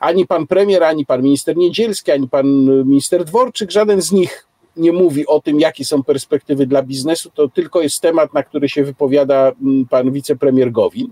ani 0.00 0.26
pan 0.26 0.46
premier, 0.46 0.84
ani 0.84 1.06
pan 1.06 1.22
minister 1.22 1.56
Niedzielski, 1.56 2.10
ani 2.12 2.28
pan 2.28 2.46
minister 2.84 3.24
Dworczyk, 3.24 3.70
żaden 3.70 4.02
z 4.02 4.12
nich 4.12 4.46
nie 4.76 4.92
mówi 4.92 5.26
o 5.26 5.40
tym, 5.40 5.60
jakie 5.60 5.84
są 5.84 6.02
perspektywy 6.02 6.66
dla 6.66 6.82
biznesu, 6.82 7.30
to 7.34 7.48
tylko 7.48 7.80
jest 7.80 8.00
temat, 8.00 8.34
na 8.34 8.42
który 8.42 8.68
się 8.68 8.84
wypowiada 8.84 9.52
pan 9.90 10.12
wicepremier 10.12 10.72
Gowin. 10.72 11.08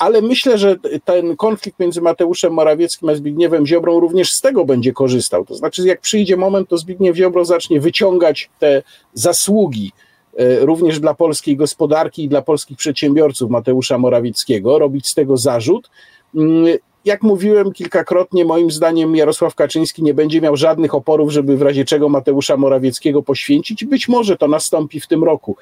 Ale 0.00 0.22
myślę, 0.22 0.58
że 0.58 0.76
ten 1.04 1.36
konflikt 1.36 1.78
między 1.78 2.00
Mateuszem 2.00 2.52
Morawieckim 2.52 3.08
a 3.08 3.14
Zbigniewem 3.14 3.66
Ziobrą 3.66 4.00
również 4.00 4.32
z 4.32 4.40
tego 4.40 4.64
będzie 4.64 4.92
korzystał. 4.92 5.44
To 5.44 5.54
znaczy, 5.54 5.86
jak 5.86 6.00
przyjdzie 6.00 6.36
moment, 6.36 6.68
to 6.68 6.78
Zbigniew 6.78 7.16
Ziobro 7.16 7.44
zacznie 7.44 7.80
wyciągać 7.80 8.50
te 8.58 8.82
zasługi 9.14 9.92
e, 10.36 10.66
również 10.66 11.00
dla 11.00 11.14
polskiej 11.14 11.56
gospodarki 11.56 12.24
i 12.24 12.28
dla 12.28 12.42
polskich 12.42 12.76
przedsiębiorców 12.76 13.50
Mateusza 13.50 13.98
Morawieckiego, 13.98 14.78
robić 14.78 15.08
z 15.08 15.14
tego 15.14 15.36
zarzut 15.36 15.90
mm, 16.34 16.78
jak 17.04 17.22
mówiłem 17.22 17.72
kilkakrotnie, 17.72 18.44
moim 18.44 18.70
zdaniem 18.70 19.16
Jarosław 19.16 19.54
Kaczyński 19.54 20.02
nie 20.02 20.14
będzie 20.14 20.40
miał 20.40 20.56
żadnych 20.56 20.94
oporów, 20.94 21.32
żeby 21.32 21.56
w 21.56 21.62
razie 21.62 21.84
czego 21.84 22.08
Mateusza 22.08 22.56
Morawieckiego 22.56 23.22
poświęcić. 23.22 23.84
Być 23.84 24.08
może 24.08 24.36
to 24.36 24.48
nastąpi 24.48 25.00
w 25.00 25.06
tym 25.06 25.24
roku. 25.24 25.56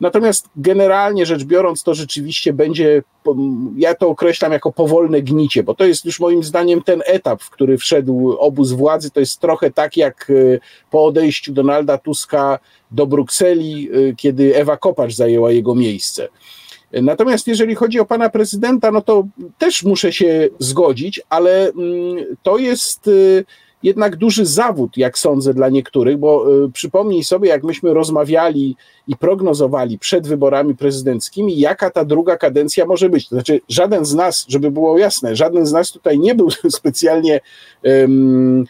Natomiast 0.00 0.48
generalnie 0.56 1.26
rzecz 1.26 1.44
biorąc, 1.44 1.82
to 1.82 1.94
rzeczywiście 1.94 2.52
będzie, 2.52 3.02
ja 3.76 3.94
to 3.94 4.08
określam 4.08 4.52
jako 4.52 4.72
powolne 4.72 5.22
gnicie, 5.22 5.62
bo 5.62 5.74
to 5.74 5.84
jest 5.84 6.04
już 6.04 6.20
moim 6.20 6.42
zdaniem 6.42 6.82
ten 6.82 7.02
etap, 7.06 7.42
w 7.42 7.50
który 7.50 7.78
wszedł 7.78 8.36
obóz 8.38 8.72
władzy. 8.72 9.10
To 9.10 9.20
jest 9.20 9.40
trochę 9.40 9.70
tak 9.70 9.96
jak 9.96 10.30
e, 10.30 10.58
po 10.90 11.04
odejściu 11.04 11.52
Donalda 11.52 11.98
Tuska 11.98 12.58
do 12.90 13.06
Brukseli, 13.06 13.88
e, 13.92 14.14
kiedy 14.14 14.56
Ewa 14.56 14.76
Kopacz 14.76 15.12
zajęła 15.12 15.52
jego 15.52 15.74
miejsce. 15.74 16.28
Natomiast 17.02 17.46
jeżeli 17.46 17.74
chodzi 17.74 18.00
o 18.00 18.04
pana 18.04 18.28
prezydenta, 18.28 18.90
no 18.90 19.00
to 19.00 19.26
też 19.58 19.82
muszę 19.82 20.12
się 20.12 20.48
zgodzić, 20.58 21.20
ale 21.28 21.68
mm, 21.68 22.24
to 22.42 22.58
jest 22.58 23.08
y, 23.08 23.44
jednak 23.82 24.16
duży 24.16 24.46
zawód, 24.46 24.96
jak 24.96 25.18
sądzę, 25.18 25.54
dla 25.54 25.68
niektórych, 25.68 26.16
bo 26.16 26.64
y, 26.64 26.70
przypomnij 26.72 27.24
sobie, 27.24 27.48
jak 27.48 27.64
myśmy 27.64 27.94
rozmawiali 27.94 28.76
i 29.08 29.16
prognozowali 29.16 29.98
przed 29.98 30.26
wyborami 30.26 30.74
prezydenckimi, 30.74 31.58
jaka 31.58 31.90
ta 31.90 32.04
druga 32.04 32.36
kadencja 32.36 32.86
może 32.86 33.08
być. 33.08 33.28
To 33.28 33.36
znaczy, 33.36 33.60
żaden 33.68 34.04
z 34.04 34.14
nas, 34.14 34.44
żeby 34.48 34.70
było 34.70 34.98
jasne, 34.98 35.36
żaden 35.36 35.66
z 35.66 35.72
nas 35.72 35.92
tutaj 35.92 36.18
nie 36.18 36.34
był 36.34 36.48
specjalnie. 36.78 37.40
Um, 37.84 38.64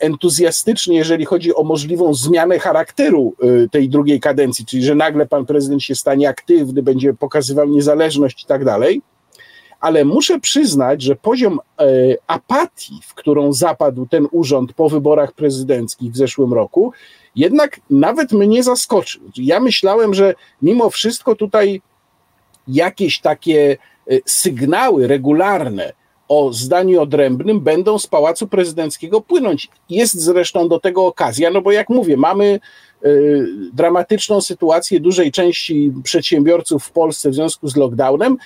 entuzjastycznie, 0.00 0.96
jeżeli 0.96 1.24
chodzi 1.24 1.54
o 1.54 1.62
możliwą 1.62 2.14
zmianę 2.14 2.58
charakteru 2.58 3.34
y, 3.64 3.68
tej 3.68 3.88
drugiej 3.88 4.20
kadencji, 4.20 4.66
czyli 4.66 4.84
że 4.84 4.94
nagle 4.94 5.26
pan 5.26 5.46
prezydent 5.46 5.82
się 5.82 5.94
stanie 5.94 6.28
aktywny, 6.28 6.82
będzie 6.82 7.14
pokazywał 7.14 7.68
niezależność 7.68 8.42
i 8.42 8.46
tak 8.46 8.64
dalej. 8.64 9.02
Ale 9.80 10.04
muszę 10.04 10.40
przyznać, 10.40 11.02
że 11.02 11.16
poziom 11.16 11.60
y, 11.80 12.16
apatii, 12.26 13.00
w 13.02 13.14
którą 13.14 13.52
zapadł 13.52 14.06
ten 14.06 14.28
urząd 14.32 14.72
po 14.72 14.88
wyborach 14.88 15.32
prezydenckich 15.32 16.12
w 16.12 16.16
zeszłym 16.16 16.52
roku, 16.52 16.92
jednak 17.36 17.80
nawet 17.90 18.32
mnie 18.32 18.62
zaskoczył. 18.62 19.22
Ja 19.36 19.60
myślałem, 19.60 20.14
że 20.14 20.34
mimo 20.62 20.90
wszystko 20.90 21.34
tutaj 21.34 21.82
jakieś 22.68 23.20
takie 23.20 23.76
sygnały 24.26 25.06
regularne, 25.06 25.92
o 26.28 26.52
zdaniu 26.52 27.00
odrębnym 27.00 27.60
będą 27.60 27.98
z 27.98 28.06
Pałacu 28.06 28.46
Prezydenckiego 28.46 29.20
płynąć. 29.20 29.68
Jest 29.90 30.14
zresztą 30.14 30.68
do 30.68 30.80
tego 30.80 31.06
okazja, 31.06 31.50
no 31.50 31.62
bo 31.62 31.72
jak 31.72 31.88
mówię, 31.88 32.16
mamy 32.16 32.60
y, 33.04 33.46
dramatyczną 33.72 34.40
sytuację 34.40 35.00
dużej 35.00 35.32
części 35.32 35.92
przedsiębiorców 36.02 36.84
w 36.84 36.90
Polsce 36.90 37.30
w 37.30 37.34
związku 37.34 37.68
z 37.68 37.76
lockdownem. 37.76 38.36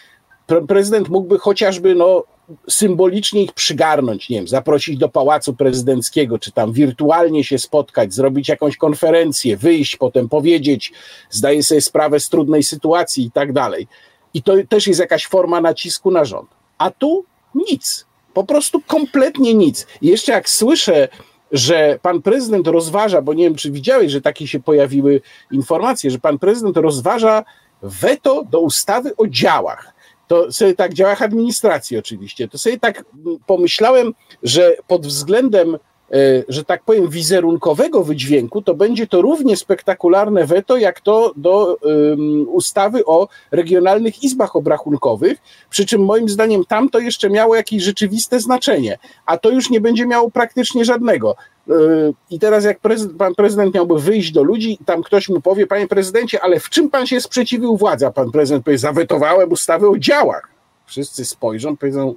Pre 0.46 0.66
prezydent 0.66 1.08
mógłby 1.08 1.38
chociażby 1.38 1.94
no, 1.94 2.24
symbolicznie 2.68 3.42
ich 3.42 3.52
przygarnąć, 3.52 4.28
nie 4.28 4.36
wiem, 4.36 4.48
zaprosić 4.48 4.98
do 4.98 5.08
Pałacu 5.08 5.54
Prezydenckiego, 5.54 6.38
czy 6.38 6.52
tam 6.52 6.72
wirtualnie 6.72 7.44
się 7.44 7.58
spotkać, 7.58 8.14
zrobić 8.14 8.48
jakąś 8.48 8.76
konferencję, 8.76 9.56
wyjść, 9.56 9.96
potem 9.96 10.28
powiedzieć, 10.28 10.92
zdaje 11.30 11.62
sobie 11.62 11.80
sprawę 11.80 12.20
z 12.20 12.28
trudnej 12.28 12.62
sytuacji 12.62 13.24
i 13.24 13.30
tak 13.30 13.52
dalej. 13.52 13.88
I 14.34 14.42
to 14.42 14.54
też 14.68 14.86
jest 14.86 15.00
jakaś 15.00 15.26
forma 15.26 15.60
nacisku 15.60 16.10
na 16.10 16.24
rząd. 16.24 16.50
A 16.78 16.90
tu 16.90 17.24
nic. 17.54 18.06
Po 18.34 18.44
prostu 18.44 18.80
kompletnie 18.86 19.54
nic. 19.54 19.86
I 20.02 20.06
jeszcze 20.06 20.32
jak 20.32 20.48
słyszę, 20.48 21.08
że 21.52 21.98
pan 22.02 22.22
prezydent 22.22 22.66
rozważa, 22.66 23.22
bo 23.22 23.34
nie 23.34 23.44
wiem, 23.44 23.54
czy 23.54 23.70
widziałeś, 23.70 24.12
że 24.12 24.20
takie 24.20 24.46
się 24.46 24.60
pojawiły 24.60 25.20
informacje, 25.50 26.10
że 26.10 26.18
pan 26.18 26.38
prezydent 26.38 26.76
rozważa 26.76 27.44
weto 27.82 28.44
do 28.50 28.60
ustawy 28.60 29.16
o 29.16 29.26
działach. 29.26 29.94
To 30.26 30.52
sobie 30.52 30.74
tak, 30.74 30.94
działach 30.94 31.22
administracji 31.22 31.98
oczywiście, 31.98 32.48
to 32.48 32.58
sobie 32.58 32.78
tak 32.78 33.04
pomyślałem, 33.46 34.14
że 34.42 34.76
pod 34.86 35.06
względem 35.06 35.78
że 36.48 36.64
tak 36.64 36.82
powiem, 36.82 37.08
wizerunkowego 37.08 38.04
wydźwięku, 38.04 38.62
to 38.62 38.74
będzie 38.74 39.06
to 39.06 39.22
równie 39.22 39.56
spektakularne 39.56 40.46
weto, 40.46 40.76
jak 40.76 41.00
to 41.00 41.32
do 41.36 41.74
um, 41.74 42.46
ustawy 42.48 43.04
o 43.06 43.28
regionalnych 43.50 44.22
izbach 44.22 44.56
obrachunkowych, 44.56 45.38
przy 45.70 45.86
czym 45.86 46.04
moim 46.04 46.28
zdaniem 46.28 46.64
tam 46.64 46.88
to 46.88 46.98
jeszcze 46.98 47.30
miało 47.30 47.54
jakieś 47.54 47.82
rzeczywiste 47.82 48.40
znaczenie, 48.40 48.98
a 49.26 49.38
to 49.38 49.50
już 49.50 49.70
nie 49.70 49.80
będzie 49.80 50.06
miało 50.06 50.30
praktycznie 50.30 50.84
żadnego. 50.84 51.36
E, 51.68 51.74
I 52.30 52.38
teraz 52.38 52.64
jak 52.64 52.80
prezydent, 52.80 53.18
pan 53.18 53.34
prezydent 53.34 53.74
miałby 53.74 53.98
wyjść 54.00 54.32
do 54.32 54.42
ludzi, 54.42 54.78
tam 54.86 55.02
ktoś 55.02 55.28
mu 55.28 55.40
powie, 55.40 55.66
panie 55.66 55.88
prezydencie, 55.88 56.42
ale 56.42 56.60
w 56.60 56.70
czym 56.70 56.90
pan 56.90 57.06
się 57.06 57.20
sprzeciwił 57.20 57.76
władza? 57.76 58.10
Pan 58.10 58.30
prezydent 58.30 58.64
powie, 58.64 58.78
zawetowałem 58.78 59.52
ustawę 59.52 59.88
o 59.88 59.98
działach. 59.98 60.48
Wszyscy 60.86 61.24
spojrzą, 61.24 61.76
powiedzą, 61.76 62.14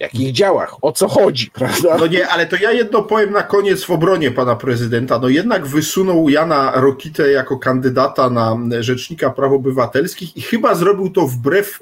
jakich 0.00 0.32
działach, 0.32 0.76
o 0.82 0.92
co 0.92 1.08
chodzi, 1.08 1.50
prawda? 1.54 1.96
No 1.98 2.06
nie, 2.06 2.28
ale 2.28 2.46
to 2.46 2.56
ja 2.56 2.72
jedno 2.72 3.02
powiem 3.02 3.32
na 3.32 3.42
koniec 3.42 3.84
w 3.84 3.90
obronie 3.90 4.30
pana 4.30 4.56
prezydenta. 4.56 5.18
No 5.18 5.28
jednak 5.28 5.66
wysunął 5.66 6.28
Jana 6.28 6.72
Rokitę 6.74 7.30
jako 7.30 7.58
kandydata 7.58 8.30
na 8.30 8.56
rzecznika 8.80 9.30
praw 9.30 9.52
obywatelskich 9.52 10.36
i 10.36 10.42
chyba 10.42 10.74
zrobił 10.74 11.10
to 11.10 11.26
wbrew 11.26 11.80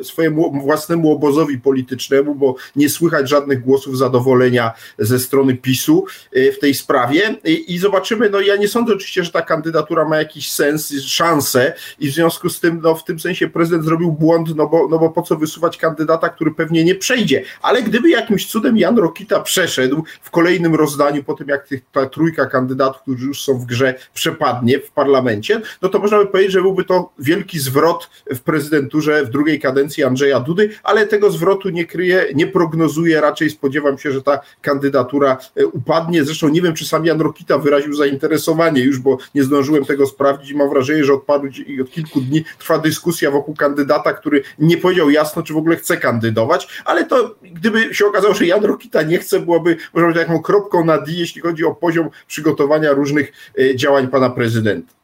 e, 0.00 0.04
swojemu 0.04 0.60
własnemu 0.60 1.12
obozowi 1.12 1.58
politycznemu, 1.58 2.34
bo 2.34 2.54
nie 2.76 2.88
słychać 2.88 3.28
żadnych 3.28 3.60
głosów 3.60 3.98
zadowolenia 3.98 4.72
ze 4.98 5.18
strony 5.18 5.54
PiSu 5.54 6.04
e, 6.32 6.52
w 6.52 6.58
tej 6.58 6.74
sprawie. 6.74 7.36
I, 7.44 7.78
zobaczymy, 7.78 8.30
no 8.30 8.40
ja 8.40 8.56
nie 8.56 8.68
sądzę 8.68 8.92
oczywiście, 8.92 9.24
że 9.24 9.30
ta 9.30 9.42
kandydatura 9.42 10.04
ma 10.04 10.16
jakiś 10.16 10.52
sens, 10.52 10.92
szansę 11.06 11.74
i 11.98 12.10
w 12.10 12.14
związku 12.14 12.48
z 12.48 12.60
tym, 12.60 12.80
no 12.82 12.94
w 12.94 13.04
tym 13.04 13.20
sensie 13.20 13.48
prezydent 13.48 13.84
zrobił 13.84 14.12
błąd, 14.12 14.56
no 14.56 14.66
bo, 14.66 14.88
no 14.88 14.98
bo 14.98 15.10
po 15.10 15.22
co 15.22 15.36
wysuwać 15.36 15.76
kandydata, 15.76 16.28
który 16.28 16.50
pewnie 16.50 16.84
nie 16.84 16.94
przejdzie 16.94 17.45
ale 17.62 17.82
gdyby 17.82 18.10
jakimś 18.10 18.46
cudem 18.46 18.76
Jan 18.76 18.98
Rokita 18.98 19.40
przeszedł 19.40 20.04
w 20.22 20.30
kolejnym 20.30 20.74
rozdaniu, 20.74 21.24
po 21.24 21.34
tym 21.34 21.48
jak 21.48 21.68
ta 21.92 22.06
trójka 22.06 22.46
kandydatów, 22.46 23.02
którzy 23.02 23.26
już 23.26 23.42
są 23.42 23.58
w 23.58 23.64
grze, 23.64 23.94
przepadnie 24.14 24.78
w 24.78 24.90
parlamencie, 24.90 25.60
no 25.82 25.88
to 25.88 25.98
można 25.98 26.18
by 26.18 26.26
powiedzieć, 26.26 26.52
że 26.52 26.62
byłby 26.62 26.84
to 26.84 27.12
wielki 27.18 27.58
zwrot 27.58 28.10
w 28.34 28.40
prezydenturze 28.40 29.24
w 29.24 29.30
drugiej 29.30 29.60
kadencji 29.60 30.04
Andrzeja 30.04 30.40
Dudy, 30.40 30.70
ale 30.82 31.06
tego 31.06 31.30
zwrotu 31.30 31.68
nie 31.68 31.86
kryje, 31.86 32.26
nie 32.34 32.46
prognozuje, 32.46 33.20
raczej 33.20 33.50
spodziewam 33.50 33.98
się, 33.98 34.12
że 34.12 34.22
ta 34.22 34.40
kandydatura 34.62 35.38
e, 35.56 35.66
upadnie. 35.66 36.24
Zresztą 36.24 36.48
nie 36.48 36.62
wiem, 36.62 36.74
czy 36.74 36.86
sam 36.86 37.06
Jan 37.06 37.20
Rokita 37.20 37.58
wyraził 37.58 37.94
zainteresowanie 37.94 38.82
już, 38.82 38.98
bo 38.98 39.18
nie 39.34 39.44
zdążyłem 39.44 39.84
tego 39.84 40.06
sprawdzić 40.06 40.50
i 40.50 40.56
mam 40.56 40.70
wrażenie, 40.70 41.04
że 41.04 41.14
od 41.14 41.22
paru, 41.22 41.48
od 41.82 41.90
kilku 41.90 42.20
dni 42.20 42.44
trwa 42.58 42.78
dyskusja 42.78 43.30
wokół 43.30 43.54
kandydata, 43.54 44.12
który 44.12 44.42
nie 44.58 44.76
powiedział 44.76 45.10
jasno, 45.10 45.42
czy 45.42 45.54
w 45.54 45.56
ogóle 45.56 45.76
chce 45.76 45.96
kandydować, 45.96 46.68
ale 46.84 47.04
to 47.04 47.35
gdyby 47.42 47.94
się 47.94 48.06
okazało, 48.06 48.34
że 48.34 48.46
Jan 48.46 48.64
Rokita 48.64 49.02
nie 49.02 49.18
chce, 49.18 49.40
byłoby 49.40 49.76
może 49.94 50.06
być 50.06 50.16
taką 50.16 50.42
kropką 50.42 50.84
na 50.84 50.98
D, 50.98 51.12
jeśli 51.12 51.40
chodzi 51.40 51.64
o 51.64 51.74
poziom 51.74 52.10
przygotowania 52.26 52.92
różnych 52.92 53.32
e, 53.58 53.76
działań 53.76 54.08
pana 54.08 54.30
prezydenta. 54.30 54.96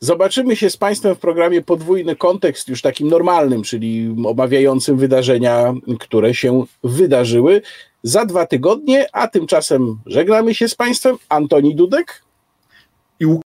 Zobaczymy 0.00 0.56
się 0.56 0.70
z 0.70 0.76
Państwem 0.76 1.14
w 1.14 1.18
programie 1.18 1.62
Podwójny 1.62 2.16
Kontekst, 2.16 2.68
już 2.68 2.82
takim 2.82 3.08
normalnym, 3.08 3.62
czyli 3.62 4.14
omawiającym 4.26 4.96
wydarzenia, 4.96 5.74
które 6.00 6.34
się 6.34 6.64
wydarzyły 6.84 7.62
za 8.02 8.24
dwa 8.24 8.46
tygodnie, 8.46 9.06
a 9.12 9.28
tymczasem 9.28 9.98
żegnamy 10.06 10.54
się 10.54 10.68
z 10.68 10.74
Państwem. 10.74 11.16
Antoni 11.28 11.74
Dudek 11.74 12.22